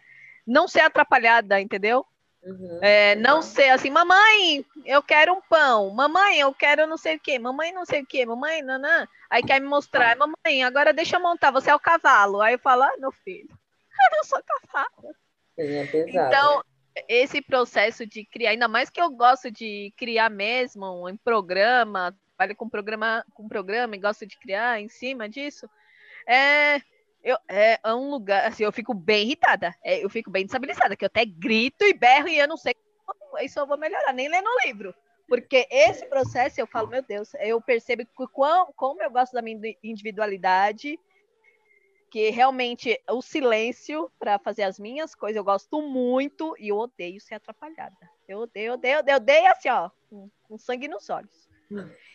[0.46, 2.04] não ser atrapalhada, entendeu?
[2.44, 2.78] Uhum.
[2.82, 7.20] É, não ser assim, mamãe, eu quero um pão, mamãe, eu quero não sei o
[7.20, 9.08] quê, mamãe não sei o quê, mamãe, nanã.
[9.30, 12.42] Aí quer me mostrar, mamãe, agora deixa eu montar, você é o cavalo.
[12.42, 15.14] Aí eu falo, ah, meu filho, eu não sou cavalo.
[15.54, 16.08] Sim, é pesado.
[16.08, 16.64] Então,
[17.08, 22.56] esse processo de criar, ainda mais que eu gosto de criar mesmo em programa, trabalho
[22.56, 25.68] com programa, com programa e gosto de criar em cima disso,
[26.28, 26.80] é,
[27.24, 31.04] eu, é um lugar, assim, eu fico bem irritada, é, eu fico bem desestabilizada, que
[31.04, 32.76] eu até grito e berro e eu não sei
[33.06, 34.94] como isso eu vou melhorar, nem lendo o livro.
[35.26, 39.58] Porque esse processo, eu falo, meu Deus, eu percebo quão, como eu gosto da minha
[39.82, 41.00] individualidade,
[42.10, 47.20] que realmente o silêncio para fazer as minhas coisas eu gosto muito e eu odeio
[47.22, 47.96] ser atrapalhada.
[48.28, 51.48] Eu odeio, odeio, odeio, odeio assim, ó, com, com sangue nos olhos.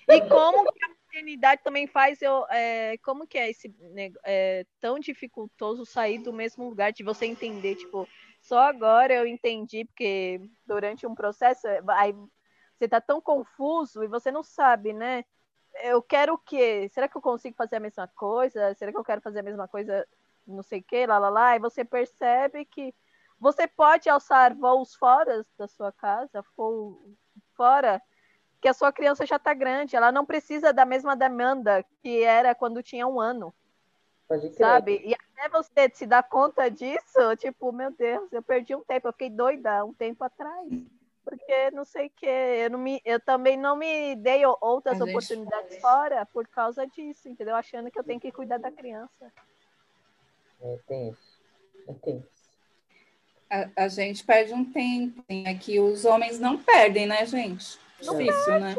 [0.07, 3.73] E como que a maternidade também faz eu, é, como que é esse
[4.23, 8.07] é, tão dificultoso sair do mesmo lugar de você entender, tipo,
[8.41, 12.13] só agora eu entendi porque durante um processo é, aí
[12.77, 15.23] você tá tão confuso e você não sabe, né?
[15.83, 16.89] eu quero o quê?
[16.89, 18.73] Será que eu consigo fazer a mesma coisa?
[18.75, 20.05] Será que eu quero fazer a mesma coisa,
[20.47, 21.55] não sei o quê, lá, lá, lá?
[21.55, 22.93] E você percebe que
[23.39, 26.43] você pode alçar voos fora da sua casa,
[27.55, 28.01] fora,
[28.61, 32.53] que a sua criança já está grande, ela não precisa da mesma demanda que era
[32.53, 33.53] quando tinha um ano,
[34.27, 34.57] Pode crer.
[34.57, 35.01] sabe?
[35.05, 39.13] E até você se dar conta disso, tipo, meu Deus, eu perdi um tempo, eu
[39.13, 40.67] fiquei doida um tempo atrás.
[41.23, 45.77] Porque não sei o que, eu, não me, eu também não me dei outras oportunidades
[45.79, 47.55] fora por causa disso, entendeu?
[47.55, 49.31] Achando que eu tenho que cuidar da criança.
[50.61, 51.39] É tenso.
[51.87, 52.27] É tenso.
[53.49, 55.23] A, a gente perde um tempo.
[55.29, 57.79] É que os homens não perdem, né, gente?
[58.03, 58.75] Não Difícil, né?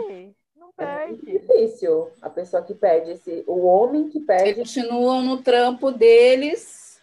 [0.56, 1.26] Não É perde.
[1.26, 2.10] difícil.
[2.22, 3.44] A pessoa que perde esse.
[3.46, 7.00] O homem que Eles perde continuam no trampo deles,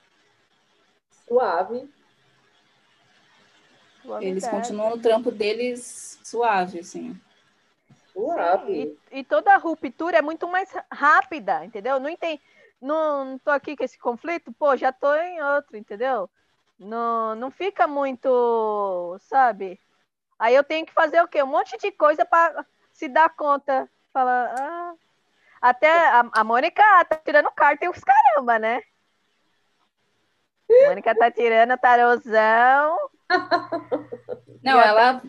[1.27, 1.89] suave.
[4.21, 4.57] Eles perde.
[4.57, 7.19] continuam no trampo deles suave, assim.
[8.13, 8.73] Suave.
[8.73, 11.99] Sim, e, e toda a ruptura é muito mais rápida, entendeu?
[11.99, 12.39] Não entendo.
[12.81, 16.29] Não, não tô aqui com esse conflito, pô, já tô em outro, entendeu?
[16.79, 19.79] Não, não fica muito, sabe?
[20.39, 21.41] Aí eu tenho que fazer o quê?
[21.41, 23.89] Um monte de coisa para se dar conta.
[24.13, 24.93] Falar, ah.
[25.61, 28.81] Até a, a Mônica tá tirando carta e os caramba, né?
[30.69, 32.97] A Mônica tá tirando tarozão.
[34.63, 35.21] Não, ela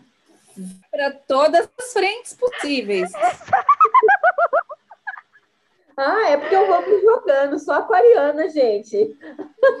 [0.91, 3.11] para todas as frentes possíveis.
[6.01, 9.17] Ah, é porque eu vou me jogando, sou aquariana, gente.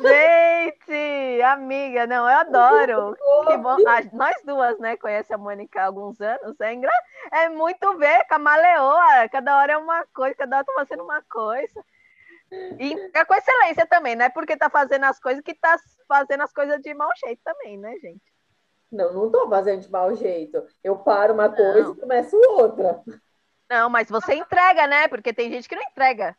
[0.01, 3.15] Gente, amiga, não, eu adoro.
[3.47, 3.77] Que bom.
[3.87, 6.59] Ah, nós duas, né, conhece a Mônica há alguns anos.
[6.59, 6.91] É, engra...
[7.31, 9.29] é muito ver, camaleoa.
[9.31, 11.85] Cada hora é uma coisa, cada hora tá fazendo uma coisa.
[12.77, 16.43] E é com excelência também, não é porque tá fazendo as coisas que tá fazendo
[16.43, 18.33] as coisas de mau jeito também, né, gente?
[18.91, 20.65] Não, não tô fazendo de mau jeito.
[20.83, 23.01] Eu paro uma coisa e começo outra.
[23.69, 25.07] Não, mas você entrega, né?
[25.07, 26.35] Porque tem gente que não entrega.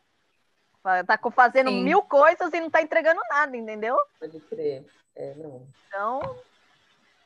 [1.05, 1.83] Tá fazendo Sim.
[1.83, 3.95] mil coisas e não tá entregando nada, entendeu?
[4.19, 4.85] Pode crer.
[5.15, 5.67] É, não.
[5.87, 6.19] Então,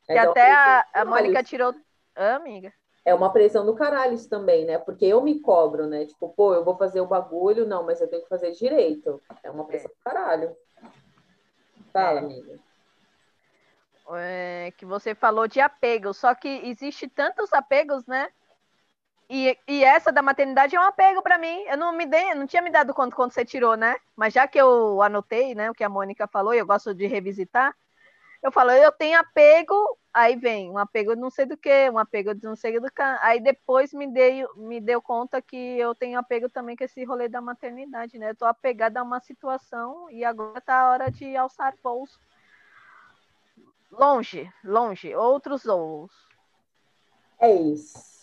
[0.08, 1.74] É que até a, a Mônica tirou.
[2.16, 2.74] Ah, amiga.
[3.06, 4.78] É uma pressão do caralho isso também, né?
[4.78, 6.06] Porque eu me cobro, né?
[6.06, 9.22] Tipo, pô, eu vou fazer o bagulho, não, mas eu tenho que fazer direito.
[9.44, 10.56] É uma pressão do caralho.
[11.94, 12.24] Fala, É.
[12.24, 12.60] amiga.
[14.18, 18.30] é, que você falou de apego, só que existe tantos apegos, né?
[19.30, 21.64] E, e essa da maternidade é um apego para mim.
[21.68, 23.96] Eu não me dei, não tinha me dado conta quando você tirou, né?
[24.16, 27.08] Mas já que eu anotei, né, o que a Mônica falou, e eu gosto de
[27.08, 27.76] revisitar,
[28.44, 29.74] eu falo, eu tenho apego,
[30.14, 32.92] aí vem um apego de não sei do que, um apego de não sei do
[32.92, 33.02] que.
[33.02, 37.28] Aí depois me dei, me deu conta que eu tenho apego também com esse rolê
[37.28, 38.30] da maternidade, né?
[38.30, 42.20] Eu tô apegada a uma situação e agora tá a hora de alçar voos
[43.98, 46.12] longe, longe, outros voos.
[47.40, 48.15] É isso.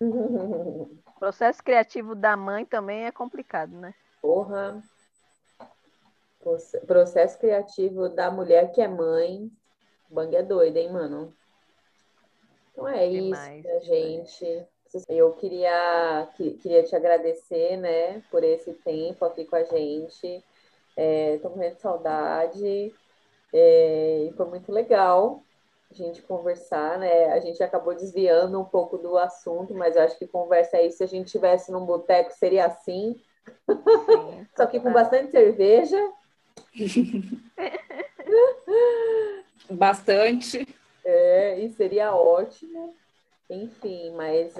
[0.00, 1.00] Isso.
[1.16, 3.94] O processo criativo da mãe também é complicado, né?
[4.22, 4.82] Porra.
[6.40, 9.50] Proce- Processo criativo da mulher que é mãe.
[10.08, 11.36] Bang é doida, hein, mano?
[12.72, 13.84] Então é isso, Demais, demais.
[13.86, 14.66] gente.
[15.08, 20.44] Eu queria, que- queria te agradecer, né, por esse tempo aqui com a gente.
[20.96, 22.92] É, tô morrendo de saudade.
[23.52, 25.46] É, e foi muito legal
[25.90, 27.32] a gente conversar, né?
[27.32, 31.02] A gente acabou desviando um pouco do assunto, mas eu acho que conversa aí, se
[31.02, 33.20] a gente tivesse num boteco, seria assim.
[33.68, 35.98] Sim, Só que com bastante cerveja.
[39.68, 40.66] bastante.
[41.04, 42.94] É, e seria ótimo.
[43.48, 44.54] Enfim, mas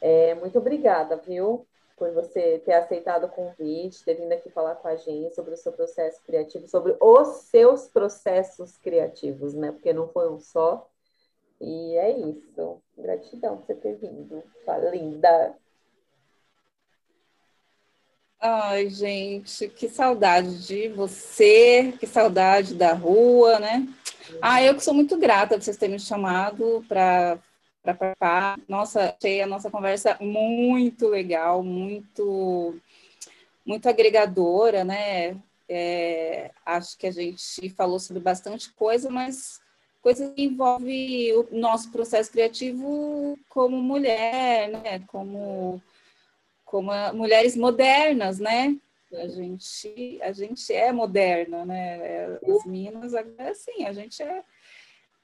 [0.00, 1.66] é, muito obrigada, viu?
[1.96, 5.56] Por você ter aceitado o convite, ter vindo aqui falar com a gente sobre o
[5.56, 9.70] seu processo criativo, sobre os seus processos criativos, né?
[9.70, 10.88] Porque não foi um só.
[11.60, 12.82] E é isso.
[12.98, 14.42] Gratidão por você ter vindo.
[14.64, 15.56] Sua linda.
[18.40, 23.88] Ai, gente, que saudade de você, que saudade da rua, né?
[24.42, 27.38] Ah, eu que sou muito grata por vocês terem me chamado para
[27.84, 28.58] para participar.
[28.66, 32.74] Nossa, achei a nossa conversa muito legal, muito
[33.64, 35.36] muito agregadora, né?
[35.68, 39.60] É, acho que a gente falou sobre bastante coisa, mas
[40.02, 45.00] coisa que envolve o nosso processo criativo como mulher, né?
[45.06, 45.80] Como
[46.64, 48.76] como mulheres modernas, né?
[49.12, 52.38] A gente, a gente é moderna, né?
[52.42, 54.42] As minas, assim, a gente é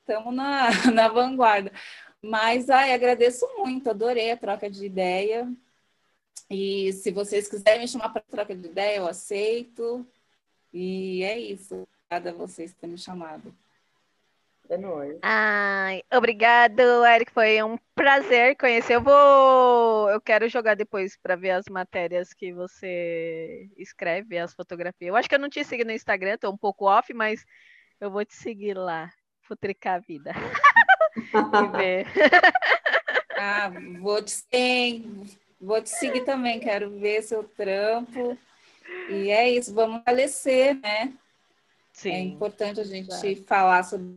[0.01, 1.73] estamos na, na vanguarda.
[2.22, 5.51] Mas ai, agradeço muito, adorei a troca de ideia.
[6.51, 10.06] E se vocês quiserem me chamar para troca de ideia, eu aceito.
[10.72, 11.86] E é isso.
[12.10, 13.55] Obrigada a vocês por terem me chamado.
[14.68, 15.18] É nóis.
[15.22, 17.32] Ai, obrigado, Eric.
[17.32, 18.94] Foi um prazer conhecer.
[18.94, 20.09] Eu vou.
[20.10, 25.09] Eu quero jogar depois para ver as matérias que você escreve, as fotografias.
[25.09, 27.44] Eu acho que eu não te segui no Instagram, tô um pouco off, mas
[28.01, 29.10] eu vou te seguir lá.
[29.42, 30.32] Futricar a vida.
[31.32, 32.06] e ver.
[33.36, 33.70] ah,
[34.01, 35.26] vou te, sim,
[35.60, 38.36] vou te seguir também, quero ver seu trampo.
[39.09, 41.12] E é isso, vamos falecer, né?
[41.92, 44.16] Sim, é importante a gente falar sobre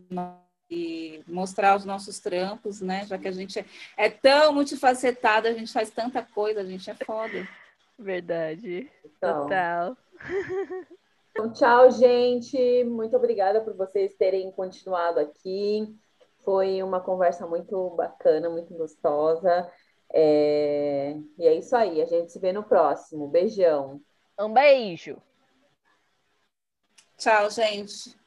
[0.73, 3.05] e mostrar os nossos trampos, né?
[3.05, 3.65] Já que a gente é,
[3.95, 7.47] é tão multifacetado, a gente faz tanta coisa, a gente é foda.
[7.97, 8.89] Verdade.
[9.05, 9.43] Então.
[9.43, 9.97] Total.
[11.31, 12.83] Então, tchau, gente.
[12.85, 15.95] Muito obrigada por vocês terem continuado aqui.
[16.43, 19.71] Foi uma conversa muito bacana, muito gostosa.
[20.13, 21.15] É...
[21.37, 22.01] E é isso aí.
[22.01, 23.27] A gente se vê no próximo.
[23.27, 24.01] Beijão.
[24.39, 25.21] Um beijo.
[27.17, 28.22] Tchau, gente.